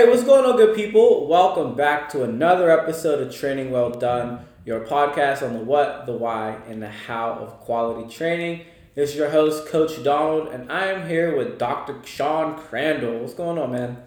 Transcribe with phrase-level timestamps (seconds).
[0.00, 1.26] Hey, what's going on, good people?
[1.26, 6.14] Welcome back to another episode of Training Well Done, your podcast on the what, the
[6.14, 8.64] why, and the how of quality training.
[8.96, 12.00] It's your host, Coach Donald, and I am here with Dr.
[12.06, 13.18] Sean Crandall.
[13.18, 14.02] What's going on, man?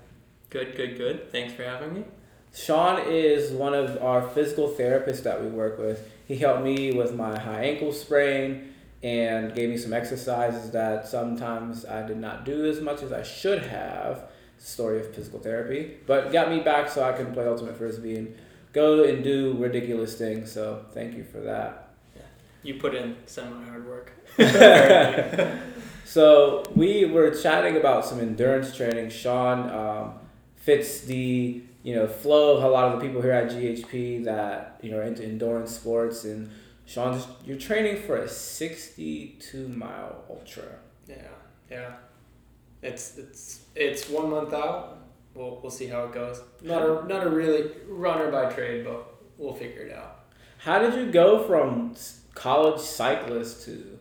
[0.49, 1.31] Good, good, good.
[1.31, 2.05] Thanks for having me.
[2.51, 6.09] Sean is one of our physical therapists that we work with.
[6.27, 8.73] He helped me with my high ankle sprain
[9.03, 13.21] and gave me some exercises that sometimes I did not do as much as I
[13.21, 14.23] should have.
[14.63, 18.35] Story of physical therapy, but got me back so I can play Ultimate Frisbee and
[18.71, 20.51] go and do ridiculous things.
[20.51, 21.89] So thank you for that.
[22.15, 22.21] Yeah.
[22.63, 24.13] You put in semi hard work.
[26.05, 29.09] so we were chatting about some endurance training.
[29.09, 30.13] Sean um,
[30.55, 34.79] fits the you know flow of a lot of the people here at GHP that
[34.81, 36.49] you know are into endurance sports and
[36.85, 40.63] Sean, you're training for a 62 mile ultra.
[41.07, 41.27] Yeah,
[41.71, 41.93] yeah.
[42.81, 44.99] It's it's it's one month out.
[45.33, 46.41] We'll we'll see how it goes.
[46.61, 50.25] Not a not a really runner by trade, but we'll figure it out.
[50.59, 51.95] How did you go from
[52.35, 53.99] college cyclist to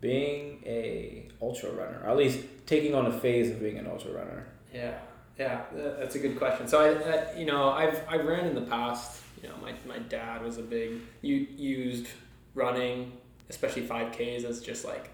[0.00, 4.12] being a ultra runner, or at least taking on a phase of being an ultra
[4.12, 4.46] runner?
[4.72, 4.98] Yeah,
[5.38, 6.66] yeah, that's a good question.
[6.66, 9.22] So I, I you know, I've I ran in the past.
[9.42, 12.08] You know, my, my dad was a big you used
[12.54, 13.12] running,
[13.48, 15.10] especially five Ks, as just like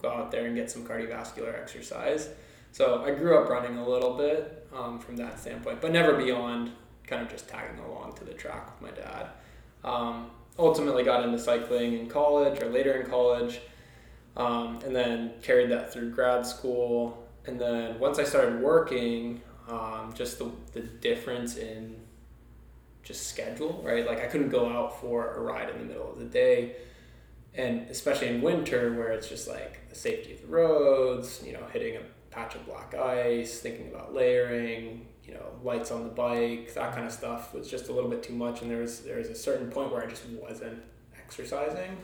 [0.00, 2.28] go out there and get some cardiovascular exercise.
[2.76, 6.72] So I grew up running a little bit um, from that standpoint, but never beyond
[7.06, 9.30] kind of just tagging along to the track with my dad.
[9.82, 10.26] Um,
[10.58, 13.60] ultimately got into cycling in college or later in college,
[14.36, 17.26] um, and then carried that through grad school.
[17.46, 19.40] And then once I started working,
[19.70, 21.96] um, just the, the difference in
[23.02, 24.06] just schedule, right?
[24.06, 26.76] Like I couldn't go out for a ride in the middle of the day.
[27.54, 31.64] And especially in winter where it's just like the safety of the roads, you know,
[31.72, 32.00] hitting a
[32.36, 37.06] patch of black ice, thinking about layering, you know, lights on the bike, that kind
[37.06, 38.60] of stuff was just a little bit too much.
[38.62, 40.82] And there was there was a certain point where I just wasn't
[41.18, 41.96] exercising,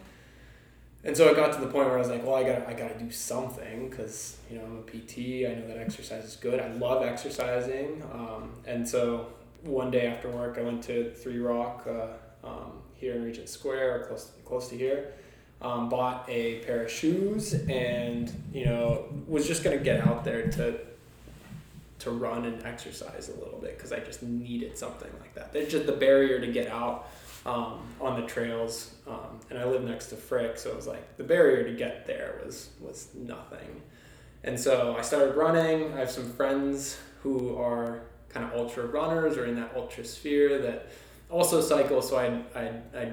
[1.04, 2.72] and so it got to the point where I was like, well, I got I
[2.72, 5.46] got to do something because you know I'm a PT.
[5.46, 6.58] I know that exercise is good.
[6.58, 9.28] I love exercising, um, and so
[9.62, 14.06] one day after work, I went to Three Rock uh, um, here in Regent Square,
[14.08, 15.12] close close to here
[15.62, 20.50] um, bought a pair of shoes and you know was just gonna get out there
[20.50, 20.78] to
[22.00, 25.52] to run and exercise a little bit because I just needed something like that.
[25.52, 27.08] There's just the barrier to get out
[27.46, 31.16] um, on the trails, um, and I live next to Frick, so it was like
[31.16, 33.82] the barrier to get there was was nothing.
[34.44, 35.92] And so I started running.
[35.94, 40.58] I have some friends who are kind of ultra runners or in that ultra sphere
[40.62, 40.88] that
[41.30, 42.02] also cycle.
[42.02, 43.12] So I I I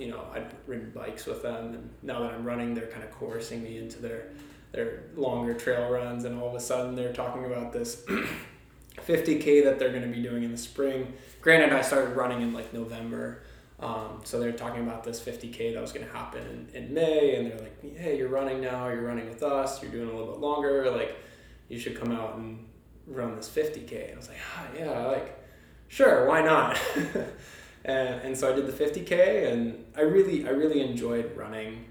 [0.00, 3.10] you know, I'd ridden bikes with them, and now that I'm running, they're kind of
[3.12, 4.28] coercing me into their
[4.72, 8.04] their longer trail runs, and all of a sudden they're talking about this
[8.96, 11.12] 50k that they're going to be doing in the spring.
[11.40, 13.42] Granted, I started running in like November,
[13.80, 17.34] um, so they're talking about this 50k that was going to happen in, in May,
[17.36, 18.88] and they're like, "Hey, you're running now.
[18.88, 19.82] You're running with us.
[19.82, 20.90] You're doing a little bit longer.
[20.90, 21.16] Like,
[21.68, 22.66] you should come out and
[23.06, 25.44] run this 50k." And I was like, ah, "Yeah, like,
[25.88, 26.80] sure, why not?"
[27.84, 31.86] and, and so I did the 50k, and I really I really enjoyed running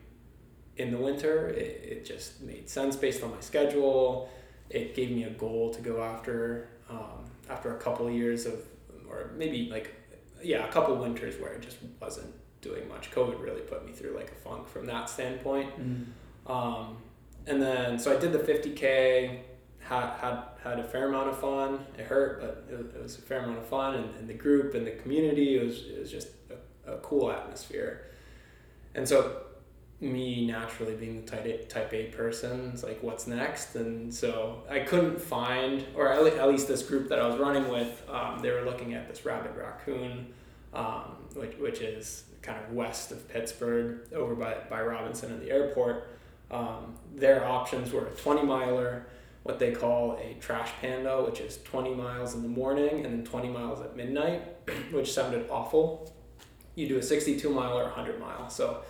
[0.78, 1.48] in the winter.
[1.50, 4.30] It, it just made sense based on my schedule.
[4.70, 8.64] It gave me a goal to go after um, after a couple of years of,
[9.10, 9.96] or maybe like,
[10.44, 13.12] yeah, a couple winters where it just wasn't doing much.
[13.12, 15.72] COVID really put me through like a funk from that standpoint.
[15.80, 16.06] Mm.
[16.46, 16.98] Um,
[17.48, 19.40] and then so I did the 50k
[19.90, 21.84] had, had, had a fair amount of fun.
[21.98, 23.96] It hurt, but it, it was a fair amount of fun.
[23.96, 26.28] And, and the group and the community, it was, it was just
[26.86, 28.06] a, a cool atmosphere.
[28.94, 29.42] And so,
[30.00, 33.76] me naturally being the type A, type A person, it's like, what's next?
[33.76, 38.04] And so, I couldn't find, or at least this group that I was running with,
[38.10, 40.28] um, they were looking at this Rabid Raccoon,
[40.72, 45.50] um, which, which is kind of west of Pittsburgh, over by, by Robinson and the
[45.50, 46.10] airport.
[46.52, 49.08] Um, their options were a 20 miler
[49.50, 53.26] what they call a trash panda, which is 20 miles in the morning and then
[53.26, 54.44] 20 miles at midnight,
[54.92, 56.14] which sounded awful.
[56.76, 58.48] You do a 62 mile or 100 mile.
[58.52, 58.82] So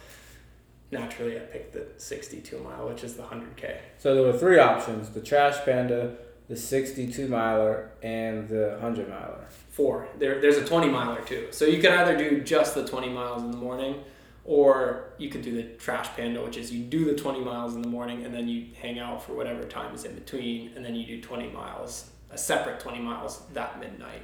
[0.92, 3.78] naturally, I picked the 62 mile, which is the 100K.
[4.00, 6.18] So there were three options the trash panda,
[6.50, 9.48] the 62 miler, and the 100 miler.
[9.70, 10.10] Four.
[10.18, 11.48] There, there's a 20 miler too.
[11.52, 14.04] So you can either do just the 20 miles in the morning
[14.50, 17.84] or you could do the trash panda, which is you do the 20 miles in
[17.84, 20.96] the morning and then you hang out for whatever time is in between, and then
[20.96, 24.24] you do 20 miles, a separate 20 miles that midnight.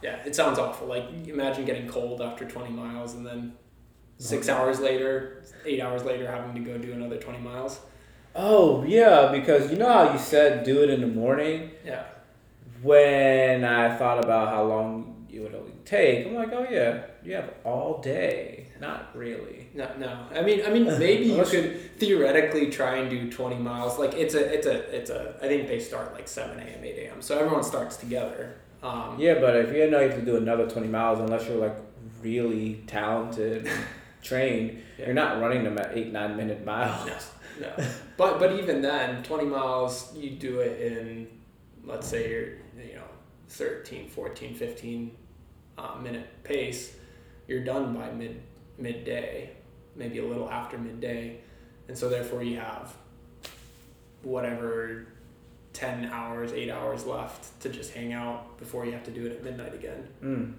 [0.00, 0.86] Yeah, it sounds awful.
[0.86, 3.52] Like, imagine getting cold after 20 miles and then
[4.16, 4.58] six mm-hmm.
[4.58, 7.80] hours later, eight hours later, having to go do another 20 miles.
[8.34, 11.72] Oh, yeah, because you know how you said do it in the morning?
[11.84, 12.04] Yeah.
[12.80, 17.34] when I thought about how long it would only take, I'm like, oh yeah, you
[17.34, 18.65] have all day.
[18.80, 19.68] Not really.
[19.74, 20.26] No, no.
[20.34, 23.98] I mean, I mean, maybe you could theoretically try and do 20 miles.
[23.98, 25.36] Like it's a, it's a, it's a.
[25.42, 27.22] I think they start like 7 a.m., 8 a.m.
[27.22, 28.56] So everyone starts together.
[28.82, 31.56] Um, yeah, but if you know you have to do another 20 miles, unless you're
[31.58, 31.76] like
[32.22, 33.68] really talented,
[34.22, 35.06] trained, yeah.
[35.06, 37.30] you're not running them at eight, nine minute miles.
[37.60, 37.86] No, no.
[38.16, 41.26] but but even then, 20 miles, you do it in,
[41.84, 43.02] let's say you're, you know,
[43.48, 45.16] 13, 14, 15
[45.78, 46.96] uh, minute pace.
[47.48, 48.42] You're done by mid
[48.78, 49.50] midday,
[49.94, 51.38] maybe a little after midday,
[51.88, 52.94] and so therefore you have
[54.22, 55.06] whatever
[55.72, 59.32] 10 hours, 8 hours left to just hang out before you have to do it
[59.32, 60.08] at midnight again.
[60.22, 60.52] Mm.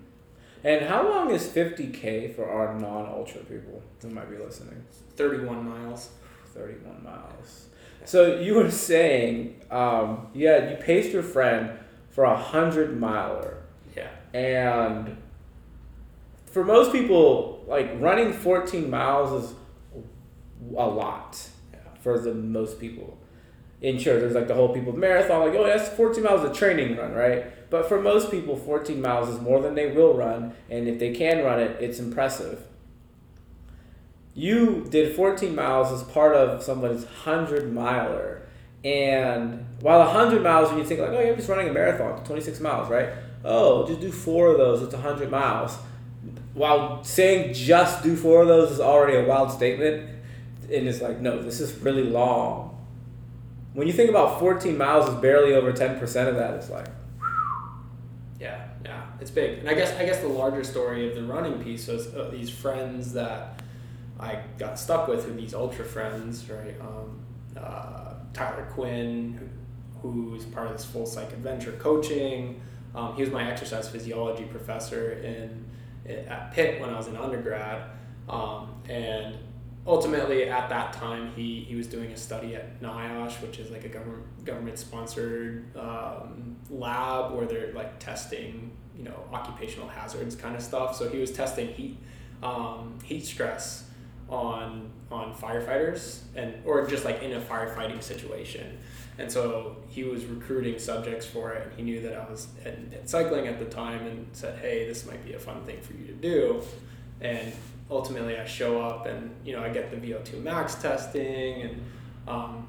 [0.63, 4.83] And how long is 50K for our non ultra people who might be listening?
[5.15, 6.09] 31 miles.
[6.53, 7.67] 31 miles.
[8.05, 11.71] So you were saying, um, yeah, you paced your friend
[12.09, 13.57] for a 100 miler.
[13.95, 14.09] Yeah.
[14.33, 15.17] And
[16.51, 19.55] for most people, like running 14 miles is
[20.75, 21.39] a lot
[21.71, 21.79] yeah.
[22.01, 23.17] for the most people.
[23.81, 26.97] In sure, there's like the whole people marathon, like, oh, that's 14 miles a training
[26.97, 27.69] run, right?
[27.69, 31.13] But for most people, 14 miles is more than they will run, and if they
[31.13, 32.63] can run it, it's impressive.
[34.33, 38.43] You did 14 miles as part of someone's 100 miler.
[38.83, 42.59] And while 100 miles, when you think, like, oh, you're just running a marathon, 26
[42.61, 43.09] miles, right?
[43.43, 45.77] Oh, just do four of those, it's 100 miles
[46.57, 50.09] while saying just do four of those is already a wild statement,
[50.63, 52.75] and it's like, no, this is really long.
[53.73, 56.87] When you think about 14 miles is barely over 10% of that, it's like,
[58.39, 59.59] yeah, yeah, it's big.
[59.59, 62.49] And I guess I guess the larger story of the running piece was uh, these
[62.49, 63.61] friends that
[64.19, 66.75] I got stuck with, who these ultra friends, right?
[66.81, 67.19] Um,
[67.55, 69.49] uh, Tyler Quinn,
[70.01, 72.61] who, who's part of this full psych adventure coaching.
[72.95, 75.65] Um, he was my exercise physiology professor in
[76.09, 77.83] at Pitt when I was an undergrad.
[78.29, 79.37] Um, and
[79.85, 83.85] ultimately, at that time, he, he was doing a study at NIOSH, which is like
[83.85, 90.55] a government government sponsored um, lab where they're like testing, you know, occupational hazards kind
[90.55, 90.95] of stuff.
[90.95, 91.97] So he was testing heat
[92.43, 93.89] um, heat stress
[94.29, 98.77] on on firefighters and or just like in a firefighting situation.
[99.19, 102.75] And so he was recruiting subjects for it, and he knew that I was at,
[102.93, 105.93] at cycling at the time and said, hey, this might be a fun thing for
[105.93, 106.61] you to do.
[107.19, 107.51] And
[107.89, 111.83] ultimately, I show up and, you know, I get the VO2 max testing, and
[112.27, 112.67] um,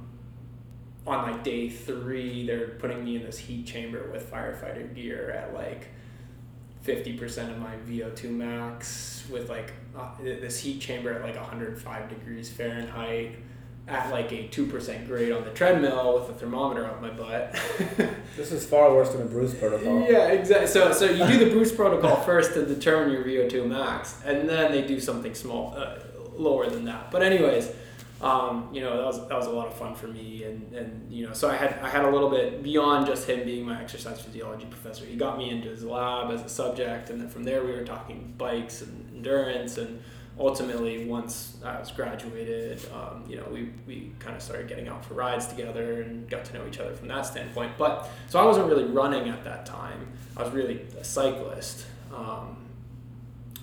[1.07, 5.53] on like day three, they're putting me in this heat chamber with firefighter gear at
[5.53, 5.89] like
[6.85, 12.51] 50% of my VO2 max with like uh, this heat chamber at like 105 degrees
[12.51, 13.37] Fahrenheit
[13.89, 17.53] at like a 2% grade on the treadmill with a thermometer up my butt.
[18.37, 20.01] this is far worse than a Bruce protocol.
[20.01, 20.67] Yeah, exactly.
[20.67, 24.73] So, so you do the Bruce protocol first to determine your VO2 max, and then
[24.73, 25.99] they do something small, uh,
[26.37, 27.11] lower than that.
[27.11, 27.73] But anyways,
[28.21, 31.13] um, you know that was that was a lot of fun for me, and, and
[31.13, 33.81] you know so I had I had a little bit beyond just him being my
[33.81, 35.05] exercise physiology professor.
[35.05, 37.85] He got me into his lab as a subject, and then from there we were
[37.85, 40.03] talking bikes and endurance and
[40.39, 45.05] ultimately, once I was graduated, um, you know, we, we kind of started getting out
[45.05, 47.73] for rides together and got to know each other from that standpoint.
[47.77, 50.09] But so I wasn't really running at that time.
[50.37, 51.87] I was really a cyclist.
[52.15, 52.57] Um,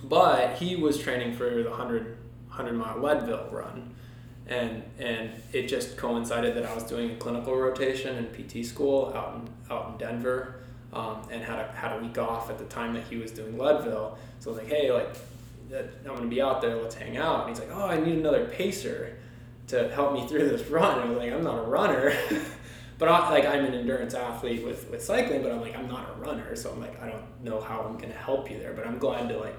[0.04, 3.96] but he was training for the 100, 100 mile Leadville run.
[4.48, 9.12] And, and it just coincided that I was doing a clinical rotation in PT school
[9.16, 10.60] out in, out in Denver.
[10.94, 13.58] Um, and had a, had a week off at the time that he was doing
[13.58, 14.18] Leadville.
[14.40, 15.14] So I was like, hey, like,
[15.70, 16.76] that I'm gonna be out there.
[16.76, 17.48] Let's hang out.
[17.48, 19.18] And he's like, oh, I need another pacer
[19.68, 21.00] to help me through this run.
[21.00, 22.14] And I was like, I'm not a runner,
[22.98, 26.10] but I, like I'm an endurance athlete with with cycling, but I'm like I'm not
[26.10, 28.74] a runner, so I'm like I don't know how I'm gonna help you there.
[28.74, 29.56] But I'm glad to like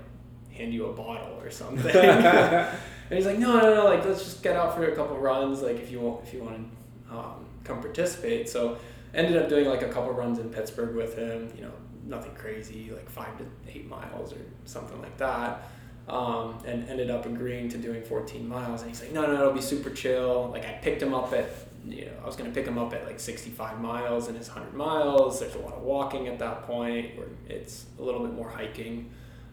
[0.52, 1.94] hand you a bottle or something.
[1.94, 2.78] and
[3.10, 5.76] he's like, no, no, no, like let's just get out for a couple runs, like
[5.76, 8.48] if you want if you want to um, come participate.
[8.48, 8.78] So
[9.14, 11.52] ended up doing like a couple runs in Pittsburgh with him.
[11.56, 11.72] You know,
[12.04, 15.68] nothing crazy, like five to eight miles or something like that
[16.08, 18.82] um, and ended up agreeing to doing 14 miles.
[18.82, 20.50] And he's like, no, no, it'll be super chill.
[20.52, 21.50] Like I picked him up at,
[21.84, 24.74] you know, I was gonna pick him up at like 65 miles and his 100
[24.74, 25.40] miles.
[25.40, 29.10] There's a lot of walking at that point, where it's a little bit more hiking.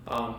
[0.07, 0.36] Um,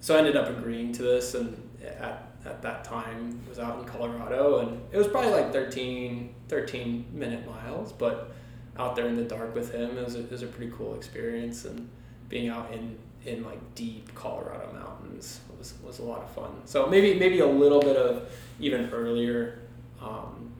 [0.00, 3.84] so I ended up agreeing to this, and at, at that time was out in
[3.86, 8.32] Colorado, and it was probably like 13, 13 minute miles, but
[8.78, 10.94] out there in the dark with him, it was a, it was a pretty cool
[10.94, 11.88] experience, and
[12.28, 16.50] being out in in like deep Colorado mountains was, was a lot of fun.
[16.64, 19.60] So maybe maybe a little bit of even earlier,
[20.00, 20.52] um,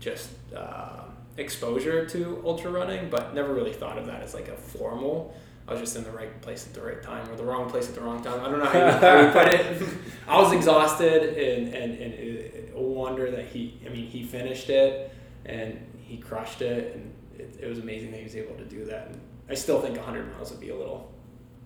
[0.00, 1.02] just uh,
[1.36, 5.34] exposure to ultra running, but never really thought of that as like a formal.
[5.68, 7.88] I was just in the right place at the right time, or the wrong place
[7.88, 8.40] at the wrong time.
[8.40, 9.82] I don't know how you, how you put it.
[10.28, 13.78] I was exhausted, and and and it, a wonder that he.
[13.84, 15.12] I mean, he finished it,
[15.44, 18.84] and he crushed it, and it, it was amazing that he was able to do
[18.84, 19.08] that.
[19.08, 21.12] And I still think 100 miles would be a little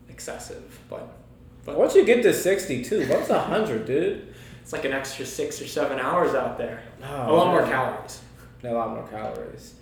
[0.09, 1.17] excessive, but.
[1.65, 4.35] But once you get to 62, what's 100, dude?
[4.63, 6.83] It's like an extra six or seven hours out there.
[7.03, 7.55] Oh, a lot man.
[7.55, 8.21] more calories.
[8.63, 9.75] A lot more calories.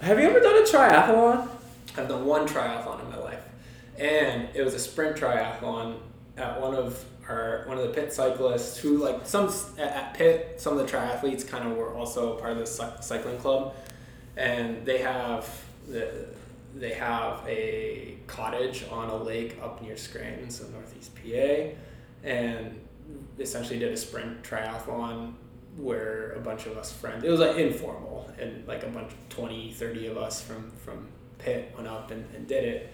[0.00, 1.48] Have you ever done a triathlon?
[1.96, 3.42] I've done one triathlon in my life,
[3.98, 5.96] and it was a sprint triathlon
[6.36, 10.78] at one of our one of the Pitt cyclists who like some at Pitt some
[10.78, 13.74] of the triathletes kind of were also part of the cycling club,
[14.36, 15.48] and they have
[15.88, 16.26] the
[16.78, 21.76] they have a cottage on a lake up near Scranton, so northeast PA,
[22.22, 22.80] and
[23.38, 25.32] essentially did a sprint triathlon
[25.76, 29.28] where a bunch of us friends it was like informal and like a bunch of
[29.28, 31.08] 20 30 of us from from
[31.38, 32.92] Pitt went up and, and did it.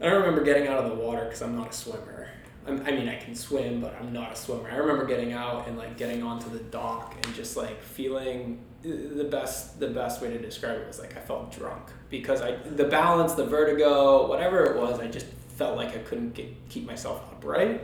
[0.00, 2.30] I remember getting out of the water because i'm not a swimmer.
[2.66, 4.70] I'm, i mean i can swim but i'm not a swimmer.
[4.70, 9.24] I remember getting out and like getting onto the dock and just like feeling the
[9.24, 12.84] best the best way to describe it was like i felt drunk because i the
[12.84, 17.22] balance the vertigo whatever it was i just felt like i couldn't get, keep myself
[17.32, 17.82] upright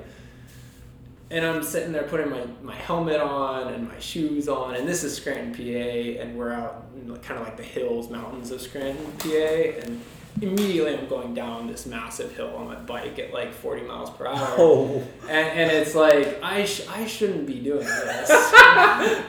[1.30, 5.02] and I'm sitting there putting my, my helmet on and my shoes on, and this
[5.02, 9.10] is Scranton, PA, and we're out in kind of like the hills, mountains of Scranton,
[9.18, 10.00] PA, and
[10.40, 14.26] immediately I'm going down this massive hill on my bike at like 40 miles per
[14.26, 14.54] hour.
[14.56, 15.02] Oh.
[15.22, 18.30] And, and it's like, I, sh- I shouldn't be doing this.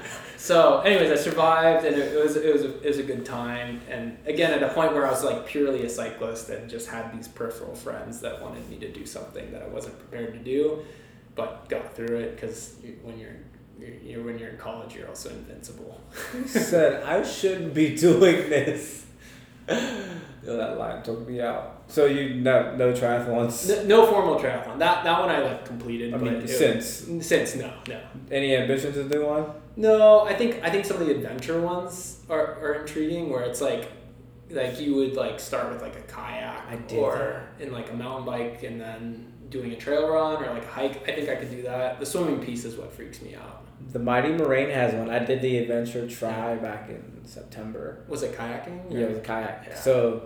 [0.47, 3.25] so, anyways, I survived, and it, it, was, it, was a, it was a good
[3.25, 3.81] time.
[3.89, 7.15] And again, at a point where I was like purely a cyclist and just had
[7.15, 10.85] these peripheral friends that wanted me to do something that I wasn't prepared to do
[11.37, 13.37] but got through it because when you're,
[13.79, 16.01] you're, when you're in college, you're also invincible.
[16.47, 19.05] said I shouldn't be doing this.
[19.69, 21.83] Yo, that line took me out.
[21.87, 23.67] So you no no triathlons?
[23.67, 24.79] No, no formal triathlon.
[24.79, 26.13] That that one I like completed.
[26.13, 28.01] I mean, since since no no.
[28.31, 29.45] Any ambitions to do one?
[29.77, 33.29] No, I think I think some of the adventure ones are, are intriguing.
[33.29, 33.91] Where it's like
[34.49, 37.65] like you would like start with like a kayak or that.
[37.65, 41.07] in like a mountain bike and then doing a trail run or like a hike.
[41.07, 41.99] I think I could do that.
[41.99, 43.65] The swimming piece is what freaks me out.
[43.93, 45.09] The Mighty Moraine has one.
[45.09, 48.03] I did the adventure tri back in September.
[48.07, 48.91] Was it kayaking?
[48.91, 49.65] Yeah, it was a kayak.
[49.67, 49.75] Yeah.
[49.75, 50.23] So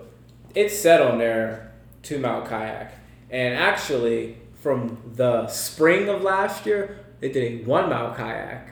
[0.56, 2.94] it's set on there two mile kayak.
[3.30, 8.70] And actually, from the spring of last year, they did a one mile kayak.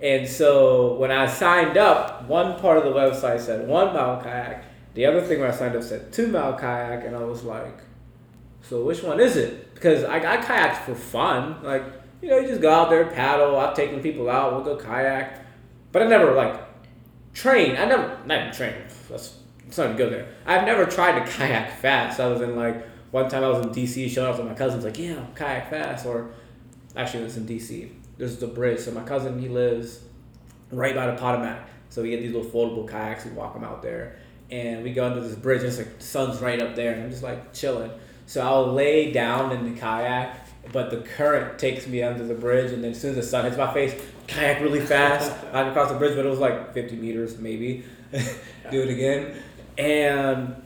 [0.00, 4.64] And so when I signed up, one part of the website said one mile kayak.
[4.94, 7.80] The other thing when I signed up said two mile kayak, and I was like,
[8.62, 9.74] so which one is it?
[9.74, 11.62] Because I, I kayaked for fun.
[11.62, 11.84] Like,
[12.22, 13.58] you know, you just go out there, paddle.
[13.58, 15.44] I've taken people out, we'll go kayak.
[15.92, 16.60] But I never, like,
[17.34, 17.76] train.
[17.76, 18.90] I never, never trained.
[19.10, 20.28] That's, that's not go there.
[20.46, 22.18] I've never tried to kayak fast.
[22.18, 24.98] other than, like, one time I was in DC showing off to my cousins, like,
[24.98, 26.06] yeah, kayak fast.
[26.06, 26.30] Or
[26.96, 27.90] actually, it was in DC.
[28.16, 28.80] This is the bridge.
[28.80, 30.00] So my cousin, he lives
[30.70, 31.68] right by the Potomac.
[31.90, 33.24] So we get these little foldable kayaks.
[33.24, 34.18] We walk them out there.
[34.50, 37.04] And we go under this bridge, and it's like the sun's right up there, and
[37.04, 37.90] I'm just like chilling.
[38.26, 42.72] So I'll lay down in the kayak, but the current takes me under the bridge,
[42.72, 43.94] and then as soon as the sun hits my face,
[44.26, 45.32] kayak really fast.
[45.52, 47.84] I can cross the bridge, but it was like 50 meters maybe.
[48.70, 49.36] Do it again,
[49.76, 50.62] and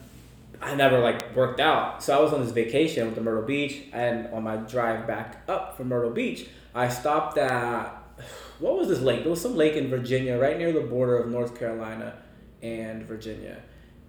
[0.61, 2.03] I never like worked out.
[2.03, 5.43] So I was on this vacation with the Myrtle Beach, and on my drive back
[5.49, 6.49] up from Myrtle Beach,
[6.79, 7.95] I stopped at
[8.59, 9.23] what was this lake?
[9.23, 12.15] There was some lake in Virginia, right near the border of North Carolina
[12.63, 13.63] and Virginia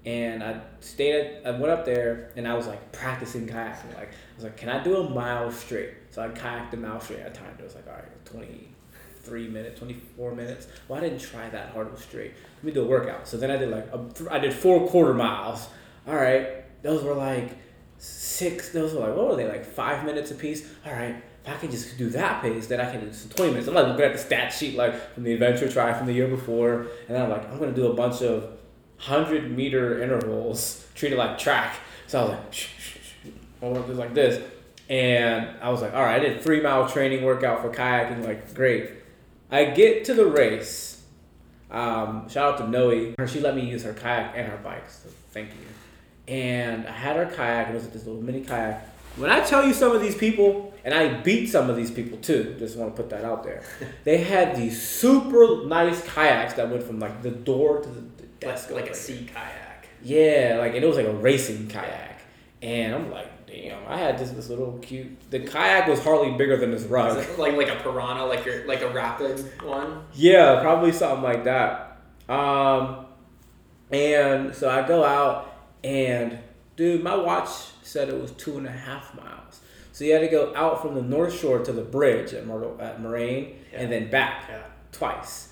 [0.06, 1.16] and I stayed.
[1.16, 3.94] At, I went up there and I was like practicing kayaking.
[3.96, 5.94] Like I was like, can I do a mile straight?
[6.12, 7.26] So I kayaked a mile straight.
[7.26, 7.64] I timed it.
[7.64, 8.70] was like, all right, twenty
[9.22, 10.68] three minutes, twenty four minutes.
[10.88, 12.34] Well, I didn't try that hard of straight.
[12.58, 13.28] Let me do a workout.
[13.28, 15.68] So then I did like a, I did four quarter miles.
[16.08, 17.58] All right, those were like
[17.98, 18.70] six.
[18.70, 20.70] Those were like what were they like five minutes a piece?
[20.86, 21.24] All right.
[21.50, 23.68] I can just do that pace, then I can do some 20 minutes.
[23.68, 26.28] I'm like looking at the stat sheet like from the adventure tri from the year
[26.28, 31.38] before, and I'm like, I'm gonna do a bunch of 100 meter intervals treated like
[31.38, 31.78] track.
[32.08, 32.70] So I was like.
[33.62, 34.42] I went like this.
[34.90, 38.26] And I was like, all right, I did three mile training workout for kayaking.
[38.26, 38.90] Like, great.
[39.52, 41.04] I get to the race.
[41.70, 43.14] Um, shout out to Noe.
[43.28, 44.90] She let me use her kayak and her bike.
[44.90, 46.34] So thank you.
[46.34, 47.70] And I had her kayak.
[47.70, 48.89] It was this little mini kayak.
[49.16, 52.18] When I tell you some of these people, and I beat some of these people
[52.20, 53.64] too, just want to put that out there.
[54.04, 58.72] they had these super nice kayaks that went from like the door to the like,
[58.72, 59.88] like a sea kayak.
[60.02, 62.22] Yeah, like and it was like a racing kayak,
[62.62, 65.30] and I'm like, damn, I had this this little cute.
[65.30, 67.18] The kayak was hardly bigger than this rug.
[67.38, 70.04] Like like a piranha, like your like a rapid one.
[70.14, 71.98] Yeah, probably something like that.
[72.30, 73.06] Um,
[73.92, 76.38] And so I go out, and
[76.80, 77.50] dude, my watch
[77.84, 79.60] said it was two and a half miles.
[79.92, 82.78] So you had to go out from the North Shore to the bridge at, Mor-
[82.80, 83.80] at Moraine Yeah.
[83.82, 84.62] and then back Yeah.
[84.94, 85.50] twice.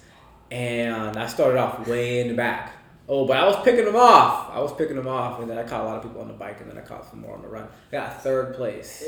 [0.50, 2.72] And I started off way in the back.
[3.10, 4.50] Oh, but I was picking them off.
[4.54, 6.34] I was picking them off, and then I caught a lot of people on the
[6.34, 7.64] bike, and then I caught some more on the run.
[7.90, 9.04] I got third place.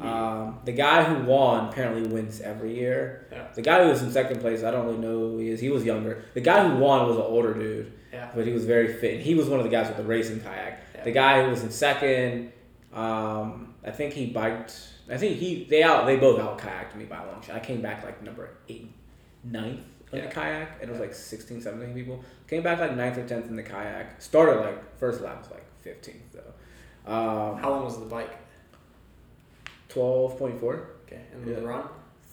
[0.00, 3.26] Um, the guy who won apparently wins every year.
[3.32, 3.44] Yeah.
[3.54, 5.60] The guy who was in second place, I don't really know who he is.
[5.60, 6.22] He was younger.
[6.34, 8.28] The guy who won was an older dude, Yeah.
[8.34, 9.14] but he was very fit.
[9.14, 10.80] And he was one of the guys with the racing kayak.
[11.08, 12.52] The guy who was in second,
[12.92, 14.78] um, I think he biked.
[15.10, 17.56] I think he they out they both out kayaked me by a long shot.
[17.56, 18.92] I came back like number eight,
[19.42, 19.80] ninth
[20.12, 20.26] in Yeah.
[20.26, 22.22] the kayak, and it was like 16, 17 people.
[22.46, 24.20] Came back like ninth or tenth in the kayak.
[24.20, 27.10] Started like first lap was like fifteenth though.
[27.10, 28.36] Um, How long was the bike?
[29.88, 30.88] twelve point four.
[31.06, 31.54] Okay, and Yeah.
[31.60, 31.84] the run.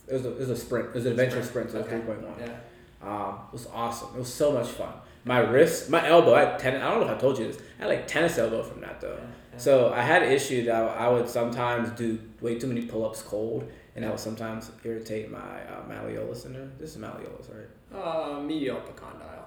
[0.09, 0.89] It was a, it was a sprint.
[0.89, 1.95] It was an adventure sprint, so it was Okay.
[2.01, 2.35] three point one.
[2.45, 2.57] Yeah.
[3.01, 4.09] Um, it was awesome.
[4.15, 4.91] It was so much fun.
[5.23, 6.81] My wrist, my elbow, I had ten.
[6.81, 7.57] I don't know if I told you this.
[7.79, 9.19] I had like tennis elbow from that though.
[9.57, 13.21] So I had an issue that I would sometimes do way too many pull ups
[13.21, 16.67] cold, and that would sometimes irritate my uh, malleolus in there.
[16.77, 17.97] This is malleolus, right?
[17.97, 19.43] Uh, medial epicondyle.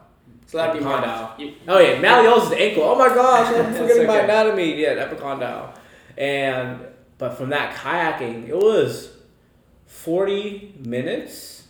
[0.46, 1.38] So that'd be Epicondyle.
[1.38, 1.46] more.
[1.46, 2.84] You, Oh yeah, malleolus is the ankle.
[2.84, 4.24] Oh my gosh, I'm forgetting my okay.
[4.24, 4.80] anatomy.
[4.80, 5.74] Yeah, epicondyle.
[6.16, 6.80] And
[7.18, 9.10] but from that kayaking, it was
[9.86, 11.66] forty minutes.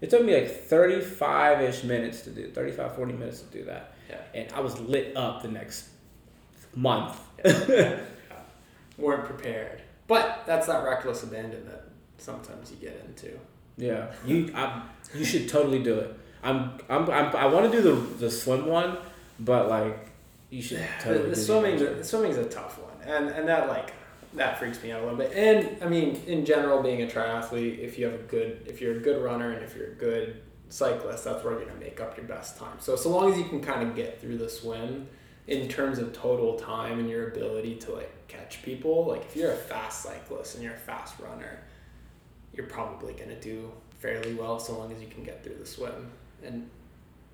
[0.00, 3.94] It took me like 35 ish minutes to do 35, 40 minutes to do that.
[4.08, 4.20] Yeah.
[4.32, 5.88] And I was lit up the next
[6.78, 7.20] month.
[8.98, 9.82] weren't prepared.
[10.06, 11.84] But that's that reckless abandon that
[12.18, 13.38] sometimes you get into.
[13.76, 14.82] Yeah, you I,
[15.14, 16.18] you should totally do it.
[16.42, 18.98] I'm I'm, I'm I want to do the the swim one,
[19.40, 20.10] but like
[20.50, 21.24] you should totally.
[21.24, 23.92] the, the swimming, the swimming's a tough one, and and that like
[24.34, 25.32] that freaks me out a little bit.
[25.32, 28.96] And I mean, in general, being a triathlete, if you have a good, if you're
[28.96, 32.16] a good runner and if you're a good cyclist, that's where you're gonna make up
[32.16, 32.78] your best time.
[32.78, 35.08] So so long as you can kind of get through the swim,
[35.48, 39.52] in terms of total time and your ability to like catch people, like if you're
[39.52, 41.58] a fast cyclist and you're a fast runner,
[42.52, 46.10] you're probably gonna do fairly well so long as you can get through the swim
[46.44, 46.68] and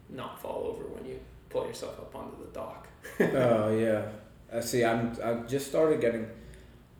[0.08, 1.18] not fall over when you
[1.50, 2.86] pull yourself up onto the dock.
[3.20, 4.06] oh yeah,
[4.52, 4.84] I see.
[4.84, 6.28] I'm I just started getting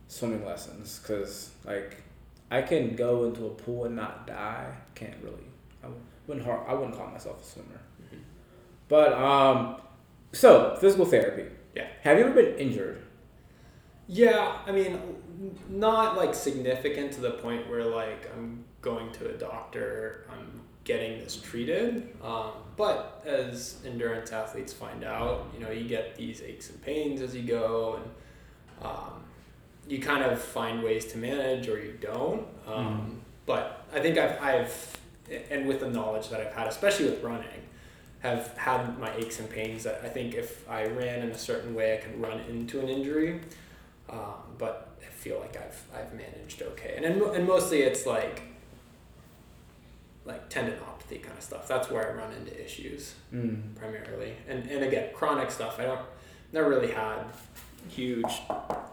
[0.09, 2.03] swimming lessons because like
[2.51, 4.67] I can go into a pool and not die.
[4.97, 5.47] Can't really.
[5.85, 5.87] I
[6.27, 7.81] wouldn't I wouldn't call myself a swimmer.
[8.13, 8.19] Mhm.
[8.89, 9.77] But um,
[10.35, 11.51] so physical therapy.
[11.75, 11.87] Yeah.
[12.03, 13.03] Have you ever been injured?
[14.07, 15.01] Yeah, I mean,
[15.71, 21.21] not like significant to the point where like I'm going to a doctor, I'm getting
[21.21, 22.15] this treated.
[22.23, 27.23] Um, but as endurance athletes find out, you know, you get these aches and pains
[27.23, 29.25] as you go, and um,
[29.89, 32.47] you kind of find ways to manage or you don't.
[32.67, 34.97] Um, But I think I've, I've,
[35.51, 37.61] and with the knowledge that I've had, especially with running,
[38.25, 41.95] have had my aches and pains I think if I ran in a certain way,
[41.95, 43.41] I could run into an injury.
[44.09, 48.43] Um, but I feel like I've I've managed okay, and and, and mostly it's like
[50.25, 51.69] like tendinopathy kind of stuff.
[51.69, 53.75] That's where I run into issues Mm.
[53.77, 55.79] primarily, and and again chronic stuff.
[55.79, 56.01] I don't
[56.53, 57.25] never really had
[57.89, 58.33] huge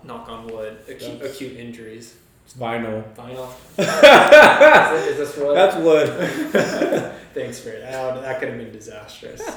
[0.04, 2.16] knock on wood acute, acute injuries.
[2.52, 3.04] It's vinyl.
[3.16, 3.46] Final.
[3.78, 5.56] is, it- is this wood?
[5.56, 7.14] That's wood.
[7.34, 7.82] Thanks for it.
[7.82, 9.42] That, that could have been disastrous.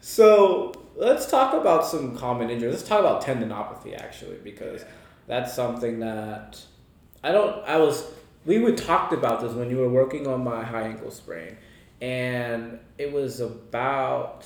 [0.00, 2.74] So let's talk about some common injuries.
[2.74, 4.84] Let's talk about tendinopathy actually, because
[5.28, 6.60] that's something that
[7.22, 7.64] I don't.
[7.66, 8.04] I was.
[8.44, 11.56] We would talked about this when you were working on my high ankle sprain,
[12.00, 14.44] and it was about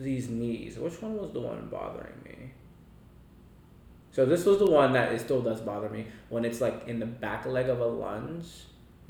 [0.00, 0.76] these knees.
[0.78, 2.15] Which one was the one bothering me?
[4.16, 7.00] So this was the one that it still does bother me when it's like in
[7.00, 8.46] the back leg of a lunge.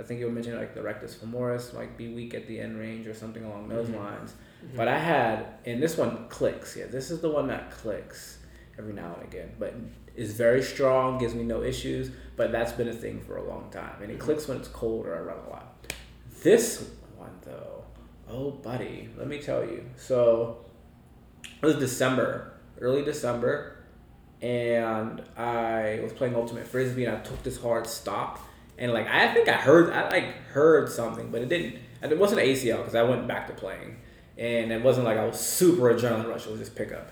[0.01, 2.77] I think you were mentioning like the rectus femoris like be weak at the end
[2.77, 3.99] range or something along those Mhm.
[3.99, 4.35] lines.
[4.75, 6.77] But I had, and this one clicks.
[6.77, 8.41] Yeah, this is the one that clicks
[8.81, 9.75] every now and again, but
[10.17, 12.11] is very strong, gives me no issues.
[12.35, 14.23] But that's been a thing for a long time, and it Mhm.
[14.23, 15.87] clicks when it's cold or I run a lot.
[16.43, 17.85] This one though,
[18.29, 19.85] oh buddy, let me tell you.
[19.95, 20.65] So
[21.63, 23.76] it was December, early December,
[24.47, 28.39] and I was playing ultimate frisbee, and I took this hard stop,
[28.79, 31.81] and like I think I heard, I like heard something, but it didn't.
[32.03, 33.97] It wasn't ACL because I went back to playing,
[34.39, 36.47] and it wasn't like I was super adrenaline rush.
[36.47, 37.11] It was just pickup.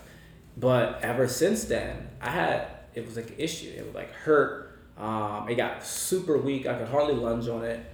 [0.55, 3.73] But ever since then, I had it was like an issue.
[3.75, 4.79] It would like hurt.
[4.97, 6.65] Um, it got super weak.
[6.65, 7.85] I could hardly lunge on it,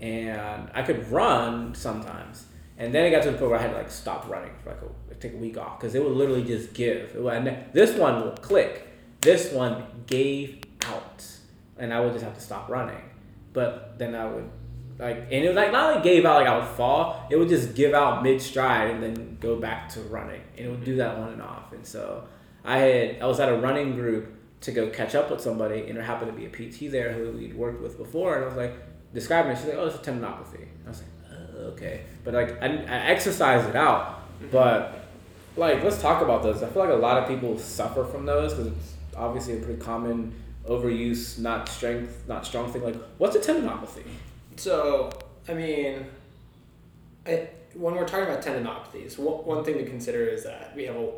[0.00, 2.46] and I could run sometimes.
[2.78, 4.70] And then it got to the point where I had to like stop running for
[4.70, 4.80] like
[5.10, 7.14] a take a week off because it would literally just give.
[7.14, 8.85] Would, and this one would click.
[9.26, 11.26] This one gave out,
[11.78, 13.02] and I would just have to stop running.
[13.52, 14.48] But then I would
[15.00, 17.48] like and it was like not only gave out like I would fall, it would
[17.48, 20.96] just give out mid stride and then go back to running, and it would do
[20.96, 21.72] that on and off.
[21.72, 22.28] And so
[22.64, 25.96] I had I was at a running group to go catch up with somebody, and
[25.96, 28.56] there happened to be a PT there who we'd worked with before, and I was
[28.56, 28.74] like
[29.12, 29.58] describing it.
[29.58, 32.98] She's like, "Oh, it's a tendinopathy." I was like, oh, "Okay," but like I, I
[33.08, 34.06] exercised it out,
[34.38, 34.52] mm-hmm.
[34.52, 35.08] but
[35.56, 36.62] like let's talk about those.
[36.62, 39.80] I feel like a lot of people suffer from those because it's obviously a pretty
[39.80, 40.32] common
[40.68, 42.82] overuse, not strength, not strong thing.
[42.82, 44.04] Like, what's a tendinopathy?
[44.56, 45.10] So,
[45.48, 46.06] I mean,
[47.26, 50.96] I, when we're talking about tendinopathies, one, one thing to consider is that we have
[50.96, 51.10] a,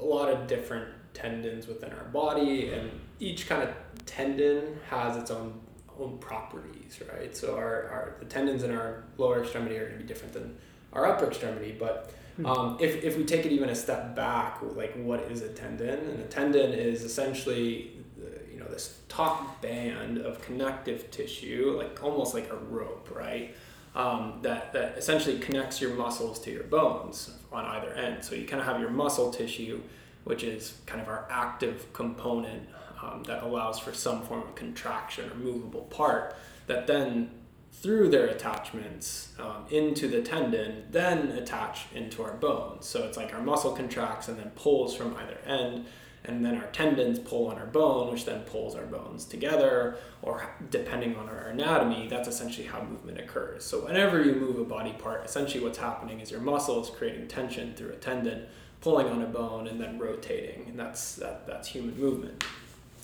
[0.00, 3.74] a lot of different tendons within our body, and each kind of
[4.06, 5.60] tendon has its own
[6.00, 7.36] own properties, right?
[7.36, 10.56] So our, our the tendons in our lower extremity are going to be different than
[10.92, 12.10] our upper extremity, but
[12.44, 15.98] um, if, if we take it even a step back, like what is a tendon?
[16.10, 22.02] And a tendon is essentially, uh, you know, this top band of connective tissue, like
[22.02, 23.54] almost like a rope, right?
[23.94, 28.24] Um, that, that essentially connects your muscles to your bones on either end.
[28.24, 29.82] So you kind of have your muscle tissue,
[30.24, 32.68] which is kind of our active component
[33.02, 37.30] um, that allows for some form of contraction or movable part that then
[37.72, 42.86] through their attachments um, into the tendon, then attach into our bones.
[42.86, 45.86] So it's like our muscle contracts and then pulls from either end,
[46.24, 50.48] and then our tendons pull on our bone, which then pulls our bones together, or
[50.70, 53.64] depending on our anatomy, that's essentially how movement occurs.
[53.64, 57.26] So whenever you move a body part, essentially what's happening is your muscle is creating
[57.26, 58.46] tension through a tendon,
[58.80, 62.44] pulling on a bone, and then rotating, and that's that, that's human movement.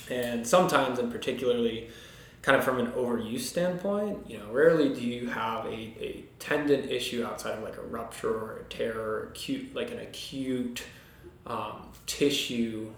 [0.09, 1.91] And sometimes, and particularly
[2.49, 6.89] kind of from an overuse standpoint, you know, rarely do you have a, a tendon
[6.89, 10.83] issue outside of like a rupture or a tear or acute, like an acute
[11.47, 12.91] um, tissue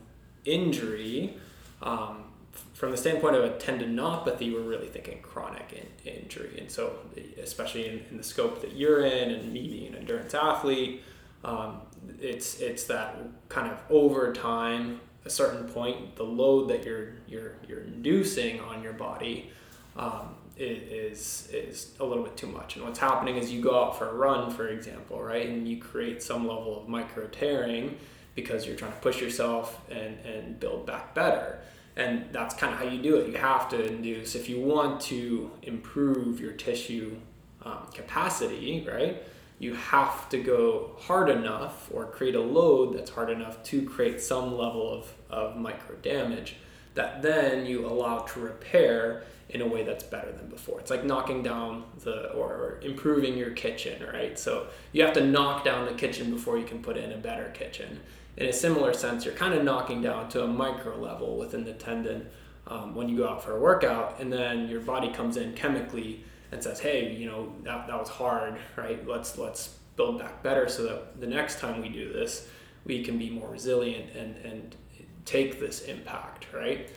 [0.45, 1.35] injury.
[1.83, 2.27] Um,
[2.75, 5.73] from the standpoint of a tendinopathy, we're really thinking chronic
[6.05, 6.57] in, injury.
[6.61, 6.99] And so,
[7.43, 11.03] especially in, in, the scope that you're in, and me being an endurance athlete,
[11.45, 11.81] um,
[12.21, 17.55] it's it's that kind of over time a certain point, the load that you're you're
[17.69, 19.51] you're inducing on your body
[19.97, 22.77] um, is is a little bit too much.
[22.77, 25.79] And what's happening is you go out for a run, for example, right, and you
[25.79, 27.97] create some level of micro tearing
[28.35, 31.59] because you're trying to push yourself and and build back better.
[31.97, 33.29] And that's kind of how you do it.
[33.29, 37.17] You have to induce if you want to improve your tissue
[37.63, 39.23] um, capacity, right?
[39.61, 44.19] You have to go hard enough or create a load that's hard enough to create
[44.21, 46.57] some level of, of micro damage
[46.95, 50.81] that then you allow to repair in a way that's better than before.
[50.81, 54.39] It's like knocking down the or, or, improving your kitchen, right?
[54.39, 57.51] So you have to knock down the kitchen before you can put in a better
[57.51, 58.01] kitchen.
[58.39, 61.75] In a similar sense, you're kind of knocking down to a micro level within the
[61.75, 62.29] tendon
[62.67, 66.25] um, when you go out for a workout, and then your body comes in chemically
[66.53, 69.07] and says, hey, you know, that, that was hard, right?
[69.07, 72.49] Let's let's build back better so that the next time we do this,
[72.85, 74.77] we can be more resilient and, and
[75.25, 76.89] take this impact, right?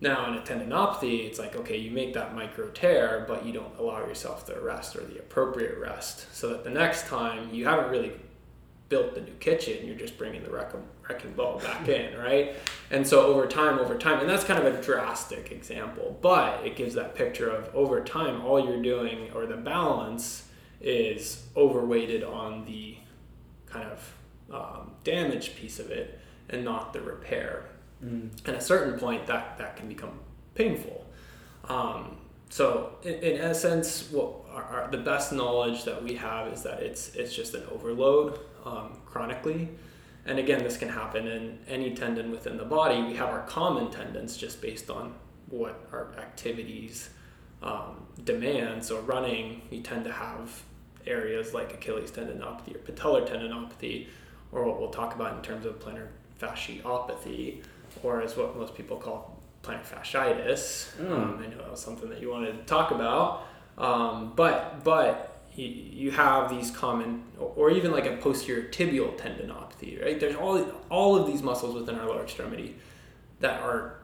[0.00, 3.74] Now, in a tendinopathy, it's like, okay, you make that micro tear, but you don't
[3.78, 7.90] allow yourself the rest or the appropriate rest so that the next time you haven't
[7.90, 8.12] really
[8.90, 10.50] built the new kitchen, you're just bringing the
[11.08, 12.54] wrecking, can ball back in, right?
[12.90, 16.76] And so over time, over time, and that's kind of a drastic example, but it
[16.76, 20.48] gives that picture of over time, all you're doing or the balance
[20.80, 22.96] is overweighted on the
[23.66, 24.14] kind of
[24.52, 27.64] um, damage piece of it and not the repair.
[28.04, 28.30] Mm.
[28.46, 30.20] At a certain point, that, that can become
[30.54, 31.06] painful.
[31.64, 32.16] Um,
[32.48, 36.82] so in, in essence, what our, our, the best knowledge that we have is that
[36.82, 39.68] it's it's just an overload um, chronically.
[40.26, 43.00] And again, this can happen in any tendon within the body.
[43.02, 45.14] We have our common tendons just based on
[45.48, 47.10] what our activities
[47.62, 48.84] um, demand.
[48.84, 50.62] So running, you tend to have
[51.06, 54.08] areas like Achilles tendinopathy or patellar tendinopathy,
[54.50, 56.08] or what we'll talk about in terms of plantar
[56.40, 57.62] fasciopathy,
[58.02, 60.96] or as what most people call plantar fasciitis.
[60.96, 61.12] Mm.
[61.12, 63.46] Um, I know that was something that you wanted to talk about.
[63.78, 70.18] Um, but but you have these common, or even like a posterior tibial tendinopathy, right?
[70.20, 70.58] There's all
[70.90, 72.76] all of these muscles within our lower extremity
[73.40, 73.96] that are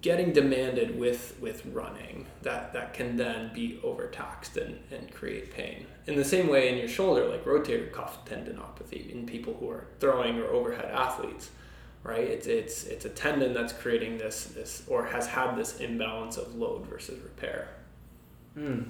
[0.00, 5.86] getting demanded with with running that that can then be overtaxed and, and create pain
[6.06, 9.86] in the same way in your shoulder like rotator cuff tendinopathy in people who are
[10.00, 11.50] throwing or overhead athletes
[12.02, 16.36] right it's it's it's a tendon that's creating this this or has had this imbalance
[16.36, 17.68] of load versus repair
[18.58, 18.84] mm.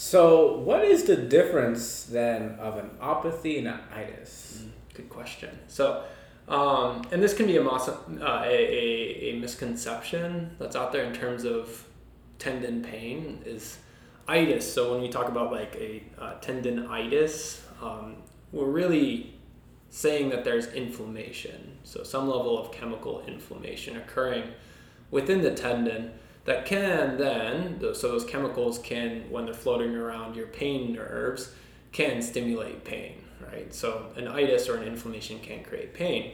[0.00, 4.60] So, what is the difference then of an opathy and an itis?
[4.62, 5.58] Mm, good question.
[5.66, 6.04] So,
[6.46, 7.80] um, and this can be a, uh,
[8.20, 11.84] a, a, a, misconception that's out there in terms of
[12.38, 13.78] tendon pain is
[14.28, 14.72] itis.
[14.72, 18.18] So when we talk about like a uh, tendonitis, um,
[18.52, 19.34] we're really
[19.90, 21.76] saying that there's inflammation.
[21.82, 24.44] So some level of chemical inflammation occurring
[25.10, 26.12] within the tendon
[26.48, 31.52] that can then, so those chemicals can, when they're floating around your pain nerves,
[31.92, 33.72] can stimulate pain, right?
[33.74, 36.32] So an itis or an inflammation can create pain.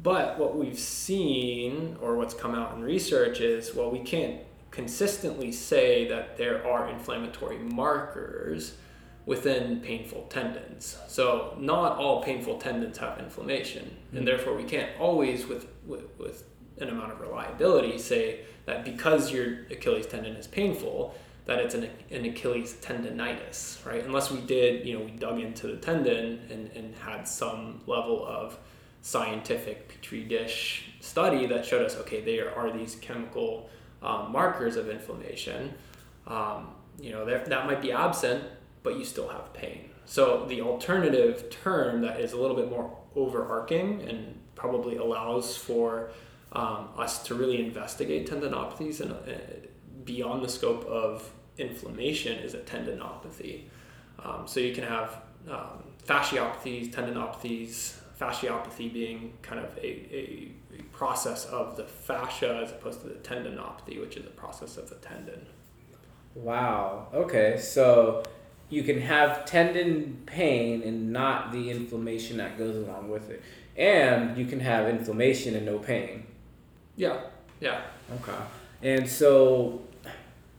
[0.00, 5.50] But what we've seen, or what's come out in research, is well, we can't consistently
[5.50, 8.76] say that there are inflammatory markers
[9.26, 10.98] within painful tendons.
[11.08, 14.24] So not all painful tendons have inflammation, and mm.
[14.24, 16.44] therefore we can't always, with, with, with
[16.80, 21.14] an amount of reliability, say that because your Achilles tendon is painful,
[21.46, 24.04] that it's an, an Achilles tendonitis, right?
[24.04, 28.24] Unless we did, you know, we dug into the tendon and, and had some level
[28.26, 28.58] of
[29.00, 33.70] scientific petri dish study that showed us, okay, there are these chemical
[34.02, 35.72] um, markers of inflammation.
[36.26, 36.68] Um,
[37.00, 38.44] you know, that, that might be absent,
[38.82, 39.88] but you still have pain.
[40.04, 46.10] So the alternative term that is a little bit more overarching and probably allows for
[46.52, 49.32] um, us to really investigate tendinopathies and uh,
[50.04, 53.64] beyond the scope of inflammation is a tendinopathy.
[54.24, 60.82] Um, so you can have um, fasciopathies, tendinopathies, fasciopathy being kind of a, a, a,
[60.92, 64.96] process of the fascia as opposed to the tendinopathy, which is a process of the
[64.96, 65.46] tendon.
[66.34, 67.06] Wow.
[67.14, 67.58] Okay.
[67.58, 68.24] So
[68.68, 73.42] you can have tendon pain and not the inflammation that goes along with it.
[73.76, 76.26] And you can have inflammation and no pain.
[76.98, 77.20] Yeah.
[77.60, 77.80] Yeah.
[78.20, 78.36] Okay.
[78.82, 79.82] And so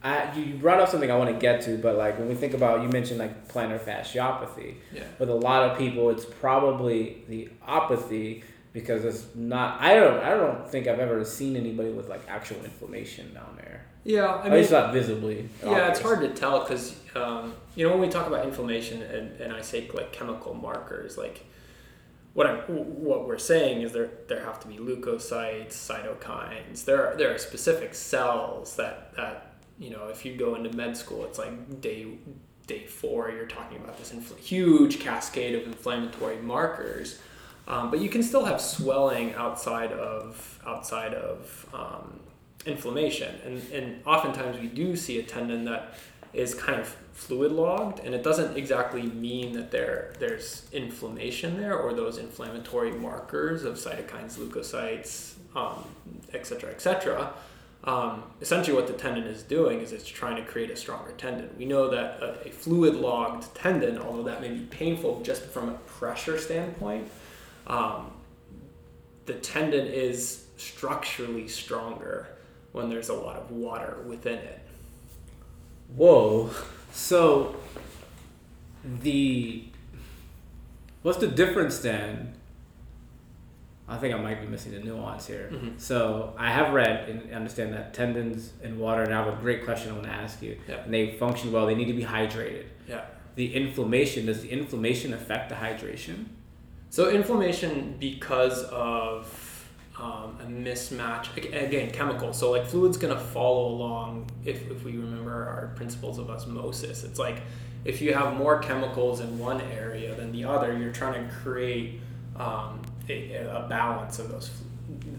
[0.02, 2.54] I, you brought up something I want to get to, but like when we think
[2.54, 4.76] about, you mentioned like plantar fasciopathy.
[4.94, 5.04] Yeah.
[5.20, 9.82] With a lot of people, it's probably the apathy because it's not.
[9.82, 10.24] I don't.
[10.24, 13.86] I don't think I've ever seen anybody with like actual inflammation down there.
[14.06, 15.50] Yeah, I mean, it's not visibly.
[15.62, 15.90] Yeah, obvious.
[15.90, 19.54] it's hard to tell because um, you know when we talk about inflammation and, and
[19.54, 21.46] I say like chemical markers, like
[22.40, 22.60] what I'm
[23.04, 26.86] what we're saying is there there have to be leukocytes, cytokines.
[26.86, 30.96] There are there are specific cells that that you know, if you go into med
[30.96, 32.08] school, it's like day
[32.66, 37.20] day four, you're talking about this infl- huge cascade of inflammatory markers.
[37.68, 42.22] Um, but you can still have swelling outside of outside of um,
[42.66, 45.96] inflammation, and and oftentimes we do see a tendon that
[46.34, 51.78] is kind of fluid logged, and it doesn't exactly mean that there there's inflammation there
[51.78, 55.84] or those inflammatory markers of cytokines, leukocytes, um,
[56.34, 57.34] et cetera, et cetera
[57.84, 61.50] um, essentially what the tendon is doing is it's trying to create a stronger tendon.
[61.58, 65.70] We know that a, a fluid logged tendon, although that may be painful just from
[65.70, 67.10] a pressure standpoint,
[67.68, 68.12] um,
[69.26, 72.28] the tendon is structurally stronger
[72.74, 74.60] when there's a lot of water within it.
[75.96, 76.50] Whoa.
[76.92, 77.56] So
[79.02, 79.64] the
[81.02, 82.34] what's the difference then
[83.90, 85.50] I think I might be missing the nuance here.
[85.52, 85.80] Mm-hmm.
[85.80, 89.66] So I have read and understand that tendons and water, and I have a great
[89.66, 90.60] question I want to ask you.
[90.68, 90.84] Yeah.
[90.84, 91.66] And they function well.
[91.66, 92.66] They need to be hydrated.
[92.88, 93.06] Yeah.
[93.34, 96.26] The inflammation does the inflammation affect the hydration?
[96.92, 99.26] So inflammation because of
[100.00, 102.34] um, a mismatch again chemical.
[102.34, 107.04] So like fluid's gonna follow along if if we remember our principles of osmosis.
[107.04, 107.42] It's like
[107.86, 112.02] if you have more chemicals in one area than the other, you're trying to create
[112.36, 114.52] um, a, a balance of those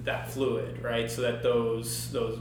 [0.04, 1.10] that fluid, right?
[1.10, 2.38] So that those those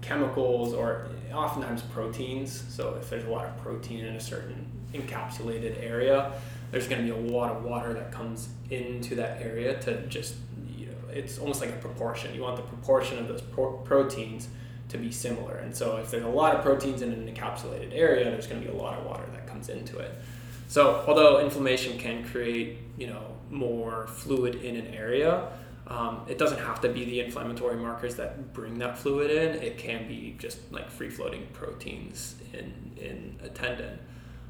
[0.00, 2.64] chemicals or oftentimes proteins.
[2.68, 6.32] So if there's a lot of protein in a certain encapsulated area,
[6.70, 10.34] there's going to be a lot of water that comes into that area to just
[11.14, 12.34] it's almost like a proportion.
[12.34, 14.48] You want the proportion of those pro- proteins
[14.88, 15.56] to be similar.
[15.56, 18.66] And so if there's a lot of proteins in an encapsulated area, there's going to
[18.66, 20.12] be a lot of water that comes into it.
[20.68, 25.48] So although inflammation can create, you know, more fluid in an area,
[25.86, 29.62] um, it doesn't have to be the inflammatory markers that bring that fluid in.
[29.62, 33.98] It can be just like free floating proteins in in a tendon.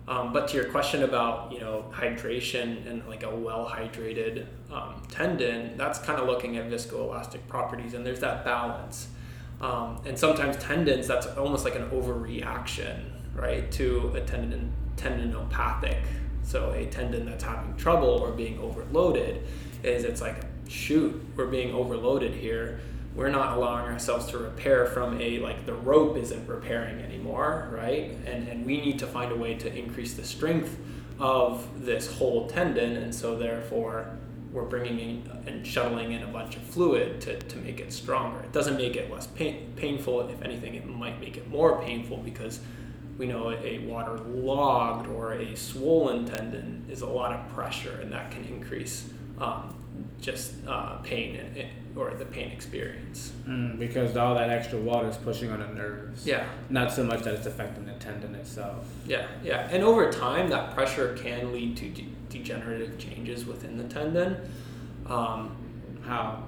[0.06, 5.02] Um, but to your question about you know hydration and like a well hydrated um,
[5.10, 9.08] tendon, that's kind of looking at viscoelastic properties, and there's that balance.
[9.60, 16.02] Um, and sometimes tendons, that's almost like an overreaction, right, to a tendon tendinopathic.
[16.42, 19.42] So a tendon that's having trouble or being overloaded
[19.82, 22.80] is it's like, shoot, we're being overloaded here.
[23.14, 28.16] We're not allowing ourselves to repair from a like the rope isn't repairing anymore, right?
[28.26, 30.76] And and we need to find a way to increase the strength
[31.20, 34.10] of this whole tendon, and so therefore
[34.52, 38.40] we're bringing in and shuttling in a bunch of fluid to, to make it stronger.
[38.40, 40.28] It doesn't make it less pain, painful.
[40.28, 42.60] If anything, it might make it more painful because
[43.18, 48.30] we know a waterlogged or a swollen tendon is a lot of pressure, and that
[48.30, 49.74] can increase um,
[50.20, 53.32] just uh, pain and, or the pain experience.
[53.46, 56.26] Mm, because all that extra water is pushing on the nerves.
[56.26, 56.46] Yeah.
[56.68, 58.84] Not so much that it's affecting the tendon itself.
[59.06, 59.68] Yeah, yeah.
[59.70, 64.36] And over time, that pressure can lead to de- degenerative changes within the tendon.
[65.06, 65.56] Um,
[66.04, 66.42] How?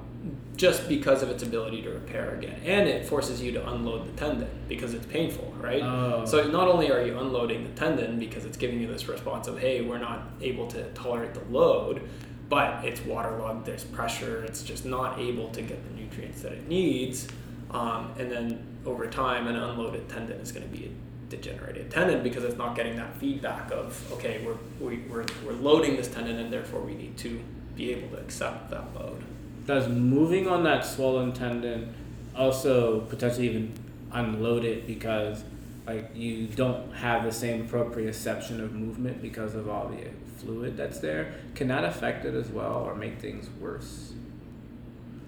[0.57, 2.59] Just because of its ability to repair again.
[2.65, 5.83] And it forces you to unload the tendon because it's painful, right?
[5.83, 6.25] Oh.
[6.25, 9.59] So not only are you unloading the tendon because it's giving you this response of,
[9.61, 12.03] hey, we're not able to tolerate the load,
[12.49, 16.69] but it's waterlogged, there's pressure, it's just not able to get the nutrients that it
[16.69, 17.29] needs.
[17.71, 22.23] Um, and then over time, an unloaded tendon is going to be a degenerated tendon
[22.23, 26.39] because it's not getting that feedback of, okay, we're, we, we're, we're loading this tendon
[26.39, 27.41] and therefore we need to
[27.75, 29.23] be able to accept that load.
[29.67, 31.93] Does moving on that swollen tendon
[32.37, 33.73] also potentially even
[34.13, 35.43] unload it because
[35.87, 39.97] like you don't have the same proprioception of movement because of all the
[40.39, 41.35] fluid that's there?
[41.55, 44.13] Can that affect it as well or make things worse?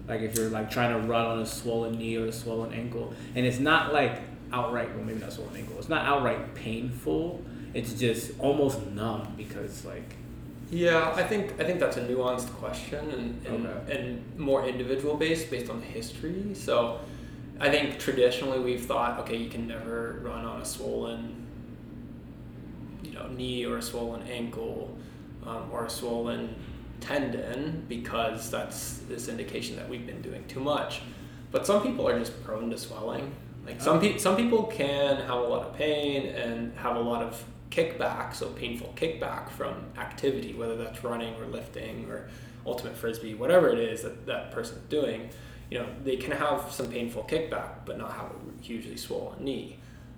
[0.07, 3.13] Like if you're like trying to run on a swollen knee or a swollen ankle,
[3.35, 7.43] and it's not like outright, well maybe not a swollen ankle, it's not outright painful.
[7.73, 10.15] It's just almost numb because like
[10.71, 13.97] Yeah, I think I think that's a nuanced question and and, Okay.
[13.99, 16.55] and more individual based based on the history.
[16.55, 16.99] So
[17.59, 21.38] I think traditionally we've thought, okay, you can never run on a swollen
[23.19, 24.97] know, knee or a swollen ankle
[25.45, 26.55] um, or a swollen
[26.99, 31.01] tendon because that's this indication that we've been doing too much.
[31.51, 33.33] But some people are just prone to swelling.
[33.65, 37.21] Like some pe- some people can have a lot of pain and have a lot
[37.21, 42.29] of kickback, so painful kickback from activity, whether that's running or lifting or
[42.65, 45.29] ultimate frisbee, whatever it is that that person's doing.
[45.69, 49.77] You know, they can have some painful kickback, but not have a hugely swollen knee.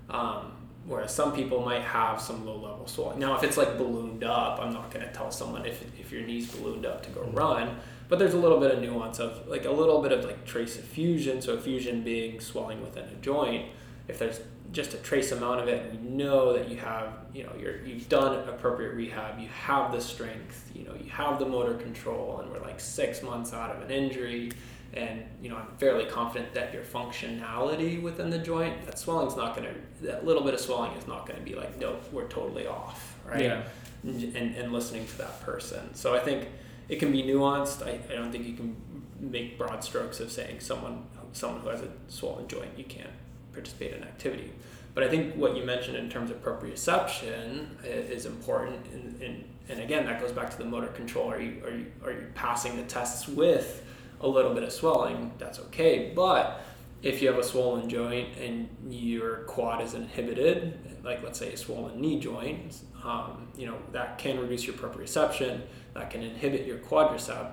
[0.09, 0.53] Um,
[0.91, 3.17] whereas some people might have some low level swelling.
[3.17, 6.21] Now, if it's like ballooned up, I'm not going to tell someone if, if your
[6.21, 7.38] knee's ballooned up to go mm-hmm.
[7.38, 7.77] run,
[8.10, 10.75] but there's a little bit of nuance of like a little bit of like trace
[10.75, 11.41] effusion.
[11.41, 13.69] So, effusion being swelling within a joint.
[14.10, 14.41] If there's
[14.73, 17.86] just a trace amount of it, and you know that you have, you know, you're,
[17.86, 22.41] you've done appropriate rehab, you have the strength, you know, you have the motor control,
[22.41, 24.51] and we're like six months out of an injury
[24.93, 29.56] and you know I'm fairly confident that your functionality within the joint, that swelling's not
[29.56, 32.27] going to, that little bit of swelling is not going to be like, nope, we're
[32.27, 33.41] totally off, right?
[33.41, 33.63] Yeah.
[34.04, 35.93] And, and, listening to that person.
[35.93, 36.47] So I think
[36.89, 37.86] it can be nuanced.
[37.86, 38.75] I, I don't think you can
[39.19, 43.12] make broad strokes of saying someone someone who has a swollen joint you can't
[43.54, 44.51] participate in activity.
[44.93, 49.80] But I think what you mentioned in terms of proprioception is important, and, and, and
[49.80, 51.32] again that goes back to the motor control.
[51.32, 53.86] Are you are you are you passing the tests with
[54.21, 55.31] a little bit of swelling?
[55.38, 56.62] That's okay, but
[57.03, 61.57] if you have a swollen joint and your quad is inhibited, like let's say a
[61.57, 65.62] swollen knee joint, um, you know that can reduce your proprioception,
[65.93, 67.51] that can inhibit your quadricep.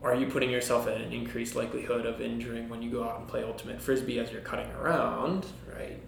[0.00, 3.28] Are you putting yourself at an increased likelihood of injuring when you go out and
[3.28, 5.44] play ultimate frisbee as you're cutting around,
[5.76, 6.00] right?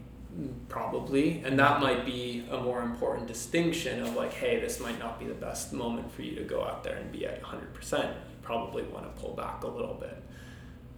[0.68, 5.18] Probably, and that might be a more important distinction of like, hey, this might not
[5.18, 8.14] be the best moment for you to go out there and be at 100%.
[8.50, 10.20] Probably want to pull back a little bit.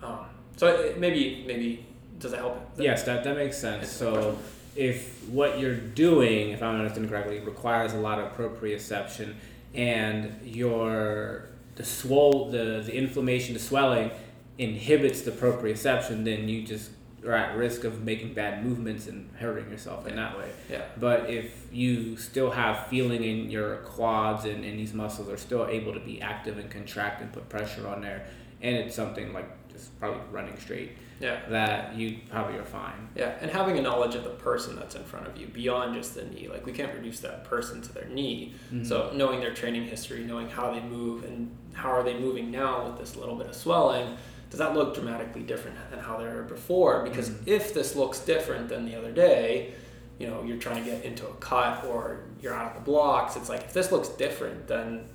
[0.02, 0.24] Um,
[0.56, 1.84] so it, maybe, maybe
[2.18, 2.66] does that help?
[2.78, 3.90] Yes, that, that makes sense.
[3.90, 4.38] So
[4.74, 9.34] if what you're doing, if I'm understanding correctly, requires a lot of proprioception
[9.74, 14.10] and your the swell the, the inflammation, the swelling
[14.56, 16.90] inhibits the proprioception, then you just
[17.24, 20.50] are at risk of making bad movements and hurting yourself in that way.
[20.70, 20.82] Yeah.
[20.98, 25.66] But if you still have feeling in your quads and, and these muscles are still
[25.66, 28.26] able to be active and contract and put pressure on there,
[28.60, 31.40] and it's something like just probably running straight, Yeah.
[31.48, 33.08] that you probably are fine.
[33.16, 36.14] Yeah, and having a knowledge of the person that's in front of you beyond just
[36.14, 36.48] the knee.
[36.48, 38.54] Like we can't reduce that person to their knee.
[38.72, 38.84] Mhm.
[38.86, 42.86] So knowing their training history, knowing how they move and how are they moving now
[42.86, 44.16] with this little bit of swelling,
[44.52, 47.02] does that look dramatically different than how they were before?
[47.04, 47.46] Because Mhm.
[47.46, 49.72] if this looks different than the other day,
[50.18, 53.34] you know, you're trying to get into a cut or you're out of the blocks,
[53.34, 55.08] it's like if this looks different, then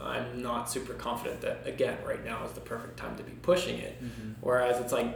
[0.00, 3.78] I'm not super confident that again right now is the perfect time to be pushing
[3.80, 4.00] it.
[4.00, 4.34] Mhm.
[4.40, 5.08] Whereas it's like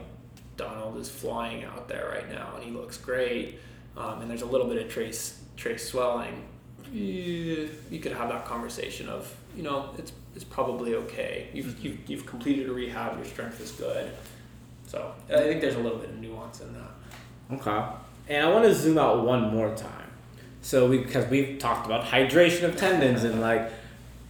[0.57, 3.61] Donald is flying out there right now and he looks great,
[3.97, 6.49] um, and there's a little bit of trace trace swelling.
[6.93, 7.69] You
[8.03, 11.49] could have that conversation of you know it's it's probably okay.
[11.53, 11.83] You've, Mhm.
[11.85, 13.17] you've you've completed a rehab.
[13.17, 14.11] Your strength is good.
[14.87, 16.91] So I think there's a little bit of nuance in that.
[17.61, 17.85] Okay.
[18.29, 20.11] And I want to zoom out one more time.
[20.63, 23.71] So we because we've talked about hydration of tendons and like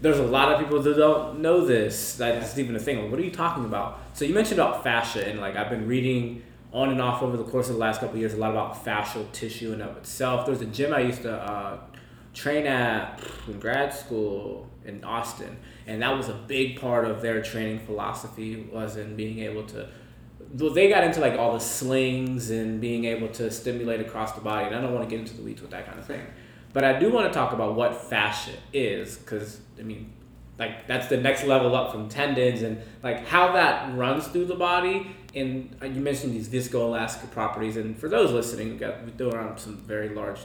[0.00, 3.00] there's a lot of people that don't know this that it's even a thing.
[3.02, 4.00] Like, what are you talking about?
[4.14, 6.42] So you mentioned about fascia and like I've been reading
[6.72, 9.30] on and off over the course of the last couple years a lot about fascial
[9.32, 10.46] tissue in and of itself.
[10.46, 11.76] There's a gym I used to uh,
[12.34, 15.56] train at in grad school in Austin,
[15.86, 19.88] and that was a big part of their training philosophy was in being able to.
[20.54, 24.40] Well, they got into like all the slings and being able to stimulate across the
[24.40, 26.26] body, and I don't want to get into the weeds with that kind of thing.
[26.72, 30.12] But I do want to talk about what fascia is, because I mean,
[30.58, 34.54] like that's the next level up from tendons and like how that runs through the
[34.54, 35.06] body.
[35.34, 39.30] And uh, you mentioned these viscoelastic properties, and for those listening, we got we threw
[39.30, 40.40] around some very large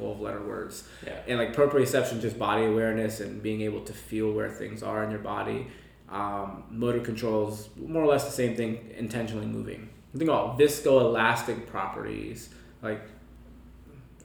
[0.00, 0.84] 12 letter words.
[1.06, 1.20] Yeah.
[1.28, 5.10] And like proprioception, just body awareness and being able to feel where things are in
[5.10, 5.68] your body.
[6.08, 9.88] Um, motor controls, more or less the same thing, intentionally moving.
[10.16, 12.48] Think about viscoelastic properties.
[12.82, 13.00] Like,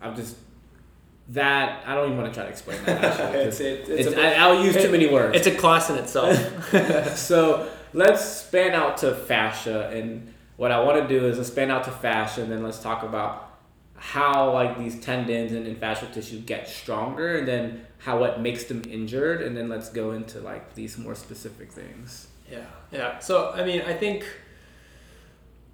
[0.01, 0.36] I'm just,
[1.30, 3.39] that, I don't even want to try to explain that actually.
[3.41, 5.36] it's, it, it's, it's, I, I'll use it- too many words.
[5.38, 6.36] it's a class in itself.
[7.17, 11.71] so let's span out to fascia and what i want to do is let's span
[11.71, 13.44] out to fascia and then let's talk about
[13.97, 18.81] how like these tendons and, fascial tissue get stronger and then how what makes them
[18.89, 23.19] injured and then let's go into like these more specific things Yeah, yeah.
[23.19, 24.25] So I mean, I think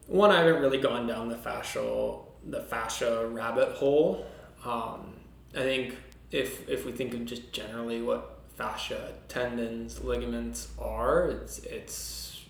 [0.07, 4.25] one I haven't really gone down the fascial the fascia rabbit hole.
[4.65, 5.13] Um,
[5.55, 5.97] I think
[6.31, 12.45] if if we think of just generally what fascia, tendons, ligaments are, it's it's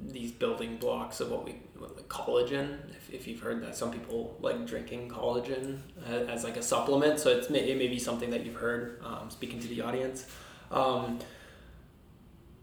[0.00, 2.78] these building blocks of what we like collagen.
[2.90, 7.18] If, if you've heard that, some people like drinking collagen as, as like a supplement.
[7.20, 9.00] So it's it may be something that you've heard.
[9.04, 10.26] Um, speaking to the audience.
[10.70, 11.18] Um,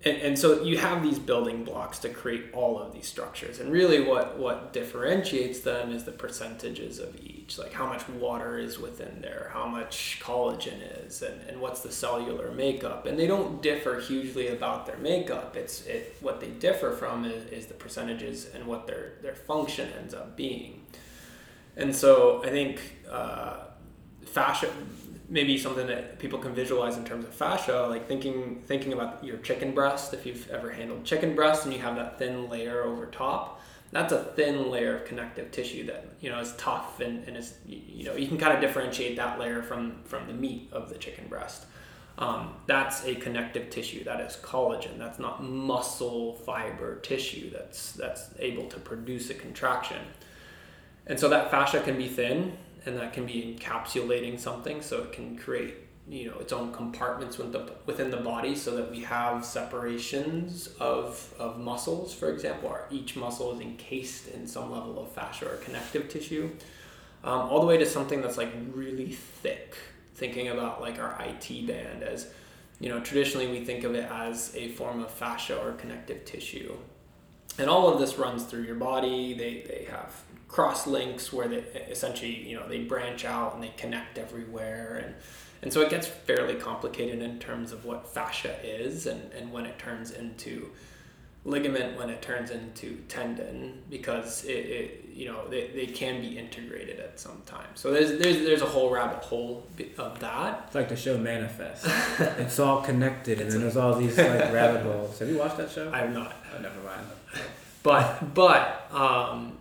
[0.05, 3.59] and, and so you have these building blocks to create all of these structures.
[3.59, 8.57] And really what what differentiates them is the percentages of each like how much water
[8.57, 13.07] is within there how much collagen is and, and what's the cellular makeup.
[13.07, 15.55] And they don't differ hugely about their makeup.
[15.55, 19.89] It's it what they differ from is, is the percentages and what their their function
[19.99, 20.85] ends up being.
[21.77, 22.79] And so i think
[23.09, 23.57] uh,
[24.23, 24.69] fascia
[25.29, 29.37] maybe something that people can visualize in terms of fascia, like thinking thinking about your
[29.37, 30.13] chicken breast.
[30.13, 33.61] If you've ever handled chicken breast and you have that thin layer over top,
[33.91, 37.55] that's a thin layer of connective tissue that you know is tough and, and is
[37.65, 40.95] you know you can kind of differentiate that layer from from the meat of the
[40.97, 41.65] chicken breast.
[42.17, 44.03] Um, that's a connective tissue.
[44.05, 44.97] That is collagen.
[44.97, 47.51] That's not muscle fiber tissue.
[47.51, 50.01] That's that's able to produce a contraction.
[51.07, 55.11] And so that fascia can be thin, and that can be encapsulating something, so it
[55.11, 55.75] can create
[56.07, 60.69] you know its own compartments within the, within the body, so that we have separations
[60.79, 62.13] of of muscles.
[62.13, 66.51] For example, each muscle is encased in some level of fascia or connective tissue,
[67.23, 69.75] um, all the way to something that's like really thick.
[70.15, 72.27] Thinking about like our IT band as
[72.79, 76.75] you know traditionally we think of it as a form of fascia or connective tissue
[77.57, 80.13] and all of this runs through your body they, they have
[80.55, 81.57] cross links where they
[81.89, 85.03] essentially you know they branch out and they connect everywhere.
[85.03, 85.15] And
[85.61, 89.65] and so it gets fairly complicated in terms of what fascia is and, and when
[89.65, 90.69] it turns into
[91.43, 96.37] ligament when it turns into tendon because it, it you know they, they can be
[96.37, 97.67] integrated at some time.
[97.73, 100.63] So there's there's, there's a whole rabbit hole of that.
[100.67, 101.85] It's like the show manifest.
[102.39, 105.19] It's all connected and then there's all these like rabbit holes.
[105.19, 105.91] Have you watched that show?
[105.91, 106.33] I have not.
[106.55, 107.05] Oh, never mind.
[107.83, 109.54] But but um,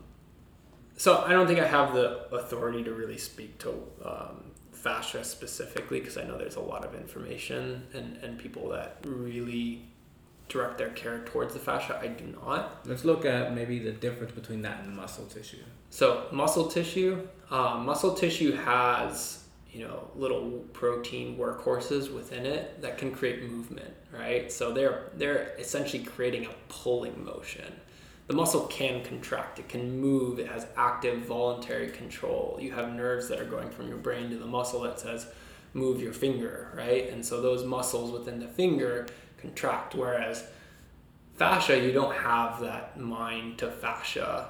[0.97, 3.71] so I don't think I have the authority to really speak to
[4.05, 8.99] um, fascia specifically because I know there's a lot of information and, and people that
[9.05, 9.83] really
[10.49, 11.99] direct their care towards the fascia.
[12.01, 12.87] I do not.
[12.87, 17.87] let's look at maybe the difference between that and muscle tissue So muscle tissue, um,
[17.87, 24.53] muscle tissue has you know little protein workhorses within it that can create movement, right?
[24.53, 27.73] So they're they're essentially creating a pulling motion.
[28.27, 32.59] The muscle can contract, it can move, it has active voluntary control.
[32.59, 35.27] You have nerves that are going from your brain to the muscle that says
[35.75, 37.11] move your finger, right?
[37.11, 39.07] And so those muscles within the finger
[39.37, 40.45] contract, whereas
[41.37, 44.49] fascia, you don't have that mind to fascia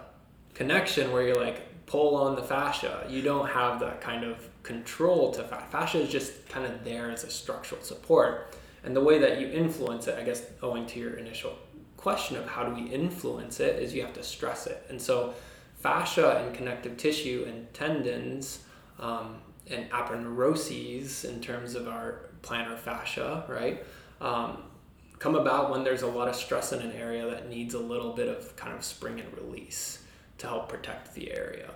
[0.54, 3.04] connection where you're like pull on the fascia.
[3.08, 5.66] You don't have that kind of control to fascia.
[5.70, 8.54] Fascia is just kind of there as a structural support.
[8.84, 11.56] And the way that you influence it, I guess, owing to your initial
[12.04, 14.84] question of how do we influence it, is you have to stress it.
[14.90, 15.32] And so,
[15.80, 18.58] fascia and connective tissue and tendons
[19.00, 19.36] um,
[19.70, 23.82] and aponeuroses, in terms of our plantar fascia, right,
[24.20, 24.64] um,
[25.18, 28.12] come about when there's a lot of stress in an area that needs a little
[28.12, 30.04] bit of kind of spring and release
[30.36, 31.70] to help protect the area.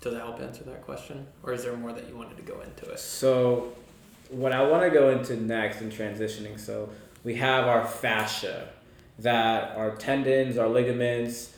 [0.00, 1.26] Does that help answer that question?
[1.42, 2.98] Or is there more that you wanted to go into it?
[2.98, 3.74] So,
[4.30, 6.88] what I want to go into next in transitioning, so
[7.24, 8.68] we have our fascia,
[9.18, 11.54] that our tendons, our ligaments,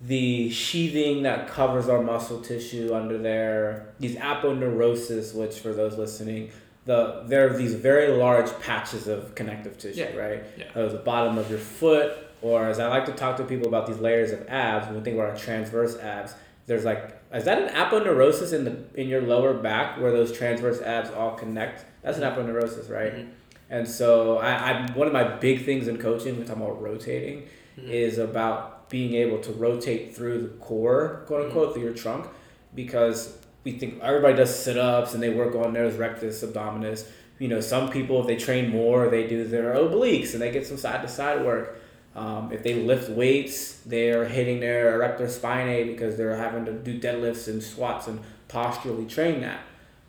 [0.00, 6.50] the sheathing that covers our muscle tissue under there, these aponeurosis, which for those listening,
[6.84, 10.16] the there are these very large patches of connective tissue, Yeah.
[10.16, 10.44] right?
[10.56, 10.66] Yeah.
[10.72, 13.98] The bottom of your foot, or as I like to talk to people about these
[13.98, 16.34] layers of abs, when we think about our transverse abs,
[16.66, 20.80] there's like is that an aponeurosis in the in your lower back where those transverse
[20.80, 21.84] abs all connect?
[22.02, 23.12] That's an aponeurosis, right?
[23.14, 23.28] Mhm.
[23.70, 24.50] And so I,
[24.86, 27.48] I one of my big things in coaching, we're talking about rotating,
[27.78, 27.90] Mhm.
[27.90, 32.26] is about being able to rotate through the core, quote unquote, through your trunk,
[32.74, 37.04] because we think everybody does sit ups and they work on their rectus abdominis.
[37.38, 40.66] You know, some people if they train more, they do their obliques and they get
[40.66, 41.78] some side to side work.
[42.16, 46.98] Um, if they lift weights, they're hitting their erector spinae because they're having to do
[46.98, 49.60] deadlifts and squats and posturally train that.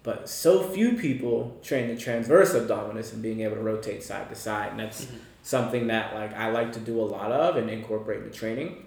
[0.03, 4.35] But so few people train the transverse abdominis and being able to rotate side to
[4.35, 5.09] side, and that's Mhm.
[5.43, 8.85] something that like I like to do a lot of and incorporate in the training.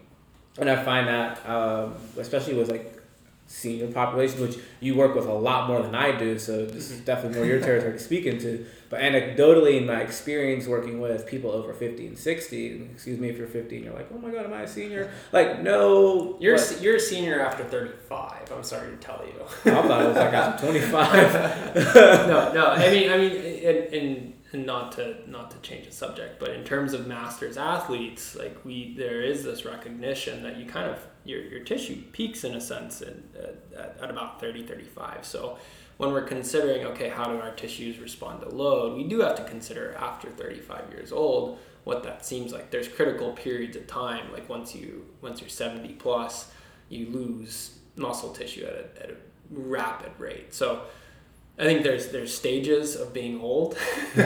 [0.58, 2.98] And I find that, um, especially with like
[3.46, 7.00] senior population, which you work with a lot more than I do, so this is
[7.00, 7.04] Mhm.
[7.04, 8.64] definitely more your territory to speak into.
[8.92, 13.38] But anecdotally, in my experience working with people over 50 and 60, excuse me if
[13.38, 15.10] you're 50 and you're like, oh my god, am I a senior?
[15.32, 16.36] Like, no.
[16.40, 18.52] You're, a but- se- you're a senior after 35.
[18.54, 19.42] I'm sorry to tell you.
[19.72, 21.74] I thought it was like after 25.
[22.28, 22.66] no, no.
[22.66, 23.32] I mean, I mean,
[23.64, 27.56] and, and, and not to not to change the subject, but in terms of masters
[27.56, 32.44] athletes, like we, there is this recognition that you kind of your your tissue peaks
[32.44, 33.22] in a sense in,
[33.74, 35.24] at, at about 30, 35.
[35.24, 35.56] So
[35.96, 39.44] when we're considering, okay, how do our tissues respond to load, we do have to
[39.44, 42.70] consider after 35 years old what that seems like.
[42.70, 46.50] There's critical periods of time, like once you once you're 70 plus,
[46.88, 49.14] you lose muscle tissue at a, at a
[49.50, 50.54] rapid rate.
[50.54, 50.82] So
[51.58, 53.76] I think there's there's stages of being old,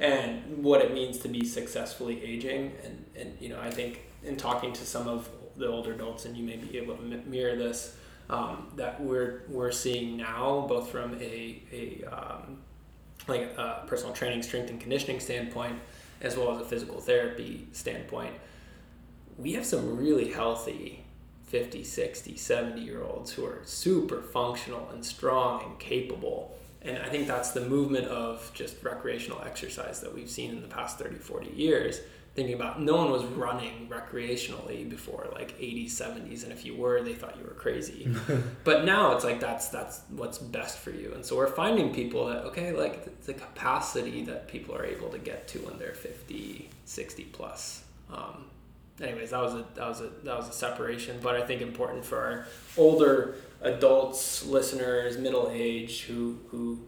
[0.00, 4.36] and what it means to be successfully aging, and and you know I think in
[4.36, 7.96] talking to some of the older adults, and you may be able to mirror this,
[8.30, 12.58] um, that we're we're seeing now both from a a um,
[13.28, 15.78] like a personal training, strength and conditioning standpoint,
[16.20, 18.34] as well as a physical therapy standpoint,
[19.38, 21.04] we have some really healthy
[21.46, 26.56] 50, 60, 70 year olds who are super functional and strong and capable.
[26.82, 30.68] And I think that's the movement of just recreational exercise that we've seen in the
[30.68, 32.00] past 30, 40 years.
[32.40, 37.02] Thinking about no one was running recreationally before like 80s, 70s, and if you were,
[37.02, 38.10] they thought you were crazy.
[38.64, 41.12] but now it's like that's that's what's best for you.
[41.12, 45.10] And so we're finding people that okay, like the, the capacity that people are able
[45.10, 47.84] to get to when they're 50, 60 plus.
[48.10, 48.46] Um,
[49.02, 52.06] anyways, that was a that was a that was a separation, but I think important
[52.06, 52.46] for our
[52.78, 56.80] older adults, listeners, middle age, who who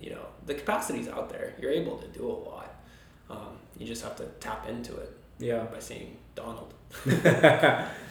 [0.00, 1.54] you know the capacity's out there.
[1.60, 2.51] You're able to do a lot.
[3.82, 5.10] You just have to tap into it
[5.40, 5.64] yeah.
[5.64, 6.72] by seeing Donald.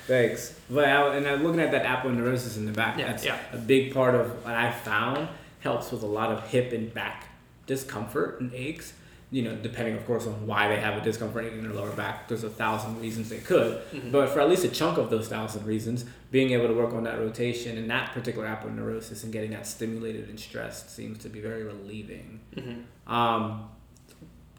[0.08, 0.60] Thanks.
[0.70, 3.00] But I, and I'm looking at that aponeurosis in the back.
[3.00, 3.38] Yeah, That's yeah.
[3.54, 5.30] a big part of what I found
[5.62, 7.28] helps with a lot of hip and back
[7.68, 8.92] discomfort and aches.
[9.34, 12.28] You know, depending, of course, on why they have a discomfort in their lower back.
[12.28, 14.12] There's a thousand reasons they could, Mhm.
[14.12, 17.06] but for at least a chunk of those thousand reasons, being able to work on
[17.06, 21.40] that rotation and that particular aponeurosis and getting that stimulated and stressed seems to be
[21.40, 22.42] very relieving.
[22.58, 23.14] Mm-hmm.
[23.14, 23.70] Um,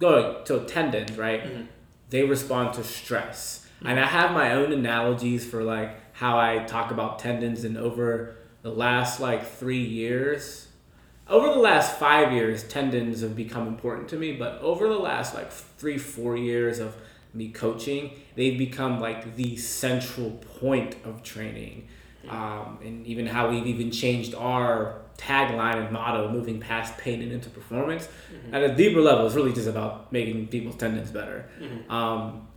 [0.02, 1.42] going to tendons, right?
[1.44, 1.62] Mm-hmm.
[2.10, 3.66] they respond to stress.
[3.84, 8.36] And I have my own analogies for like how I talk about tendons and over
[8.62, 10.68] the last like 3 years
[11.28, 15.34] over the last 5 years tendons have become important to me, but over the last
[15.34, 16.96] like 3 4 years of
[17.32, 21.88] me coaching, they've become like the central point of training.
[22.28, 27.32] Um, and even how we've even changed our tagline and motto, moving past pain and
[27.32, 28.08] into performance.
[28.52, 31.48] At a deeper level, it's really just about making people's tendons better.
[31.60, 31.90] Mm-hmm.
[31.90, 32.48] Um,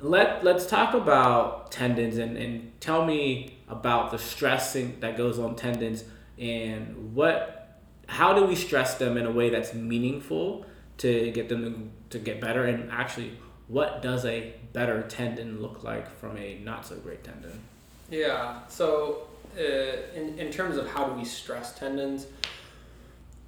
[0.00, 5.56] let let's talk about tendons and, and tell me about the stressing that goes on
[5.56, 6.04] tendons
[6.38, 10.64] and what how do we stress them in a way that's meaningful
[10.98, 13.36] to get them to, to get better and actually
[13.66, 17.60] what does a better tendon look like from a not so great tendon
[18.10, 18.60] Yeah.
[18.68, 19.62] So, uh,
[20.14, 22.26] in in terms of how do we stress tendons,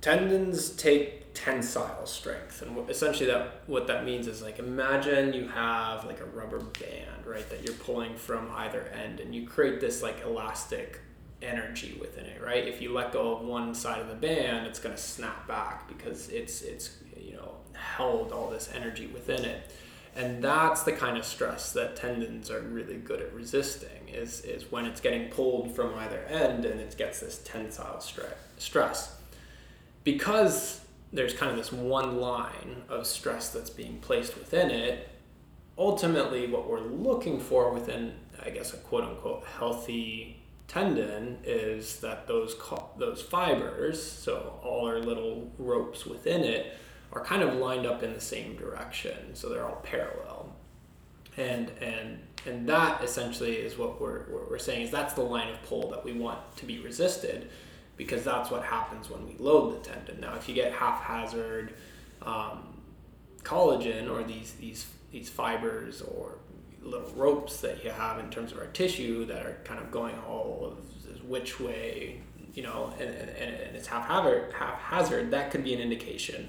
[0.00, 6.04] tendons take tensile strength, and essentially that what that means is like imagine you have
[6.04, 10.02] like a rubber band, right, that you're pulling from either end, and you create this
[10.02, 11.00] like elastic
[11.42, 12.66] energy within it, right?
[12.66, 15.88] If you let go of one side of the band, it's going to snap back
[15.88, 19.70] because it's it's you know held all this energy within it
[20.16, 24.70] and that's the kind of stress that tendons are really good at resisting is, is
[24.70, 29.16] when it's getting pulled from either end and it gets this tensile stre- stress.
[30.04, 30.80] Because
[31.12, 35.08] there's kind of this one line of stress that's being placed within it
[35.78, 38.12] ultimately what we're looking for within
[38.44, 44.86] I guess a quote unquote healthy tendon is that those co- those fibers, so all
[44.86, 46.76] our little ropes within it,
[47.12, 50.52] are kind of lined up in the same direction, so they're all parallel,
[51.36, 55.60] and and and that essentially is what we're we're saying is that's the line of
[55.62, 57.50] pull that we want to be resisted,
[57.96, 60.20] because that's what happens when we load the tendon.
[60.20, 61.74] Now, if you get haphazard
[62.22, 62.80] um,
[63.42, 66.38] collagen or these these these fibers or
[66.82, 70.14] little ropes that you have in terms of our tissue that are kind of going
[70.26, 72.20] all of which way,
[72.54, 76.48] you know, and, and, and it's haphazard, haphazard, that could be an indication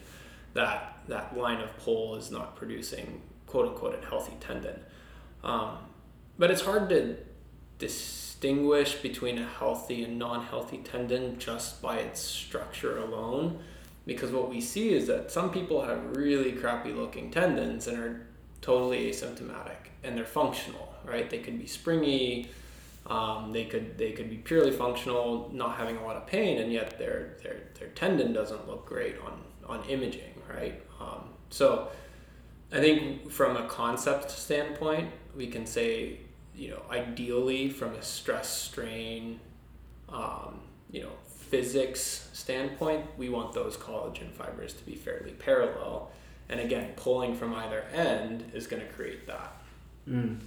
[0.54, 4.80] that that line of pull is not producing quote unquote a healthy tendon.
[5.44, 5.78] Um,
[6.38, 7.18] but it's hard to
[7.80, 13.60] distinguish between a healthy and non-healthy tendon just by its structure alone
[14.06, 18.28] because what we see is that some people have really crappy looking tendons and are
[18.62, 21.30] totally asymptomatic and they're functional, right?
[21.30, 22.50] They could be springy,
[23.08, 26.72] um, they could they could be purely functional, not having a lot of pain, and
[26.72, 30.82] yet their their their tendon doesn't look great on on imaging, right?
[31.00, 31.90] Um, so
[32.72, 36.20] I think from a concept standpoint, we can say
[36.56, 39.40] you know ideally from a stress strain,
[40.10, 40.60] um,
[40.92, 41.12] you know
[41.52, 46.10] physics standpoint, we want those collagen fibers to be fairly parallel.
[46.48, 49.62] And again, pulling from either end is going to create that.
[50.10, 50.40] Mm.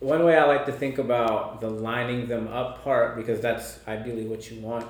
[0.00, 4.26] One way I like to think about the lining them up part, because that's ideally
[4.26, 4.86] what you want.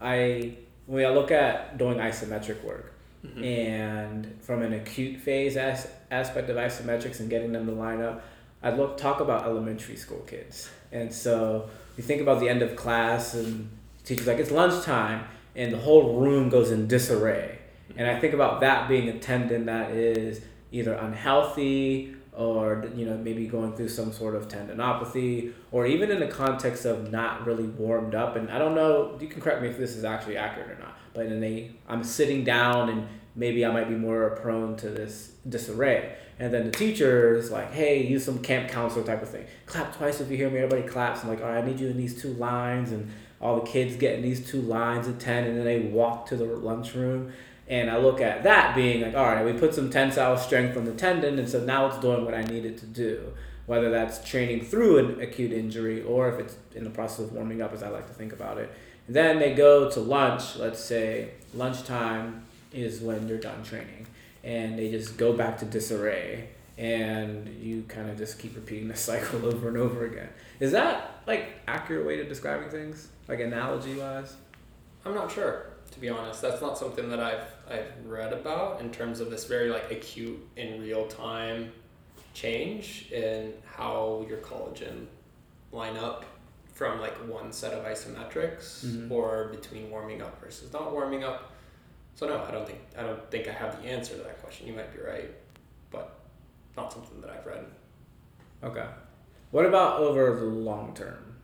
[0.00, 0.54] I
[0.86, 2.92] when I look at doing isometric work,
[3.24, 3.44] mm-hmm.
[3.44, 8.24] and from an acute phase as, aspect of isometrics and getting them to line up,
[8.62, 12.76] I look talk about elementary school kids, and so you think about the end of
[12.76, 13.70] class and
[14.04, 17.58] teacher's like it's lunchtime, and the whole room goes in disarray,
[17.96, 20.40] and I think about that being a tendon that is
[20.72, 26.20] either unhealthy or you know maybe going through some sort of tendinopathy or even in
[26.20, 28.36] the context of not really warmed up.
[28.36, 30.96] And i don't know you can correct me if this is actually accurate or not
[31.18, 35.32] but in a i'm sitting down and maybe i might be more prone to this
[35.48, 36.14] disarray.
[36.40, 39.46] And then the teacher is like hey use some camp counselor type of thing.
[39.66, 40.58] Clap twice if you hear me.
[40.58, 41.22] Everybody claps.
[41.22, 42.92] I'm like all right i need you in these two lines.
[42.92, 43.10] And
[43.40, 46.36] all the kids get in these two lines of 10 and then they walk to
[46.36, 47.32] the lunchroom.
[47.68, 50.86] And I look at that being like, all right, we put some tensile strength on
[50.86, 53.34] the tendon, and so now it's doing what I needed to do.
[53.66, 57.60] Whether that's training through an acute injury or if it's in the process of warming
[57.60, 58.72] up, as I like to think about it.
[59.08, 64.06] Then they go to lunch, let's say lunchtime is when you're done training,
[64.44, 68.96] and they just go back to disarray, and you kind of just keep repeating the
[69.08, 70.28] cycle over and over again.
[70.60, 74.34] Is that like accurate way to describing things, like analogy wise?
[75.04, 76.42] I'm not sure to be honest.
[76.42, 80.38] That's not something that I've I've read about in terms of this very like acute
[80.56, 81.72] in real time
[82.34, 85.06] change in how your collagen
[85.72, 86.24] line up
[86.78, 89.10] from like one set of isometrics mm-hmm.
[89.10, 91.50] or between warming up versus not warming up.
[92.14, 94.68] So no, I don't think I don't think I have the answer to that question.
[94.68, 95.28] You might be right,
[95.90, 96.20] but
[96.76, 97.64] not something that I've read.
[98.62, 98.86] Okay.
[99.50, 101.34] What about over the long term?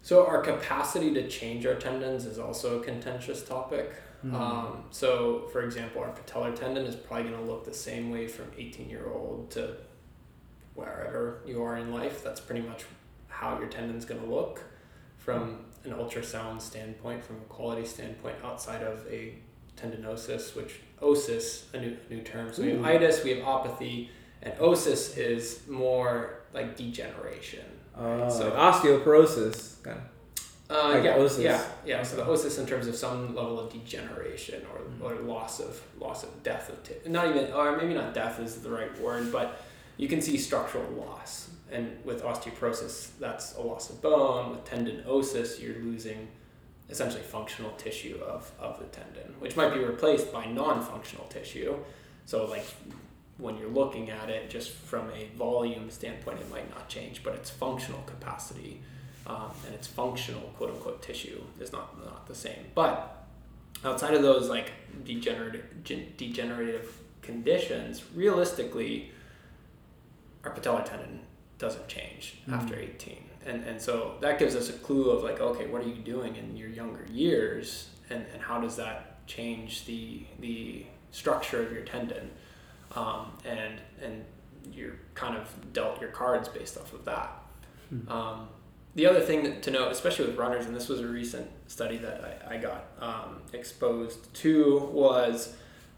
[0.00, 3.92] So our capacity to change our tendons is also a contentious topic.
[4.24, 4.34] Mm-hmm.
[4.34, 8.26] Um, so, for example, our patellar tendon is probably going to look the same way
[8.28, 9.76] from 18 year old to
[10.74, 12.24] wherever you are in life.
[12.24, 12.84] That's pretty much
[13.30, 14.62] how your tendon's going to look
[15.16, 19.34] from an ultrasound standpoint, from a quality standpoint, outside of a
[19.76, 22.52] tendinosis, which osis, a new, new term.
[22.52, 24.10] So we have itis, we have apathy,
[24.42, 27.64] and osis is more like degeneration.
[27.96, 30.04] Uh, so osteoporosis, kind of.
[30.70, 31.42] Uh, like yeah, osis.
[31.42, 32.02] yeah, yeah.
[32.02, 35.02] So the osis in terms of some level of degeneration or, mm-hmm.
[35.02, 38.56] or loss of loss of death of t- not even or maybe not death is
[38.56, 39.60] the right word, but
[39.96, 41.49] you can see structural loss.
[41.70, 44.50] And with osteoporosis, that's a loss of bone.
[44.50, 46.28] With tendinosis, you're losing
[46.88, 51.76] essentially functional tissue of, of the tendon, which might be replaced by non-functional tissue.
[52.26, 52.64] So like
[53.38, 57.34] when you're looking at it just from a volume standpoint, it might not change, but
[57.34, 58.80] its functional capacity
[59.26, 62.66] um, and its functional quote unquote tissue is not, not the same.
[62.74, 63.26] But
[63.84, 64.72] outside of those like
[65.04, 65.84] degenerative,
[66.16, 66.92] degenerative
[67.22, 69.12] conditions, realistically,
[70.44, 71.20] our patellar tendon
[71.60, 72.54] doesn't change mm-hmm.
[72.54, 73.24] after 18.
[73.46, 76.34] And, and so that gives us a clue of like, okay, what are you doing
[76.34, 81.82] in your younger years and, and how does that change the, the structure of your
[81.82, 82.30] tendon?
[82.94, 84.24] um, and and
[84.72, 87.30] you're kind of dealt your cards based off of that.
[87.88, 88.08] Hmm.
[88.08, 88.48] Um,
[88.94, 91.96] the other thing that, to note, especially with runners, and this was a recent study
[91.98, 95.54] that I, I got um, exposed to, was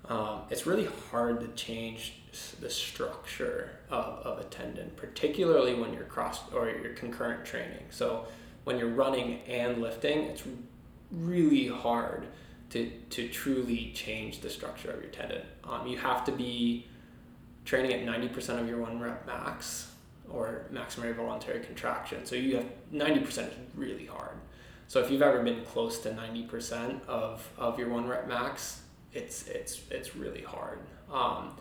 [0.09, 2.22] um, it's really hard to change
[2.61, 7.85] the structure of, of a tendon, particularly when you're cross or your concurrent training.
[7.91, 8.27] So
[8.65, 10.43] when you're running and lifting, it's
[11.11, 12.27] really hard
[12.71, 15.43] to, to truly change the structure of your tendon.
[15.65, 16.87] Um, you have to be
[17.65, 19.93] training at 90% of your one rep max
[20.31, 22.25] or maximum voluntary contraction.
[22.25, 24.37] So you have 90% is really hard.
[24.89, 29.47] So if you've ever been close to 90% of, of your one rep max, it's,
[29.47, 30.79] it's, it's really hard.
[31.13, 31.55] Um,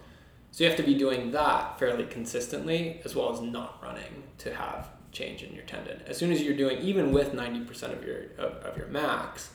[0.51, 4.53] so you have to be doing that fairly consistently as well as not running to
[4.53, 6.01] have change in your tendon.
[6.07, 9.51] As soon as you're doing, even with 90% of your, of, of your max,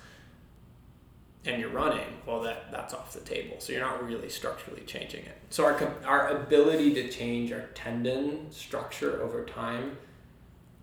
[1.47, 3.57] and you're running, well, that that's off the table.
[3.61, 5.39] So you're not really structurally changing it.
[5.51, 9.97] So our our ability to change our tendon structure over time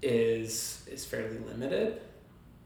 [0.01, 2.01] is is fairly limited,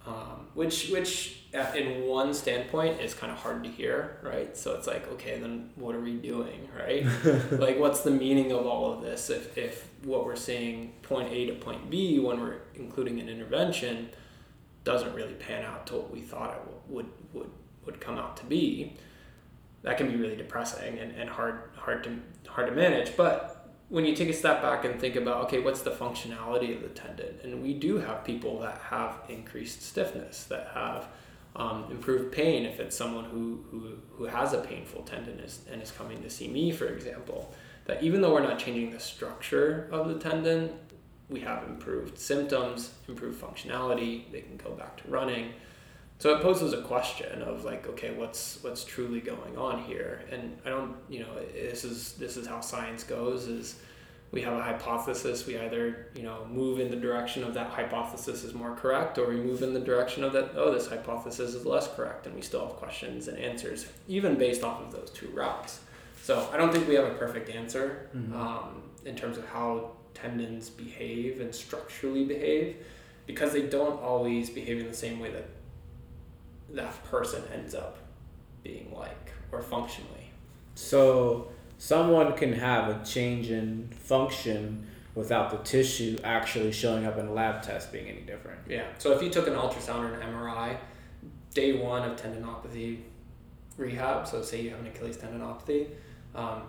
[0.07, 4.55] um, which which uh, in one standpoint is kind of hard to hear, right?
[4.55, 7.05] So it's like, okay, then what are we doing, right?
[7.51, 11.47] like, what's the meaning of all of this if if what we're seeing point A
[11.47, 14.09] to point B when we're including an intervention
[14.83, 17.49] doesn't really pan out to what we thought it would would
[17.85, 18.93] would come out to be,
[19.81, 22.17] that can be really depressing and, and hard hard to
[22.49, 23.17] hard to manage.
[23.17, 23.56] But
[23.89, 26.89] when you take a step back and think about okay, what's the functionality of the
[26.89, 27.39] tendon?
[27.43, 31.07] And we do have people that have increased stiffness, that have
[31.55, 35.81] um, improved pain if it's someone who, who, who has a painful tendon is, and
[35.81, 37.53] is coming to see me, for example,
[37.85, 40.71] that even though we're not changing the structure of the tendon,
[41.29, 45.53] we have improved symptoms, improved functionality, they can go back to running.
[46.19, 50.23] So it poses a question of like, okay, what's what's truly going on here?
[50.31, 53.47] And I don't, you know, this is this is how science goes.
[53.47, 53.75] Is
[54.31, 55.45] we have a hypothesis.
[55.45, 59.29] We either you know move in the direction of that hypothesis is more correct, or
[59.29, 62.41] we move in the direction of that oh this hypothesis is less correct, and we
[62.41, 65.81] still have questions and answers even based off of those two routes.
[66.23, 68.35] So I don't think we have a perfect answer mm-hmm.
[68.35, 72.77] um, in terms of how tendons behave and structurally behave
[73.27, 75.47] because they don't always behave in the same way that
[76.71, 77.97] that person ends up
[78.63, 80.31] being like or functionally.
[80.75, 87.27] So someone can have a change in function without the tissue actually showing up in
[87.27, 88.59] a lab test being any different.
[88.69, 88.85] Yeah.
[88.99, 90.77] So if you took an ultrasound or an MRI,
[91.53, 92.99] day one of tendinopathy
[93.77, 95.87] rehab, so say you have an Achilles tendinopathy,
[96.35, 96.63] um,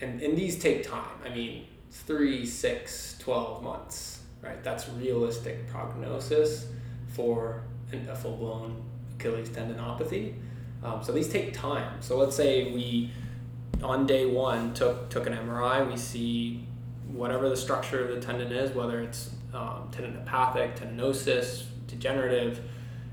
[0.00, 1.16] and, and these take time.
[1.24, 4.62] I mean, three, six, 12 months, right?
[4.62, 6.66] That's realistic prognosis
[7.08, 7.62] for
[7.92, 8.82] a full blown
[9.18, 10.34] Achilles tendinopathy.
[10.82, 12.00] Um, so these take time.
[12.00, 13.10] So let's say we,
[13.82, 15.88] on day one, took took an MRI.
[15.90, 16.66] We see
[17.08, 22.60] whatever the structure of the tendon is, whether it's um, tendinopathic, tendinosis, degenerative,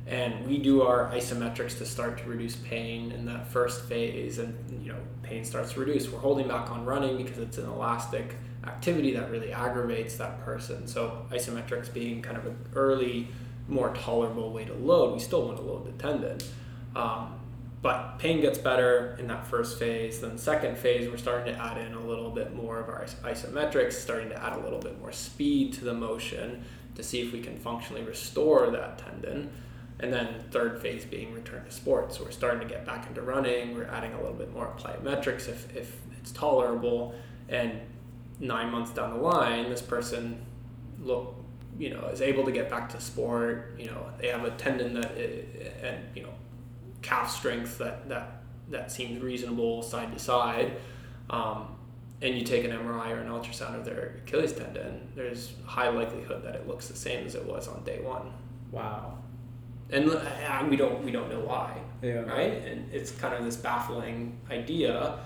[0.05, 4.37] and we do our isometrics to start to reduce pain in that first phase.
[4.37, 6.09] And you know, pain starts to reduce.
[6.09, 10.87] We're holding back on running because it's an elastic activity that really aggravates that person.
[10.87, 13.27] So isometrics being kind of an early
[13.67, 16.37] more tolerable way to load, we still want to load the tendon.
[16.95, 17.35] Um,
[17.81, 20.19] but pain gets better in that first phase.
[20.19, 23.93] Then second phase, we're starting to add in a little bit more of our isometrics,
[23.93, 26.63] starting to add a little bit more speed to the motion
[26.95, 29.51] to see if we can functionally restore that tendon.
[29.99, 32.17] And then third phase being return to sports.
[32.17, 33.75] So we're starting to get back into running.
[33.75, 37.13] We're adding a little bit more plyometrics if, if it's tolerable.
[37.49, 37.79] And
[38.39, 40.43] nine months down the line, this person
[40.99, 41.35] look
[41.77, 44.93] you know is able to get back to sport you know they have a tendon
[44.93, 45.11] that
[45.83, 46.33] and you know
[47.01, 50.77] calf strength that that that seems reasonable side to side.
[51.29, 51.75] Um,
[52.21, 56.43] and you take an MRI or an ultrasound of their Achilles tendon there's high likelihood
[56.43, 58.31] that it looks the same as it was on day one.
[58.71, 59.17] Wow.
[59.91, 62.21] And uh, we don't we don't know why yeah.
[62.21, 62.65] right?
[62.65, 65.19] And it's kind of this baffling idea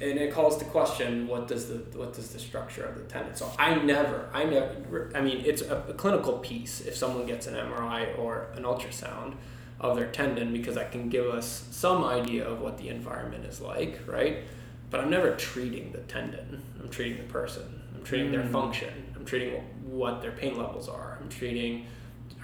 [0.00, 3.34] and it calls to question what does the what does the structure of the tendon.
[3.34, 7.46] So I never, I never, I mean, it's a, a, clinical piece if someone gets
[7.46, 9.34] an MRI or an ultrasound
[9.78, 13.60] of their tendon because that can give us some idea of what the environment is
[13.60, 14.38] like, right?
[14.90, 16.62] But I'm never treating the tendon.
[16.80, 17.82] I'm treating the person.
[17.94, 18.32] I'm treating mm.
[18.32, 19.12] their function.
[19.16, 21.18] I'm treating what their pain levels are.
[21.20, 21.86] I'm treating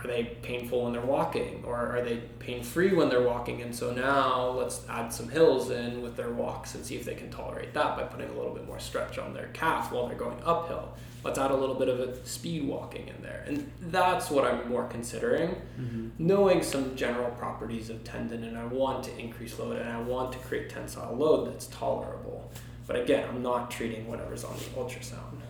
[0.06, 1.64] are they painful when they're walking?
[1.66, 3.62] Or are they pain free when they're walking?
[3.62, 7.14] And so now let's add some hills in with their walks and see if they
[7.14, 10.16] can tolerate that by putting a little bit more stretch on their calf while they're
[10.16, 10.94] going uphill.
[11.24, 13.44] Let's add a little bit of a speed walking in there.
[13.48, 15.56] And that's what i'm more considering.
[15.80, 16.08] Mm-hmm.
[16.18, 20.32] knowing some general properties of tendon and i want to increase load and i want
[20.32, 22.50] to create tensile load that's tolerable.
[22.86, 25.40] But again i'm not treating whatever's on the ultrasound.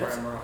[0.00, 0.40] Or mri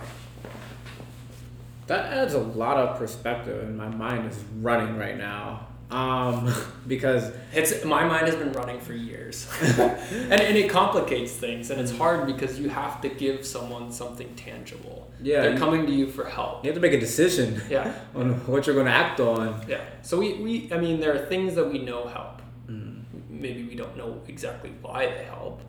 [1.87, 5.67] that adds a lot of perspective, and my mind is running right now.
[5.91, 6.51] Um,
[6.87, 11.79] because it's my mind has been running for years, and and it complicates things, and
[11.81, 15.11] it's hard because you have to give someone something tangible.
[15.21, 16.65] Yeah, they're coming to you for help.
[16.65, 19.63] you have to make a decision Yeah, on what you're going to act on.
[19.69, 19.83] yeah.
[20.01, 22.41] So we, we I mean, there are things that we know help.
[22.69, 23.03] Mm.
[23.29, 25.61] Maybe we don't know exactly why they help,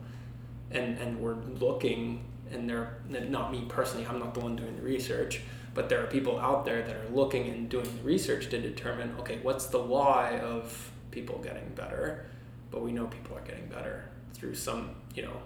[0.70, 2.96] and and we're looking, and they're
[3.28, 4.06] not me personally.
[4.06, 5.42] I'm not the one doing the research,
[5.74, 9.14] but there are people out there that are looking and doing the research to determine,
[9.18, 12.26] okay, what's the why of people getting better?
[12.70, 14.04] But we know people are getting better
[14.34, 15.36] through some, you know,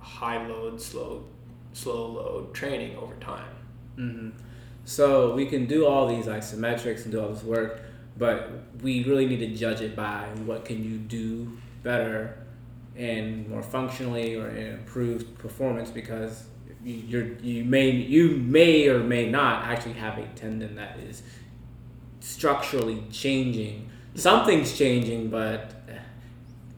[0.00, 1.24] high load, slow,
[1.72, 3.54] slow load training over time.
[3.96, 4.30] hmm
[4.84, 7.80] So we can do all these isometrics and do all this work,
[8.18, 8.50] but
[8.82, 12.38] we really need to judge it by what can you do better
[12.96, 16.44] and more functionally or in improved performance because
[16.84, 21.22] you, you may you may or may not actually have a tendon that is
[22.20, 23.90] structurally changing.
[24.14, 25.72] Something's changing, but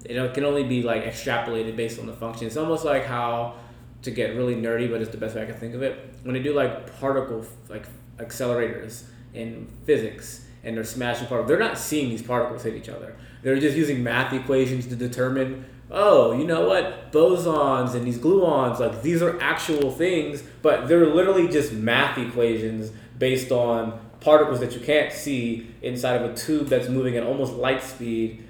[0.05, 2.47] it can only be like extrapolated based on the function.
[2.47, 3.57] It's almost like how
[4.03, 6.15] to get really nerdy, but it's the best way I can think of it.
[6.23, 7.87] When they do like particle like
[8.19, 9.05] accelerators
[9.35, 13.17] in physics and they're smashing particles, they're not seeing these particles hit each other.
[13.43, 18.79] They're just using math equations to determine, oh, you know what, bosons and these gluons,
[18.81, 24.73] like these are actual things, but they're literally just math equations based on particles that
[24.73, 28.43] you can't see inside of a tube that's moving at almost light speed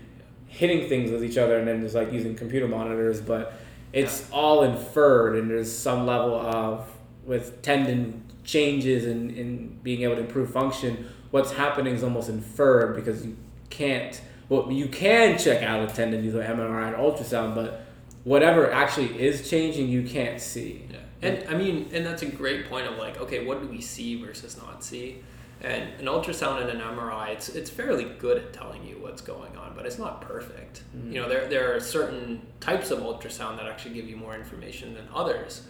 [0.47, 3.53] hitting things with each other and then just like using computer monitors but
[3.93, 6.89] it's all inferred and there's some level of
[7.25, 12.95] with tendon changes and, and being able to improve function what's happening is almost inferred
[12.97, 13.37] because you
[13.69, 17.87] can't well you can check out a tendon using mri and ultrasound but
[18.25, 20.99] whatever actually is changing you can't see Yeah.
[21.23, 24.23] And I mean, and that's a great point of like, okay, what do we see
[24.23, 25.23] versus not see?
[25.63, 29.57] And an ultrasound and an MRI, it's it's fairly good at telling you what's going
[29.57, 30.83] on, but it's not perfect.
[31.15, 34.93] You know, there there are certain types of ultrasound that actually give you more information
[34.95, 35.63] than others.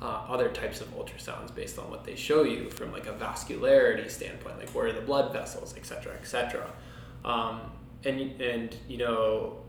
[0.00, 4.10] Uh, other types of ultrasounds based on what they show you from like a vascularity
[4.10, 6.68] standpoint, like where are the blood vessels, et cetera, et cetera.
[7.24, 7.60] Um,
[8.04, 9.64] and and you know,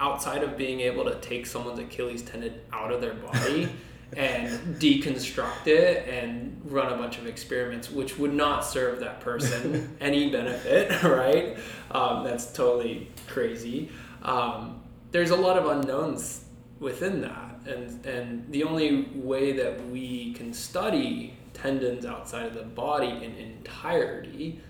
[0.00, 3.68] outside of being able to take someone's Achilles tendon out of their body
[4.16, 9.96] and deconstruct it and run a bunch of experiments, which would not serve that person
[10.00, 11.56] any benefit, right?
[11.90, 13.90] Um, that's totally crazy.
[14.22, 16.44] Um, there's a lot of unknowns
[16.80, 22.62] within that, and and the only way that we can study tendons outside of the
[22.62, 24.60] body in entirety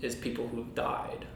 [0.00, 1.26] is people who have died.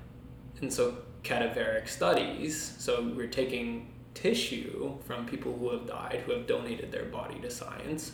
[0.61, 6.47] And so cadaveric studies, so we're taking tissue from people who have died, who have
[6.47, 8.13] donated their body to science,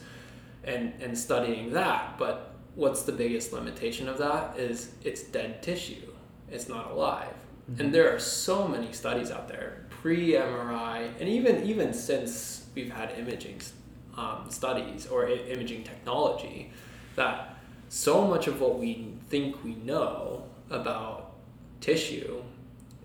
[0.64, 2.18] and, and studying that.
[2.18, 6.12] But what's the biggest limitation of that is it's dead tissue.
[6.50, 7.34] It's not alive.
[7.78, 13.18] And there are so many studies out there, pre-MRI, and even even since we've had
[13.18, 13.62] imaging
[14.18, 16.72] um, studies or I- imaging technology,
[17.16, 17.56] that
[17.88, 21.23] so much of what we think we know about
[21.84, 22.42] tissue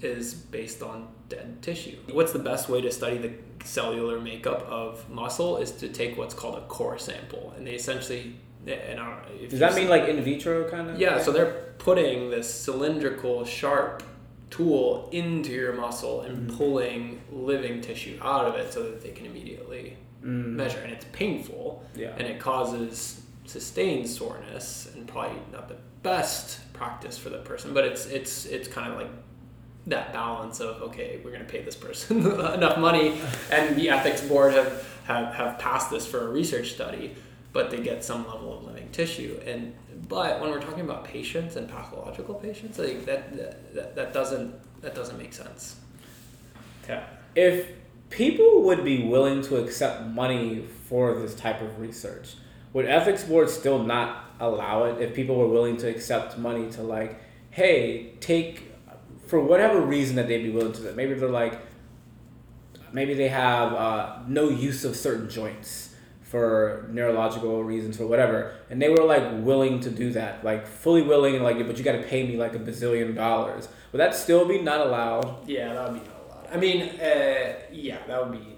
[0.01, 1.97] is based on dead tissue.
[2.17, 3.33] What's the best way to study the
[3.65, 8.35] cellular makeup of muscle is to take what's called a core sample, and they essentially.
[8.67, 11.31] And I don't know if does that mean like in vitro kind of yeah, so
[11.31, 14.03] they're putting this cylindrical, sharp
[14.49, 19.25] tool into your muscle and pulling living tissue out of it so that they can
[19.25, 20.55] immediately Mm.
[20.61, 20.79] measure.
[20.79, 27.17] And it's painful yeah and it causes sustained soreness and probably not the best practice
[27.17, 29.11] for the person, but it's it's it's kind of like
[29.87, 32.25] that balance of okay, we're gonna pay this person
[32.57, 33.21] enough money
[33.51, 37.15] and the ethics board have, have have passed this for a research study,
[37.51, 39.39] but they get some level of living tissue.
[39.45, 39.75] And
[40.07, 44.55] but when we're talking about patients and pathological patients, like that that, that, that doesn't
[44.81, 45.75] that doesn't make sense.
[46.87, 47.03] Yeah.
[47.35, 47.67] If
[48.09, 52.35] people would be willing to accept money for this type of research,
[52.71, 56.81] would ethics boards still not allow it if people were willing to accept money to
[56.81, 57.19] like,
[57.51, 58.71] hey, take
[59.27, 60.93] for whatever reason that they'd be willing to.
[60.93, 61.59] Maybe they're like
[62.91, 68.79] maybe they have uh, no use of certain joints for neurological reasons or whatever and
[68.79, 71.93] they were like willing to do that like fully willing and like but you got
[71.93, 75.91] to pay me like a bazillion dollars would that still be not allowed Yeah, that
[75.91, 76.53] would be not allowed.
[76.53, 78.57] I mean, uh, yeah, that would be.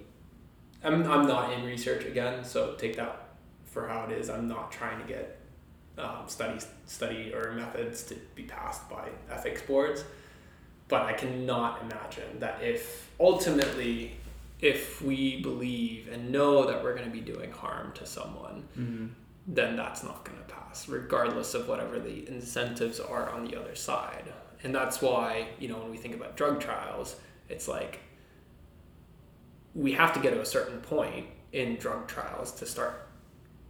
[0.83, 3.29] I'm, I'm not in research again, so take that
[3.65, 4.29] for how it is.
[4.29, 5.40] I'm not trying to get
[6.01, 10.03] um, studies, study or methods to be passed by ethics boards,
[10.87, 14.13] but I cannot imagine that if ultimately,
[14.59, 19.07] if we believe and know that we're going to be doing harm to someone, mm-hmm.
[19.47, 23.75] then that's not going to pass, regardless of whatever the incentives are on the other
[23.75, 24.33] side.
[24.63, 27.15] And that's why, you know, when we think about drug trials,
[27.49, 27.99] it's like
[29.73, 33.07] we have to get to a certain point in drug trials to start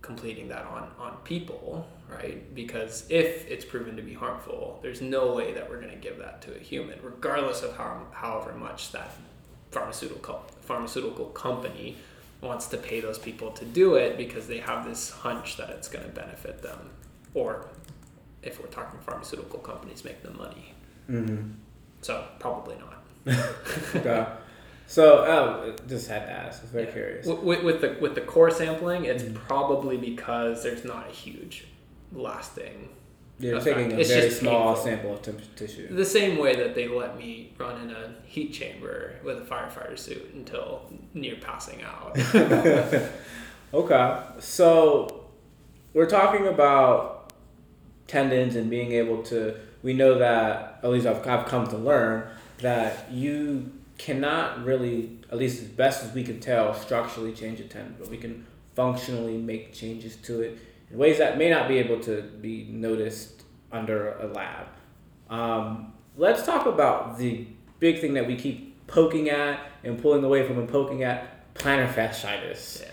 [0.01, 2.53] completing that on, on people, right?
[2.53, 6.17] Because if it's proven to be harmful, there's no way that we're going to give
[6.19, 9.11] that to a human, regardless of how, however much that
[9.71, 11.95] pharmaceutical pharmaceutical company
[12.41, 15.87] wants to pay those people to do it because they have this hunch that it's
[15.87, 16.89] going to benefit them,
[17.33, 17.67] or
[18.43, 20.73] if we're talking pharmaceutical companies, make the money.
[21.09, 21.51] Mm-hmm.
[22.01, 22.97] So probably not.
[23.95, 24.25] okay.
[24.87, 26.59] So, oh, just had to ask.
[26.59, 26.91] I was very Yeah.
[26.91, 27.27] curious.
[27.27, 29.35] With, with the with the core sampling, it's Mhm.
[29.35, 31.65] probably because there's not a huge
[32.11, 32.89] lasting.
[33.39, 33.75] You're effect.
[33.77, 34.83] taking a It's very small painful.
[34.83, 35.95] sample of t- tissue.
[35.95, 39.97] The same way that they let me run in a heat chamber with a firefighter
[39.97, 42.17] suit until near passing out.
[43.73, 45.29] Okay, so
[45.93, 47.31] we're talking about
[48.05, 49.55] tendons and being able to.
[49.81, 55.37] We know that at least I've, I've come to learn that you cannot really, at
[55.37, 58.45] least as best as we can tell, structurally change a tendon, but we can
[58.75, 60.57] functionally make changes to it
[60.93, 64.67] ways that may not be able to be noticed under a lab.
[65.29, 67.47] Um, let's talk about the
[67.79, 71.91] big thing that we keep poking at and pulling away from and poking at plantar
[71.91, 72.81] fasciitis.
[72.81, 72.87] yeah.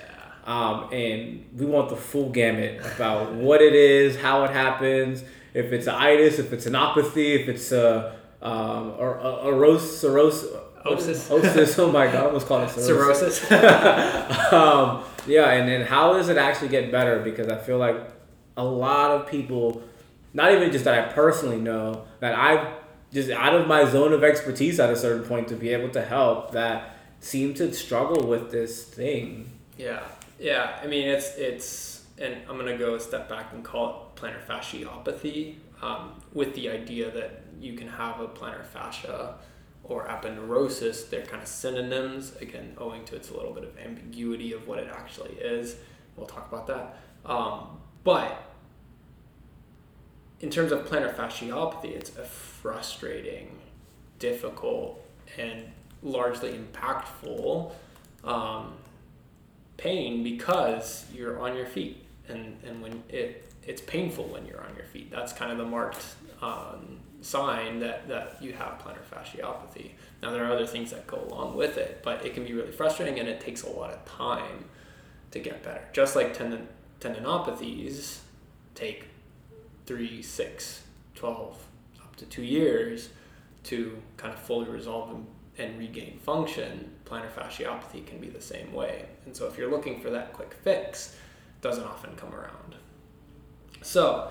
[0.45, 5.23] Um, and we want the full gamut about what it is, how it happens,
[5.53, 9.53] if it's an itis, if it's an apathy, if it's a um, or a, a
[9.53, 10.49] rose, cirrhosis,
[10.85, 11.29] Osis.
[11.29, 11.79] osis.
[11.79, 13.41] Oh my god, I almost called it cirrhosis.
[13.41, 14.53] Cirrhosis.
[14.53, 17.21] um, yeah, and then how does it actually get better?
[17.21, 17.97] Because I feel like
[18.57, 19.83] a lot of people,
[20.35, 22.67] not even just that I personally know, that I've
[23.13, 26.03] just out of my zone of expertise at a certain point to be able to
[26.03, 29.51] help that seem to struggle with this thing.
[29.77, 30.03] Yeah,
[30.39, 30.79] yeah.
[30.83, 34.45] I mean, it's it's, and I'm gonna go a step back and call it plantar
[34.45, 39.35] fasciopathy, um, with the idea that you can have a plantar fascia
[39.89, 41.09] or aponeurosis.
[41.09, 42.37] They're kind of synonyms.
[42.41, 45.77] Again, owing to its a little bit of ambiguity of what it actually is.
[46.17, 46.99] We'll talk about that.
[47.25, 48.43] Um, but
[50.41, 53.59] in terms of plantar fasciopathy, it's a frustrating,
[54.19, 55.05] difficult,
[55.39, 55.65] and
[56.03, 57.73] largely impactful
[58.25, 58.75] um,
[59.77, 64.75] pain because you're on your feet, and and when it it's painful when you're on
[64.77, 65.11] your feet.
[65.11, 66.05] That's kind of the marked
[66.41, 69.93] um, sign that that you have plantar fasciopathy.
[70.23, 72.73] Now there are other things that go along with it, but it can be really
[72.73, 74.65] frustrating, and it takes a lot of time
[75.31, 75.83] to get better.
[75.93, 76.69] Just like tendon
[77.01, 78.19] tendinopathies
[78.75, 79.07] take
[79.87, 80.83] three, six,
[81.15, 81.57] 12,
[82.03, 83.09] up to two years
[83.65, 85.27] to kind of fully resolve and,
[85.59, 89.07] and regain function, plantar fasciopathy can be the same way.
[89.25, 91.17] And so if you're looking for that quick fix,
[91.57, 92.77] it doesn't often come around.
[93.83, 94.31] So,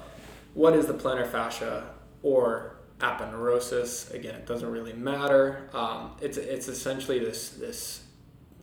[0.54, 1.88] what is the plantar fascia
[2.24, 4.14] or aponeurosis?
[4.14, 5.70] Again, it doesn't really matter.
[5.74, 8.04] Um, it's, it's essentially this, this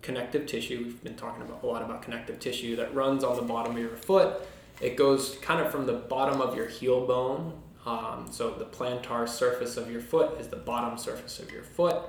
[0.02, 0.84] connective tissue.
[0.84, 3.78] We've been talking about a lot about connective tissue that runs on the bottom of
[3.78, 4.42] your foot.
[4.80, 7.60] It goes kind of from the bottom of your heel bone.
[7.86, 12.02] Um, so the plantar surface of your foot is the bottom surface of your foot.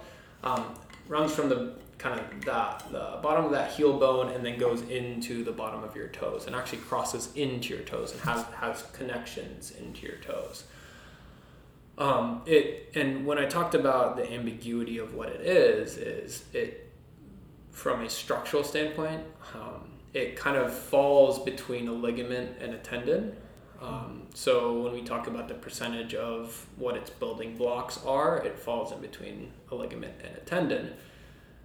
[0.43, 0.75] Um,
[1.07, 4.81] runs from the kind of the, the bottom of that heel bone and then goes
[4.83, 8.83] into the bottom of your toes and actually crosses into your toes and has, has
[8.93, 10.65] connections into your toes.
[11.97, 16.91] Um, it and when I talked about the ambiguity of what it is, is it
[17.71, 19.23] from a structural standpoint,
[19.53, 23.35] um, it kind of falls between a ligament and a tendon.
[23.81, 28.57] Um, so when we talk about the percentage of what its building blocks are, it
[28.57, 30.93] falls in between a ligament and a tendon.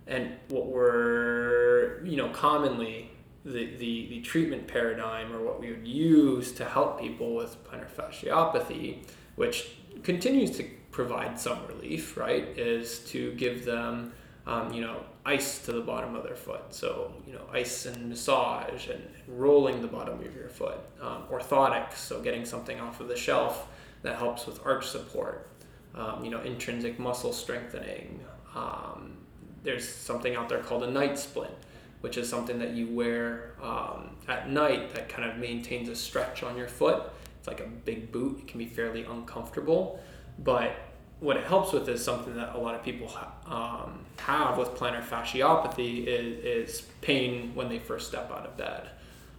[0.06, 3.12] And what we're, you know, commonly
[3.44, 7.88] the, the, the treatment paradigm or what we would use to help people with plantar
[7.88, 9.06] fasciopathy,
[9.36, 9.70] which
[10.02, 14.12] continues to provide some relief, right, is to give them,
[14.46, 16.62] um, you know, ice to the bottom of their foot.
[16.70, 20.78] So, you know, ice and massage and rolling the bottom of your foot.
[21.00, 23.68] Um, orthotics, so getting something off of the shelf
[24.02, 25.48] that helps with arch support.
[25.94, 28.20] Um, you know, intrinsic muscle strengthening.
[28.54, 29.16] Um,
[29.62, 31.54] there's something out there called a night splint,
[32.00, 36.42] which is something that you wear um, at night that kind of maintains a stretch
[36.42, 37.02] on your foot.
[37.50, 38.38] Like a big boot.
[38.38, 40.00] It can be fairly uncomfortable,
[40.38, 40.72] but
[41.18, 43.12] what it helps with is something that a lot of people
[43.46, 48.88] um, have with plantar fasciopathy is, is pain when they first step out of bed.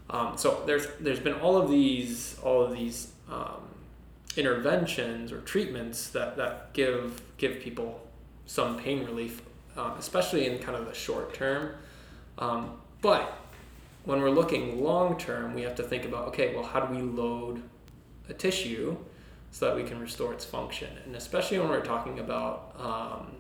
[0.10, 3.62] Um, so there's there's been all of these all of these um,
[4.36, 8.06] interventions or treatments that, that give give people
[8.46, 9.42] some pain relief,
[9.78, 11.76] um, especially in kind of the short term.
[12.38, 13.38] Um, but
[14.04, 17.02] when we're looking long term, we have to think about okay, well, how do we
[17.02, 17.64] load
[18.32, 18.98] a tissue
[19.52, 20.90] so that we can restore its function?
[21.06, 23.36] And especially when we're talking about um,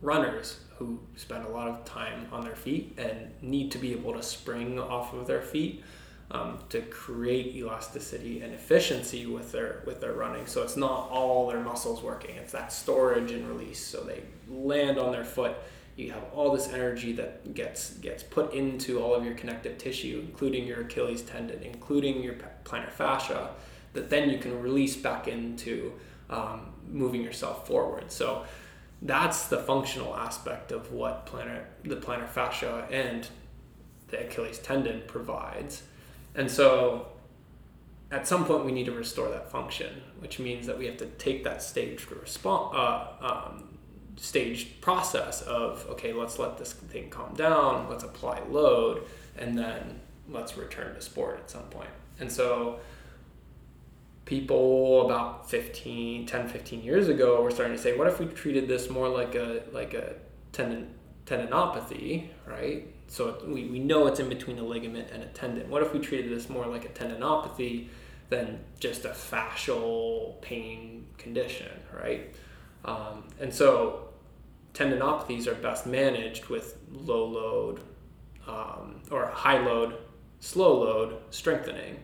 [0.00, 4.12] runners who spend a lot of time on their feet and need to be able
[4.12, 5.82] to spring off of their feet.
[6.30, 10.44] Um, to create elasticity and efficiency with their with their running.
[10.46, 13.82] So it's not all their muscles working; it's that storage and release.
[13.82, 15.56] So they land on their foot
[15.98, 20.24] you have all this energy that gets gets put into all of your connective tissue,
[20.24, 22.34] including your Achilles tendon, including your
[22.64, 23.50] plantar fascia,
[23.92, 25.92] that then you can release back into
[26.30, 28.10] um, moving yourself forward.
[28.10, 28.44] So
[29.02, 31.26] that's the functional aspect of what
[31.84, 33.28] the plantar fascia and
[34.08, 35.82] the Achilles tendon provides.
[36.34, 37.08] And so
[38.10, 41.06] at some point we need to restore that function, which means that we have to
[41.06, 43.78] take that staged response, uh, um,
[44.18, 49.04] staged process of okay let's let this thing calm down let's apply load
[49.36, 52.80] and then let's return to sport at some point and so
[54.28, 58.68] people about 15 10 15 years ago were starting to say what if we treated
[58.68, 60.16] this more like a like a
[60.52, 62.94] tendon tendinopathy right?
[63.06, 65.70] So we, we know it's in between a ligament and a tendon.
[65.70, 67.88] What if we treated this more like a tendinopathy
[68.28, 72.34] than just a fascial pain condition right?
[72.84, 74.10] Um, and so
[74.74, 77.80] tendinopathies are best managed with low load
[78.46, 79.94] um, or high load,
[80.40, 82.00] slow load strengthening.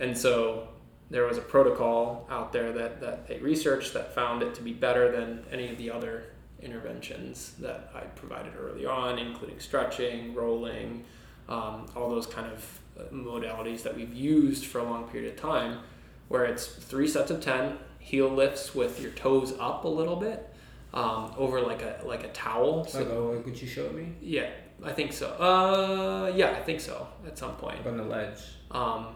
[0.00, 0.68] And so
[1.10, 4.72] there was a protocol out there that, that they researched that found it to be
[4.72, 6.24] better than any of the other
[6.62, 11.04] interventions that I provided early on, including stretching, rolling,
[11.48, 15.40] um, all those kind of uh, modalities that we've used for a long period of
[15.40, 15.80] time,
[16.28, 20.48] where it's three sets of 10, heel lifts with your toes up a little bit,
[20.94, 22.84] um, over like a like a towel.
[22.84, 24.12] So, like, oh, could you show me?
[24.20, 24.50] Yeah,
[24.82, 25.28] I think so.
[25.28, 27.06] Uh, yeah, I think so.
[27.26, 27.78] At some point.
[27.78, 28.40] Like on the ledge.
[28.70, 29.08] Um,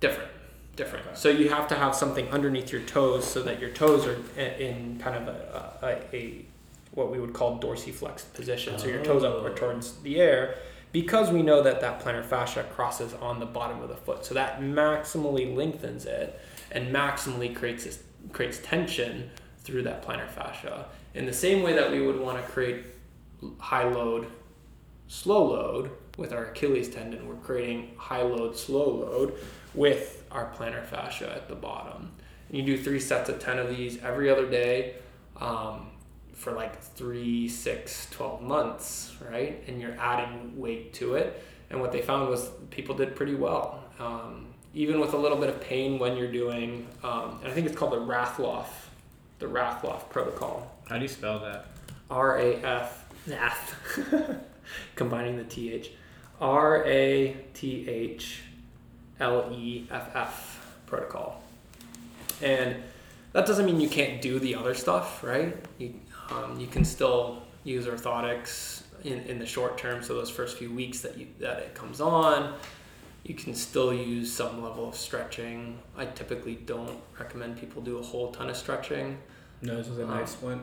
[0.00, 0.30] different,
[0.76, 1.06] different.
[1.06, 1.14] Okay.
[1.16, 4.98] So you have to have something underneath your toes so that your toes are in
[4.98, 6.44] kind of a, a, a
[6.92, 8.78] what we would call dorsiflexed position.
[8.78, 9.52] So your toes up oh.
[9.54, 10.56] towards the air.
[10.92, 14.34] Because we know that that plantar fascia crosses on the bottom of the foot, so
[14.34, 16.38] that maximally lengthens it
[16.70, 21.90] and maximally creates this, creates tension through that plantar fascia in the same way that
[21.90, 22.84] we would want to create
[23.58, 24.26] high load,
[25.08, 29.34] slow load with our Achilles tendon, we're creating high load, slow load
[29.74, 32.12] with our plantar fascia at the bottom.
[32.48, 34.94] And you do three sets of 10 of these every other day
[35.40, 35.88] um,
[36.34, 39.62] for like three, six, 12 months, right?
[39.66, 41.42] And you're adding weight to it.
[41.70, 43.82] And what they found was people did pretty well.
[43.98, 47.66] Um, even with a little bit of pain when you're doing, um, and I think
[47.66, 48.66] it's called the Rathleff,
[49.38, 50.70] the Rathleff protocol.
[50.88, 51.66] How do you spell that?
[52.10, 54.08] R A F F.
[54.94, 55.92] Combining the T H.
[56.40, 58.42] R A T H
[59.22, 61.40] L E F F protocol.
[62.42, 62.76] And
[63.32, 65.56] that doesn't mean you can't do the other stuff, right?
[65.78, 65.94] You,
[66.30, 70.70] um, you can still use orthotics in, in the short term, so those first few
[70.70, 72.54] weeks that you that it comes on,
[73.24, 75.78] you can still use some level of stretching.
[75.96, 79.18] I typically don't recommend people do a whole ton of stretching.
[79.62, 80.62] No, this was a night splint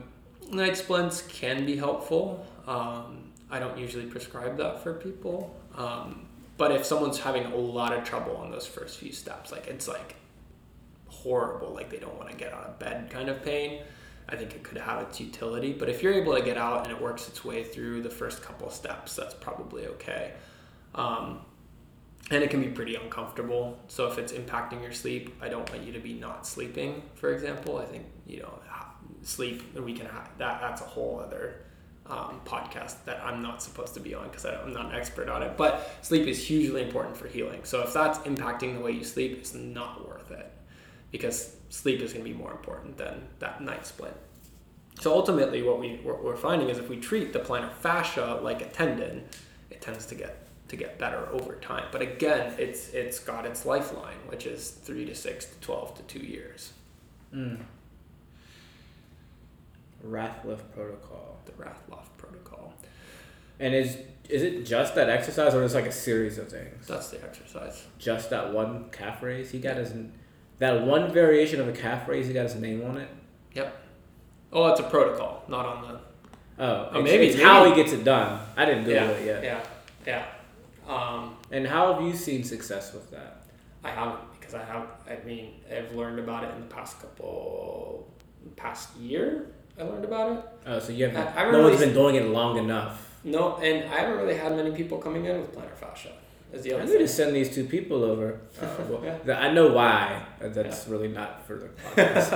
[0.52, 2.46] night splints can be helpful.
[2.66, 5.54] Um, I don't usually prescribe that for people.
[5.76, 6.26] Um,
[6.60, 9.88] but if someone's having a lot of trouble on those first few steps, like it's
[9.88, 10.14] like
[11.08, 13.82] horrible, like they don't want to get out of bed kind of pain,
[14.28, 15.72] I think it could have its utility.
[15.72, 18.42] But if you're able to get out and it works its way through the first
[18.42, 20.34] couple steps, that's probably okay.
[20.94, 21.40] Um,
[22.30, 23.78] and it can be pretty uncomfortable.
[23.88, 27.32] So if it's impacting your sleep, I don't want you to be not sleeping, for
[27.32, 27.78] example.
[27.78, 28.60] I think, you know,
[29.22, 31.62] sleep we can have that that's a whole other
[32.10, 35.42] um, podcast that i'm not supposed to be on because i'm not an expert on
[35.42, 37.60] it but sleep is hugely important for healing.
[37.64, 40.50] So if that's impacting the way you sleep it's not worth it
[41.12, 44.16] because sleep is going to be more important than that night splint.
[45.00, 48.60] So ultimately what we what we're finding is if we treat the plantar fascia like
[48.62, 49.24] a tendon
[49.70, 51.84] it tends to get to get better over time.
[51.92, 56.02] But again it's it's got its lifeline which is three to six to 12 to
[56.02, 56.72] two years.
[57.34, 57.60] Mm.
[60.06, 61.38] Rathleff protocol.
[61.44, 62.74] The Rathleff protocol.
[63.58, 63.96] And is
[64.28, 66.86] is it just that exercise or is it like a series of things?
[66.86, 67.84] That's the exercise.
[67.98, 69.50] Just that one calf raise?
[69.50, 69.92] He got his
[70.58, 72.26] that one variation of a calf raise.
[72.26, 73.08] He got his name on it.
[73.54, 73.76] Yep.
[74.52, 76.00] Oh, it's a protocol, not on the.
[76.62, 77.48] Oh, oh maybe it's maybe.
[77.48, 78.40] how he gets it done.
[78.56, 79.44] I didn't Google yeah, it yet.
[79.44, 80.24] Yeah,
[80.86, 80.92] yeah.
[80.92, 83.44] Um, and how have you seen success with that?
[83.82, 84.86] I haven't because I have.
[85.08, 88.12] I mean, I've learned about it in the past couple,
[88.56, 89.46] past year
[89.80, 90.44] I learned about it.
[90.66, 91.36] Oh, so you haven't.
[91.36, 93.18] I, I no really, one's been doing it long enough.
[93.24, 96.12] No, and I haven't really had many people coming in with plantar fascia.
[96.52, 96.94] is the other I thing.
[96.96, 98.40] need to send these two people over.
[98.60, 99.16] Uh, well, Yeah.
[99.18, 100.22] th- I know why.
[100.42, 102.30] Uh, That's really not for the podcast.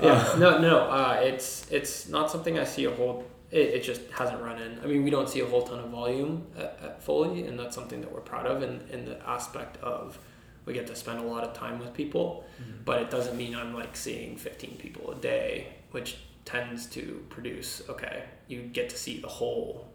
[0.00, 0.78] yeah, no, no.
[0.90, 3.24] Uh, it's it's not something I see a whole.
[3.50, 4.78] It, it just hasn't run in.
[4.82, 7.74] I mean, we don't see a whole ton of volume at, at Foley, and that's
[7.74, 8.62] something that we're proud of.
[8.62, 10.18] In in the aspect of
[10.66, 12.44] we get to spend a lot of time with people,
[12.84, 17.82] but it doesn't mean I'm like seeing 15 people a day, which tends to produce.
[17.88, 19.88] Okay, you get to see the whole,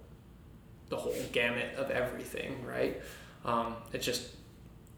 [0.90, 3.02] the whole gamut of everything, right?
[3.46, 4.30] Um, it's just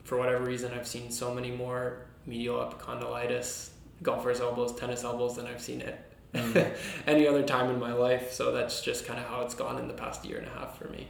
[0.03, 3.69] for whatever reason I've seen so many more medial epicondylitis,
[4.03, 5.99] golfer's elbows, tennis elbows than I've seen it
[7.07, 8.31] any other time in my life.
[8.33, 10.77] So that's just kind of how it's gone in the past year and a half
[10.77, 11.07] for me.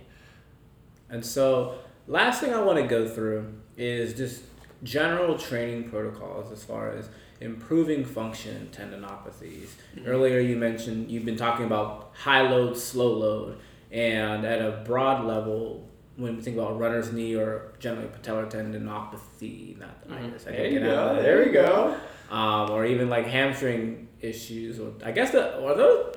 [1.09, 1.75] And so,
[2.07, 4.41] last thing I want to go through is just
[4.83, 7.09] general training protocols as far as
[7.41, 9.69] improving function in tendinopathies.
[9.97, 10.07] Mhm.
[10.07, 13.57] Earlier, you mentioned you've been talking about high load, slow load,
[13.91, 15.87] and at a broad level,
[16.17, 20.27] when we think about runner's knee or generally patellar tendinopathy, not the Mhm.
[20.33, 21.95] itis, I There can you go, there you go.
[22.31, 26.15] Um, or even like hamstring issues, or I guess the or those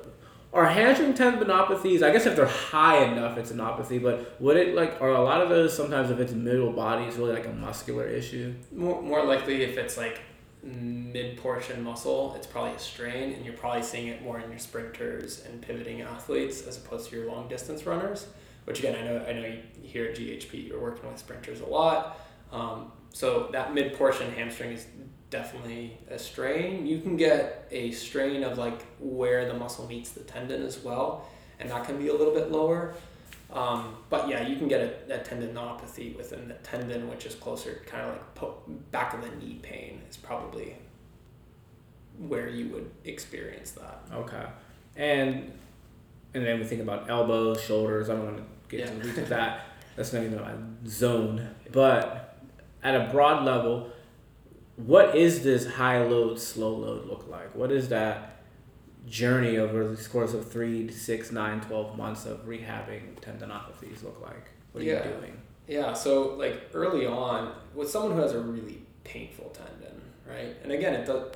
[0.53, 2.01] are hamstring tendinopathies.
[2.01, 4.01] I guess if they're high enough, it's an opathy.
[4.01, 7.17] But would it like are a lot of those sometimes if it's middle body, it's
[7.17, 8.53] really like a muscular issue?
[8.71, 10.21] More, more likely if it's like
[10.63, 14.59] mid portion muscle, it's probably a strain, and you're probably seeing it more in your
[14.59, 18.27] sprinters and pivoting athletes as opposed to your long distance runners.
[18.65, 21.65] Which again, I know I know you here at GHP you're working with sprinters a
[21.65, 22.19] lot.
[22.51, 24.85] Um, so that mid portion hamstring is
[25.29, 26.85] definitely a strain.
[26.85, 31.27] You can get a strain of like where the muscle meets the tendon as well,
[31.59, 32.95] and that can be a little bit lower.
[33.51, 37.81] Um, but yeah, you can get a, a tendinopathy within the tendon, which is closer,
[37.87, 38.61] kind of like po-
[38.91, 40.75] back of the knee pain is probably
[42.17, 44.01] where you would experience that.
[44.13, 44.45] Okay,
[44.95, 45.51] and
[46.33, 48.09] and then we think about elbows, shoulders.
[48.09, 48.87] I don't want to get Yeah.
[48.93, 49.65] into the weeds of that.
[49.95, 50.53] That's not even my
[50.87, 51.49] zone.
[51.71, 52.37] But
[52.83, 53.89] at a broad level,
[54.75, 57.55] what is this high load, slow load look like?
[57.55, 58.38] What is that
[59.07, 64.19] journey over the course of three to six, nine, 12 months of rehabbing tendinopathies look
[64.21, 64.49] like?
[64.71, 65.07] What are Yeah.
[65.07, 65.41] you doing?
[65.67, 70.55] Yeah, so like early on, with someone who has a really painful tendon, right?
[70.63, 71.31] And again, it does,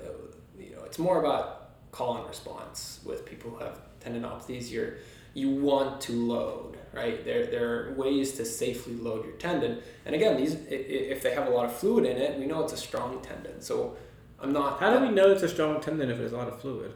[0.60, 4.72] you know, it's more about call and response with people who have tendinopathies.
[4.72, 4.95] You're
[5.35, 7.23] you want to load, right?
[7.26, 9.80] There there are ways to safely load your tendon.
[10.06, 12.73] And again, these if they have a lot of fluid in it, we know it's
[12.73, 13.61] a strong tendon.
[13.61, 13.95] So
[14.40, 16.60] I'm not How do we know it's a strong tendon if there's a lot of
[16.61, 16.94] fluid?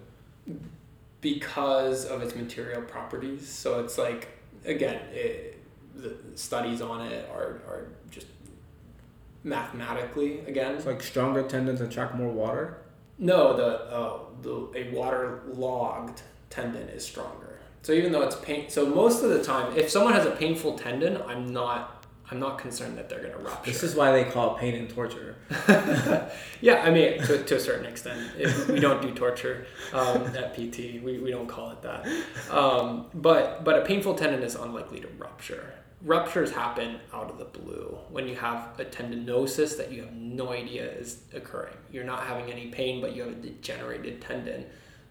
[1.21, 3.47] Because of its material properties.
[3.47, 4.29] So it's like
[4.65, 5.59] again, it,
[5.95, 8.27] the studies on it are are just
[9.43, 10.75] mathematically again.
[10.75, 12.77] It's like stronger tendons attract more water.
[13.17, 17.59] No, the uh, the a waterlogged tendon is stronger.
[17.81, 20.77] So even though it's pain, so most of the time, if someone has a painful
[20.77, 21.96] tendon, I'm not
[22.29, 23.71] I'm not concerned that they're gonna rupture.
[23.71, 25.35] This is why they call it pain and torture.
[26.61, 30.53] yeah, I mean, to, to a certain extent, If we don't do torture um, at
[30.53, 31.01] PT.
[31.01, 32.05] We, we don't call it that.
[32.51, 35.73] Um, but but a painful tendon is unlikely to rupture.
[36.01, 40.51] Ruptures happen out of the blue when you have a tendinosis that you have no
[40.51, 41.73] idea is occurring.
[41.91, 44.65] You're not having any pain, but you have a degenerated tendon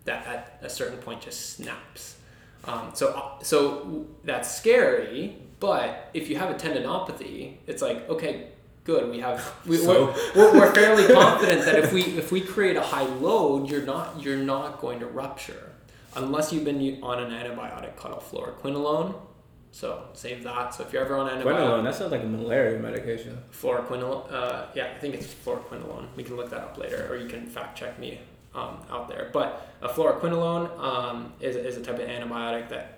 [0.05, 2.17] that at a certain point just snaps.
[2.65, 5.39] Um, so so that's scary.
[5.61, 8.49] But if you have a tendinopathy, it's like okay,
[8.85, 9.11] good.
[9.11, 12.77] We have we, So- we're, we're, we're fairly confident that if we if we create
[12.77, 15.73] a high load, you're not you're not going to rupture
[16.15, 19.15] unless you've been on an antibiotic called a fluoroquinolone.
[19.73, 20.75] So save that.
[20.75, 23.37] So if you're ever on antibiotic, Quinolone, that sounds like a malaria medication.
[23.53, 24.33] fluoroquinolone.
[24.33, 26.07] Uh, yeah, I think it's fluoroquinolone.
[26.17, 28.19] We can look that up later, or you can fact check me
[28.55, 29.29] um, out there.
[29.35, 32.96] But a fluoroquinolone um, is, is a type of antibiotic that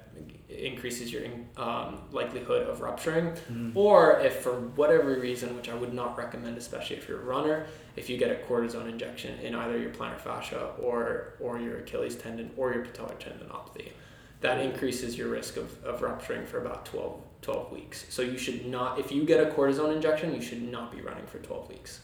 [0.48, 1.24] increases your
[1.56, 3.34] um, likelihood of rupturing.
[3.74, 7.66] Or if for whatever reason, which I would not recommend, especially if you're a runner,
[7.96, 12.16] if you get a cortisone injection in either your plantar fascia or or your Achilles
[12.16, 13.92] tendon or your patellar tendinopathy,
[14.40, 18.06] that increases your risk of, of rupturing for about 12, 12 weeks.
[18.08, 21.26] So you should not, if you get a cortisone injection, you should not be running
[21.26, 22.00] for 12 weeks.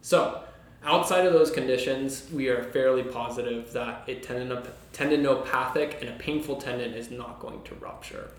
[0.00, 0.42] So
[0.84, 6.56] outside of those conditions, we are fairly positive that a tendinop- tendinopathic and a painful
[6.56, 8.30] tendon is not going to rupture.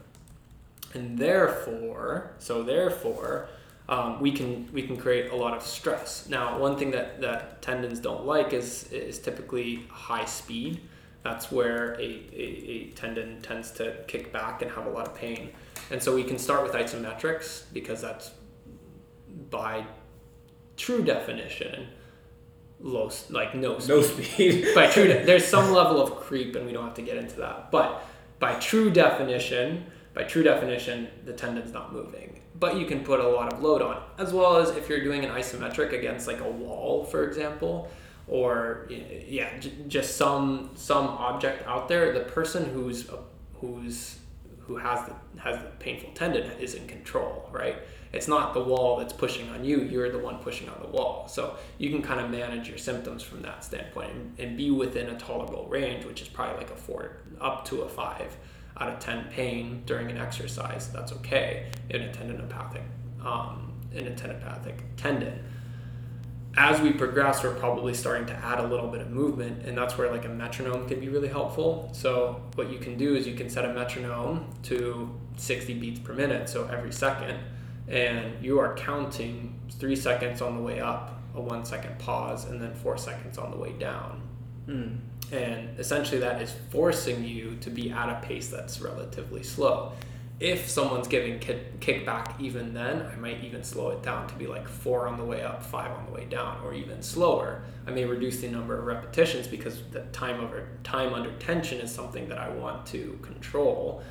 [0.94, 3.48] And therefore, so therefore,
[3.90, 6.30] um, we can we can create a lot of stress.
[6.30, 10.82] Now, one thing that, that tendons don't like is is typically high speed.
[11.24, 15.16] That's where a, a, a tendon tends to kick back and have a lot of
[15.16, 15.52] pain.
[15.90, 18.32] And so we can start with isometrics because that's
[19.50, 19.86] by
[20.76, 21.88] true definition
[22.84, 24.68] low like no speed No speed.
[24.76, 27.38] by true de- there's some level of creep and we don't have to get into
[27.38, 28.06] that but
[28.40, 32.40] by true definition by true definition, the tendon's not moving.
[32.60, 35.04] But you can put a lot of load on it, as well as if you're
[35.04, 37.90] doing an isometric against like a wall, for example,
[38.28, 42.14] or yeah, j- just some some object out there.
[42.14, 43.10] The person who's
[43.56, 44.20] who's
[44.60, 47.78] who has the has the painful tendon is in control, right?
[48.14, 51.28] It's not the wall that's pushing on you; you're the one pushing on the wall.
[51.28, 55.10] So you can kind of manage your symptoms from that standpoint and, and be within
[55.10, 58.38] a tolerable range, which is probably like a four up to a five
[58.78, 62.84] out of 10 pain during an exercise, that's okay in a tendinopathic,
[63.24, 65.44] um, in a tendinopathic tendon.
[66.56, 69.98] As we progress, we're probably starting to add a little bit of movement, and that's
[69.98, 71.90] where like a metronome can be really helpful.
[71.94, 76.14] So what you can do is you can set a metronome to 60 beats per
[76.14, 77.40] minute, so every second,
[77.88, 82.62] and you are counting three seconds on the way up, a one second pause, and
[82.62, 84.22] then four seconds on the way down.
[84.68, 84.98] Mm
[85.34, 89.92] and essentially that is forcing you to be at a pace that's relatively slow.
[90.40, 94.48] If someone's giving kick, kickback even then i might even slow it down to be
[94.48, 97.64] like four on the way up five on the way down or even slower.
[97.88, 101.94] I may reduce the number of repetitions because the time over time under tension is
[101.94, 104.04] something that i want to control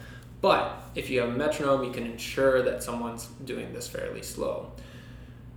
[0.43, 4.71] but if you have a metronome you can ensure that someone's doing this fairly slow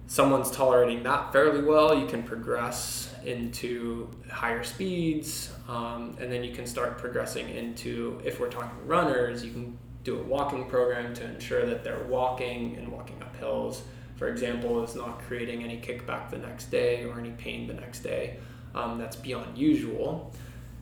[0.07, 6.53] someone's tolerating that fairly well you can progress into higher speeds, um, and then you
[6.53, 11.23] can start progressing into, if we're talking runners, you can do a walking program to
[11.25, 13.83] ensure that they're walking and walking up hills,
[14.15, 17.99] for example, is not creating any kickback the next day or any pain the next
[17.99, 18.37] day.
[18.75, 20.33] Um, that's beyond usual.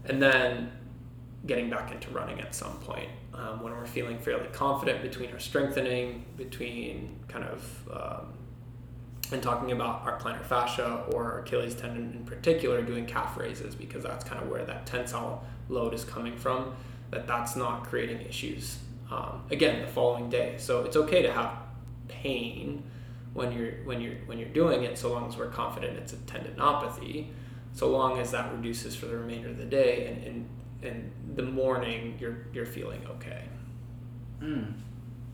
[0.06, 0.72] And then
[1.46, 5.40] getting back into running at some point um, when we're feeling fairly confident between our
[5.40, 8.34] strengthening, between kind of um,
[9.32, 14.04] and talking about our plantar fascia or Achilles tendon in particular, doing calf raises because
[14.04, 16.76] that's kind of where that tensile load is coming from.
[17.12, 18.80] That that's not creating issues.
[19.12, 21.58] Um, again, the following day, so it's okay to have
[22.08, 22.84] pain
[23.34, 26.18] when you're when you're when you're doing it, so long as we're confident it's a
[26.18, 27.28] tendinopathy.
[27.74, 30.50] So long as that reduces for the remainder of the day, and in
[30.86, 33.44] in the morning you're you're feeling okay.
[34.42, 34.74] Mm.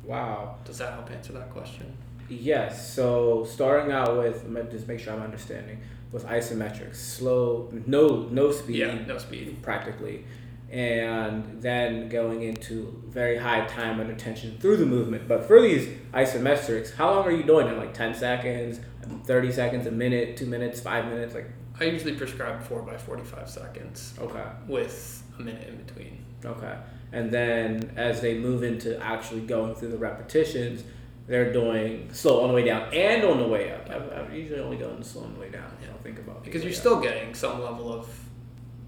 [0.04, 0.56] Wow.
[0.66, 1.96] Does that help answer that question?
[2.30, 2.94] Yes.
[2.94, 5.82] So starting out with, just make sure I'm understanding,
[6.12, 8.78] with isometrics, slow, no no speed.
[8.78, 9.62] Yeah, no speed.
[9.62, 10.26] Practically.
[10.72, 15.28] And then going into very high time under tension through the movement.
[15.28, 17.76] But for these isometrics, how long are you doing it?
[17.76, 18.80] Like 10 seconds,
[19.26, 21.34] 30 seconds, a minute, two minutes, five minutes?
[21.34, 21.50] Like
[21.80, 24.14] I usually prescribe four by 45 seconds.
[24.20, 24.44] Okay.
[24.68, 26.26] With a minute in between.
[26.44, 26.78] Okay.
[27.12, 30.84] And then as they move into actually going through the repetitions,
[31.28, 33.90] they're doing slow on the way down and on the way up.
[33.90, 35.72] I've, usually only gone slow on the way down.
[35.82, 38.10] I don't think about because you're still getting some level of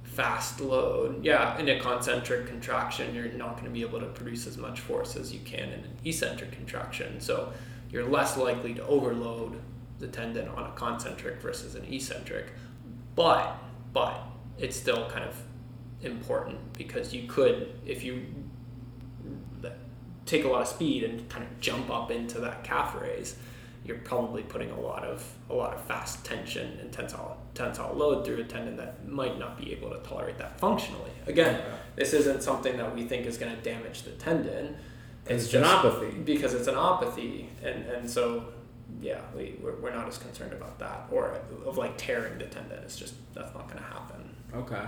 [0.04, 1.24] fast load.
[1.24, 4.80] Yeah, in a concentric contraction, you're not going to be able to produce as much
[4.80, 7.22] force as you can in an eccentric contraction.
[7.22, 7.54] So
[7.92, 9.60] you're less likely to overload
[10.00, 12.48] the tendon on a concentric versus an eccentric.
[13.22, 13.56] But
[13.94, 14.24] but
[14.58, 15.36] it's still kind of
[16.02, 18.26] important because you could if you
[20.26, 23.36] take a lot of speed and kind of jump up into that calf raise,
[23.86, 28.26] you're probably putting a lot of a lot of fast tension and tensile tensile load
[28.26, 31.12] through a tendon that might not be able to tolerate that functionally.
[31.28, 31.62] Again,
[31.96, 34.78] this isn't something that we think is going to damage the tendon.
[35.28, 38.46] It's, it's genopathy because it's an opathy, and and so
[39.02, 42.80] yeah, we we're, we're not as concerned about that or of like tearing the tendon.
[42.84, 44.36] It's just that's not going to happen.
[44.54, 44.86] Okay,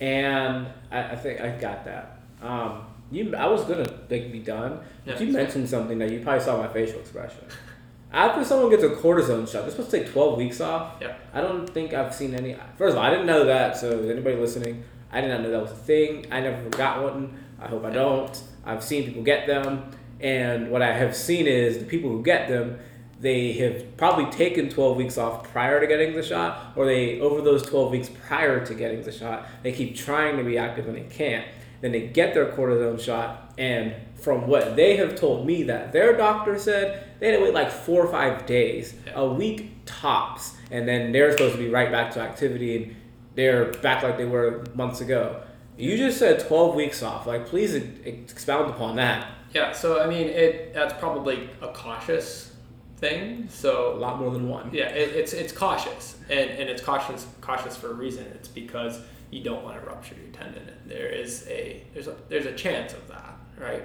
[0.00, 2.20] and I, I think I got that.
[2.42, 6.44] Um, you, I was gonna like be done, but you mentioned something that you probably
[6.44, 7.44] saw my facial expression.
[8.12, 10.94] After someone gets a cortisone shot, they're supposed to take twelve weeks off.
[11.00, 11.16] Yeah.
[11.34, 12.56] I don't think I've seen any.
[12.78, 13.76] First of all, I didn't know that.
[13.76, 16.26] So anybody listening, I did not know that was a thing.
[16.30, 17.38] I never got one.
[17.60, 18.42] I hope I don't.
[18.64, 19.90] I've seen people get them,
[20.20, 22.78] and what I have seen is the people who get them,
[23.20, 27.40] they have probably taken 12 weeks off prior to getting the shot, or they, over
[27.40, 30.96] those 12 weeks prior to getting the shot, they keep trying to be active and
[30.96, 31.46] they can't.
[31.80, 36.16] Then they get their cortisone shot, and from what they have told me, that their
[36.16, 40.88] doctor said they had to wait like four or five days, a week tops, and
[40.88, 42.96] then they're supposed to be right back to activity, and
[43.34, 45.42] they're back like they were months ago.
[45.76, 47.26] You just said 12 weeks off.
[47.26, 49.28] Like, please expound upon that.
[49.52, 52.55] Yeah, so I mean, it that's probably a cautious
[52.96, 53.48] thing.
[53.50, 54.70] So a lot more than one.
[54.72, 58.26] Yeah, it, it's it's cautious, and and it's cautious cautious for a reason.
[58.34, 59.00] It's because
[59.30, 60.70] you don't want to rupture your tendon.
[60.86, 63.84] There is a there's a there's a chance of that, right?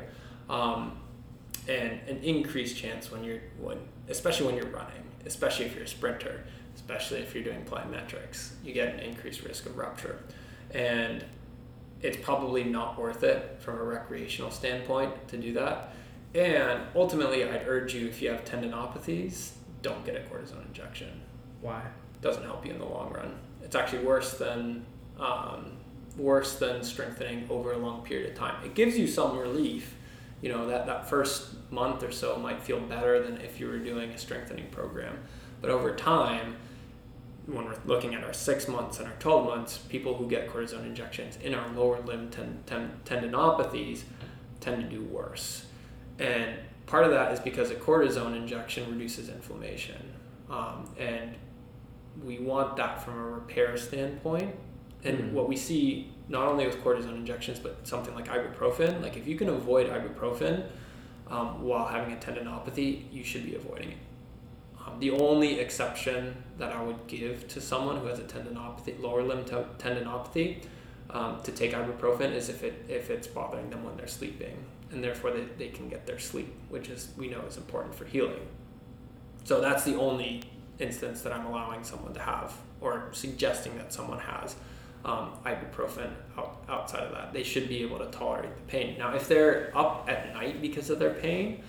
[0.49, 0.97] Um,
[1.67, 3.77] and an increased chance when you're when
[4.09, 6.43] especially when you're running, especially if you're a sprinter,
[6.75, 10.19] especially if you're doing plyometrics, you get an increased risk of rupture.
[10.73, 11.23] And
[12.01, 15.93] it's probably not worth it from a recreational standpoint to do that.
[16.33, 19.51] And ultimately, I'd urge you if you have tendinopathies,
[19.81, 21.21] don't get a cortisone injection.
[21.61, 21.81] Why?
[21.81, 23.35] It doesn't help you in the long run.
[23.61, 24.85] It's actually worse than
[25.19, 25.73] um,
[26.17, 28.63] worse than strengthening over a long period of time.
[28.65, 29.95] It gives you some relief.
[30.41, 33.77] You know that that first month or so might feel better than if you were
[33.77, 35.19] doing a strengthening program,
[35.61, 36.55] but over time,
[37.45, 40.85] when we're looking at our six months and our 12 months, people who get cortisone
[40.85, 44.03] injections in our lower limb ten, ten, tendinopathies
[44.59, 45.65] tend to do worse.
[46.19, 46.55] And
[46.85, 50.13] part of that is because a cortisone injection reduces inflammation.
[50.49, 51.35] Um, and
[52.23, 54.55] we want that from a repair standpoint.
[55.03, 55.33] And mm-hmm.
[55.33, 59.35] what we see not only with cortisone injections, but something like ibuprofen, like if you
[59.35, 60.65] can avoid ibuprofen
[61.27, 63.97] um, while having a tendinopathy, you should be avoiding it.
[64.85, 69.23] Um, the only exception that I would give to someone who has a tendinopathy, lower
[69.23, 70.63] limb t- tendinopathy,
[71.09, 74.57] um, to take ibuprofen is if it if it's bothering them when they're sleeping,
[74.91, 78.05] and therefore they, they can get their sleep, which is we know is important for
[78.05, 78.47] healing.
[79.43, 80.43] So that's the only
[80.79, 84.55] instance that I'm allowing someone to have or suggesting that someone has
[85.05, 87.33] um, ibuprofen out, outside of that.
[87.33, 88.97] They should be able to tolerate the pain.
[88.97, 91.63] Now, if they're up at night because of their pain,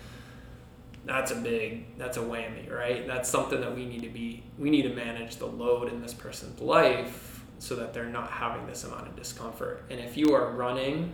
[1.05, 4.71] that's a big that's a whammy right that's something that we need to be we
[4.71, 8.85] need to manage the load in this person's life so that they're not having this
[8.85, 11.13] amount of discomfort and if you are running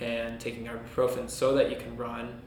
[0.00, 2.40] and taking ibuprofen so that you can run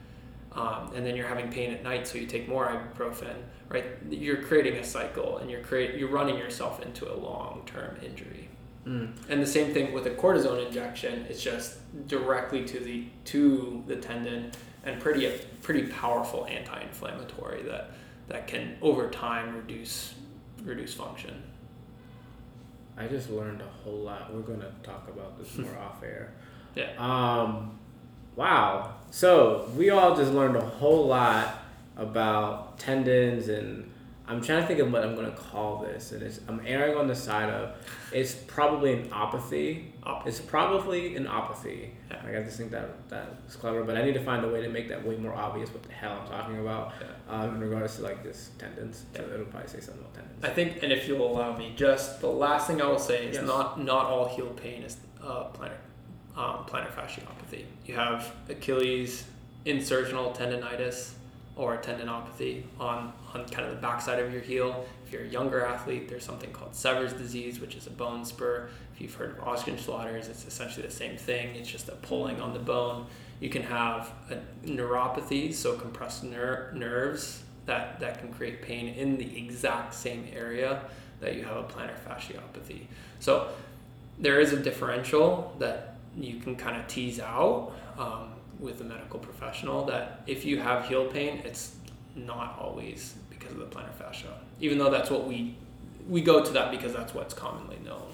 [0.53, 3.35] um, and then you're having pain at night so you take more ibuprofen
[3.69, 3.85] right?
[4.09, 8.49] You're creating a cycle and you're create you're running yourself into a long-term injury.
[8.85, 9.11] Mm.
[9.27, 13.97] and the same thing with a cortisone injection it's just directly to the to the
[13.97, 14.49] tendon
[14.85, 17.91] and pretty a pretty powerful anti-inflammatory that
[18.29, 20.13] that can over time reduce
[20.63, 21.43] reduce function.
[22.97, 24.33] I just learned a whole lot.
[24.33, 26.33] We're going to talk about this more off air
[26.77, 27.77] yeah um
[28.35, 31.59] wow so we all just learned a whole lot
[31.97, 33.91] about tendons and
[34.29, 36.97] I'm trying to think of what I'm going to call this, and it's I'm erring
[36.97, 37.77] on the side of
[38.11, 39.93] it's probably an apathy.
[40.25, 41.91] It's probably an apathy.
[42.11, 42.39] Yeah.
[42.39, 44.89] I just think that that's clever, but I need to find a way to make
[44.89, 47.33] that way more obvious what the hell I'm talking about yeah.
[47.33, 49.05] um, in regards to like this tendons.
[49.13, 49.21] Yeah.
[49.21, 50.43] So it'll probably say something about tendons.
[50.43, 53.35] I think, and if you'll allow me, just the last thing I will say is
[53.35, 53.45] yes.
[53.45, 55.86] not not all heel pain is uh, plantar
[56.37, 57.65] um, plantar fasciopathy.
[57.85, 59.25] You have Achilles
[59.65, 61.13] insertional tendonitis
[61.55, 64.85] or tendinopathy on, on kind of the backside of your heel.
[65.05, 68.69] If you're a younger athlete, there's something called Sever's disease, which is a bone spur.
[68.93, 71.55] If you've heard of Osgood-Schlatters, it's essentially the same thing.
[71.55, 73.07] It's just a pulling on the bone.
[73.39, 74.37] You can have a
[74.67, 80.81] neuropathy, so compressed ner- nerves that, that can create pain in the exact same area
[81.19, 82.81] that you have a plantar fasciopathy.
[83.19, 83.49] So
[84.19, 87.73] there is a differential that you can kind of tease out.
[87.97, 91.75] Um, with a medical professional that if you have heel pain, it's
[92.15, 95.55] not always because of the plantar fascia, even though that's what we
[96.07, 98.07] we go to that because that's what's commonly known.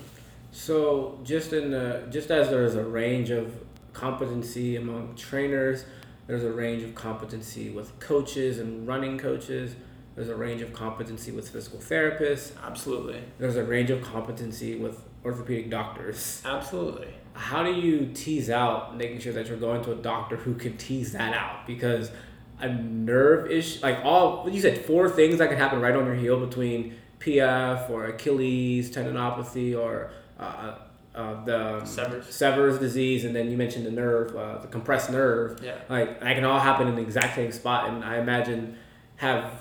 [0.52, 3.56] So just in the just as there's a range of
[3.94, 5.86] competency among trainers,
[6.28, 9.76] there's a range of competency with coaches and running coaches.
[10.16, 12.52] There's a range of competency with physical therapists.
[12.64, 13.24] Absolutely.
[13.40, 16.42] There's a range of competency with orthopedic doctors.
[16.46, 20.54] Absolutely how do you tease out making sure that you're going to a doctor who
[20.54, 21.66] can tease that out?
[21.66, 22.12] Because
[22.60, 26.16] a nerve issue, like all you said, four things that can happen right on your
[26.16, 32.34] heel between PF or Achilles tendinopathy or uh, uh, uh the Sever's.
[32.34, 35.60] Sever's disease, and then you mentioned the nerve, uh, the compressed nerve.
[35.64, 35.76] Yeah.
[35.90, 38.78] Like that can all happen in the exact same spot, and I imagine
[39.18, 39.52] have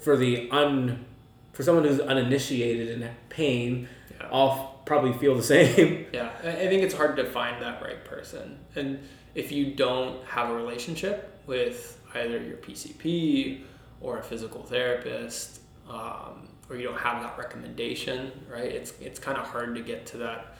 [0.00, 1.04] for the un
[1.52, 3.88] for someone who's uninitiated in pain,
[4.20, 4.28] yeah.
[4.30, 6.06] all probably feel the same.
[6.12, 8.58] Yeah, I think it's hard to find that right person.
[8.74, 8.98] And
[9.34, 13.62] if you don't have a relationship with either your PCP
[14.00, 18.70] or a physical therapist, um, or you don't have that recommendation, right?
[18.70, 20.56] It's it's kind of hard to get to that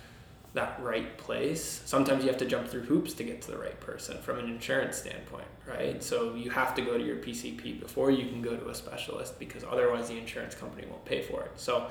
[0.54, 1.82] that right place.
[1.84, 4.46] Sometimes you have to jump through hoops to get to the right person from an
[4.46, 6.02] insurance standpoint, right?
[6.02, 9.38] So you have to go to your PCP before you can go to a specialist
[9.38, 11.52] because otherwise the insurance company won't pay for it.
[11.56, 11.88] So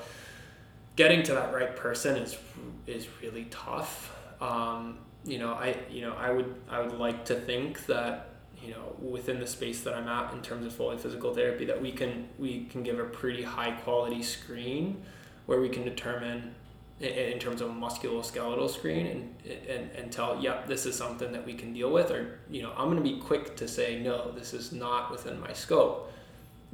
[0.98, 2.36] getting to that right person is
[2.88, 4.12] is really tough.
[4.42, 8.30] Um, you know, I you know I would I would like to think that
[8.60, 11.80] you know within the space that I'm at in terms of Foley physical therapy that
[11.80, 15.00] we can we can give a pretty high quality screen
[15.46, 16.52] where we can determine
[17.00, 19.36] in terms of a musculoskeletal screen and,
[19.68, 22.72] and, and tell, yep, this is something that we can deal with, or, you know,
[22.76, 26.12] I'm going to be quick to say, no, this is not within my scope.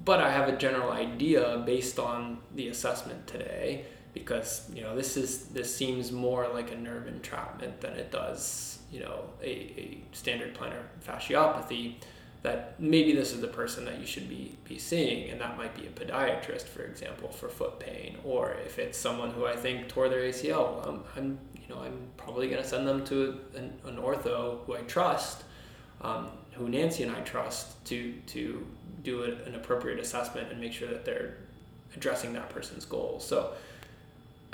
[0.02, 3.84] But I have a general idea based on the assessment today
[4.14, 8.78] because you know this is this seems more like a nerve entrapment than it does
[8.90, 11.96] you know a, a standard plantar fasciopathy
[12.42, 15.74] that maybe this is the person that you should be be seeing and that might
[15.74, 19.88] be a podiatrist for example for foot pain or if it's someone who I think
[19.88, 23.72] tore their ACL um, I'm you know I'm probably going to send them to an,
[23.84, 25.42] an ortho who I trust
[26.00, 28.64] um, who Nancy and I trust to to
[29.02, 31.36] do an appropriate assessment and make sure that they're
[31.94, 33.26] addressing that person's goals.
[33.26, 33.52] So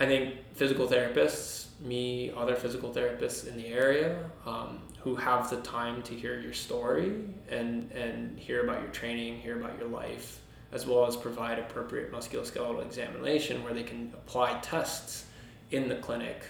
[0.01, 5.59] I think physical therapists, me, other physical therapists in the area um, who have the
[5.59, 7.13] time to hear your story
[7.51, 10.41] and, and hear about your training, hear about your life,
[10.73, 15.27] as well as provide appropriate musculoskeletal examination where they can apply tests
[15.71, 16.45] in the clinic,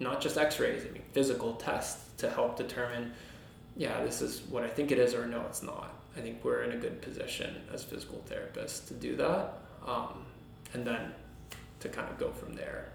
[0.00, 3.12] not just x rays, I mean, physical tests to help determine,
[3.76, 5.94] yeah, this is what I think it is, or no, it's not.
[6.16, 9.60] I think we're in a good position as physical therapists to do that.
[9.86, 10.24] Um,
[10.74, 11.12] and then
[11.80, 12.92] to kind of go from there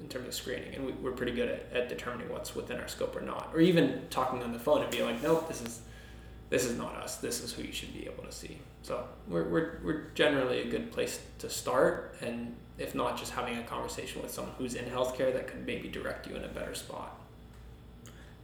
[0.00, 0.74] in terms of screening.
[0.74, 3.50] And we, are pretty good at, at determining what's within our scope or not.
[3.54, 5.80] Or even talking on the phone and being like, nope, this is
[6.48, 7.16] this is not us.
[7.16, 8.58] This is who you should be able to see.
[8.82, 12.14] So we're, we're, we're generally a good place to start.
[12.20, 15.88] And if not, just having a conversation with someone who's in healthcare that could maybe
[15.88, 17.18] direct you in a better spot.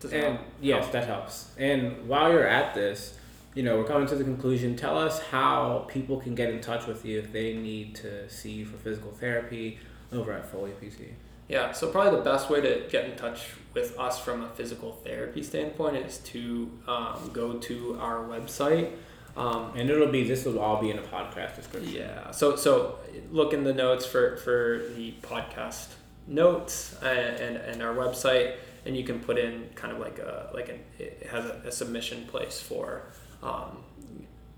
[0.00, 1.52] Does and that yes, that helps.
[1.58, 3.16] And while you're at this,
[3.54, 4.76] you know, we're coming to the conclusion.
[4.76, 8.50] Tell us how people can get in touch with you if they need to see
[8.50, 9.78] you for physical therapy
[10.12, 11.10] over at Foley PC.
[11.48, 14.92] Yeah, so probably the best way to get in touch with us from a physical
[14.92, 18.92] therapy standpoint is to um, go to our website.
[19.36, 21.92] Um, and it'll be this will all be in the podcast description.
[21.92, 22.30] Yeah.
[22.30, 22.98] So so
[23.30, 25.88] look in the notes for for the podcast
[26.26, 30.50] notes and and, and our website, and you can put in kind of like a
[30.52, 33.04] like an it has a, a submission place for
[33.42, 33.78] um,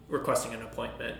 [0.09, 1.17] requesting an appointment.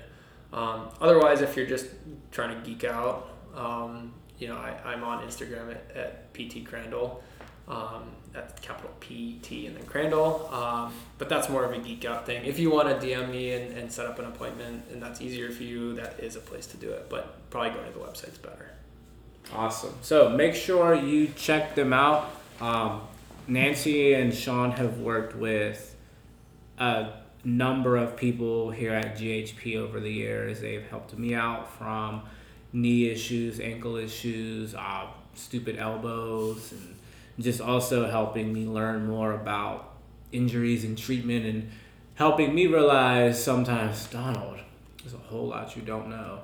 [0.53, 1.87] Um, otherwise, if you're just
[2.31, 7.23] trying to geek out, um, you know, I, I'm on Instagram at, at PT Crandall.
[7.67, 10.49] Um, that's capital P T and then Crandall.
[10.53, 12.45] Um, but that's more of a geek out thing.
[12.45, 15.51] If you want to DM me and, and set up an appointment and that's easier
[15.51, 17.09] for you, that is a place to do it.
[17.09, 18.71] But probably going to the website's better.
[19.55, 19.95] Awesome.
[20.03, 22.31] So make sure you check them out.
[22.61, 23.03] Um,
[23.47, 25.97] Nancy and Sean have worked with
[26.79, 27.09] a
[27.45, 30.61] number of people here at GHP over the years.
[30.61, 32.23] They've helped me out from
[32.73, 36.97] knee issues, ankle issues, uh, stupid elbows, and
[37.39, 39.93] just also helping me learn more about
[40.33, 41.71] injuries and treatment and
[42.15, 44.59] helping me realize sometimes, Donald,
[45.03, 46.41] there's a whole lot you don't know.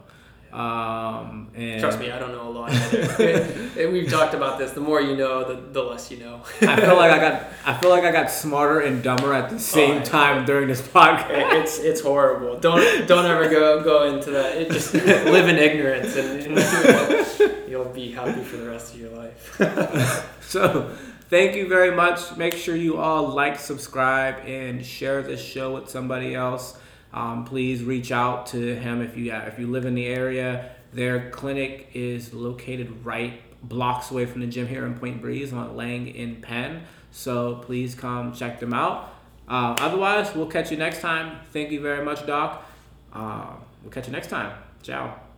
[0.53, 2.71] Um, and Trust me, I don't know a lot.
[3.93, 4.73] We've talked about this.
[4.73, 6.43] The more you know, the, the less you know.
[6.61, 9.61] I feel like I got I feel like I got smarter and dumber at the
[9.61, 11.53] same oh, time during this podcast.
[11.61, 12.59] It's it's horrible.
[12.59, 14.57] Don't don't ever go go into that.
[14.57, 19.11] It just live in ignorance and, and you'll be happy for the rest of your
[19.11, 20.37] life.
[20.41, 20.91] so
[21.29, 22.37] thank you very much.
[22.37, 26.77] Make sure you all like, subscribe, and share this show with somebody else
[27.13, 30.71] um, please reach out to him if you if you live in the area.
[30.93, 35.77] Their clinic is located right blocks away from the gym here in Point Breeze on
[35.77, 36.83] Lang in Penn.
[37.11, 39.13] So please come check them out.
[39.49, 41.41] Uh, otherwise, we'll catch you next time.
[41.53, 42.65] Thank you very much, Doc.
[43.13, 44.53] Uh, we'll catch you next time.
[44.83, 45.30] Ciao.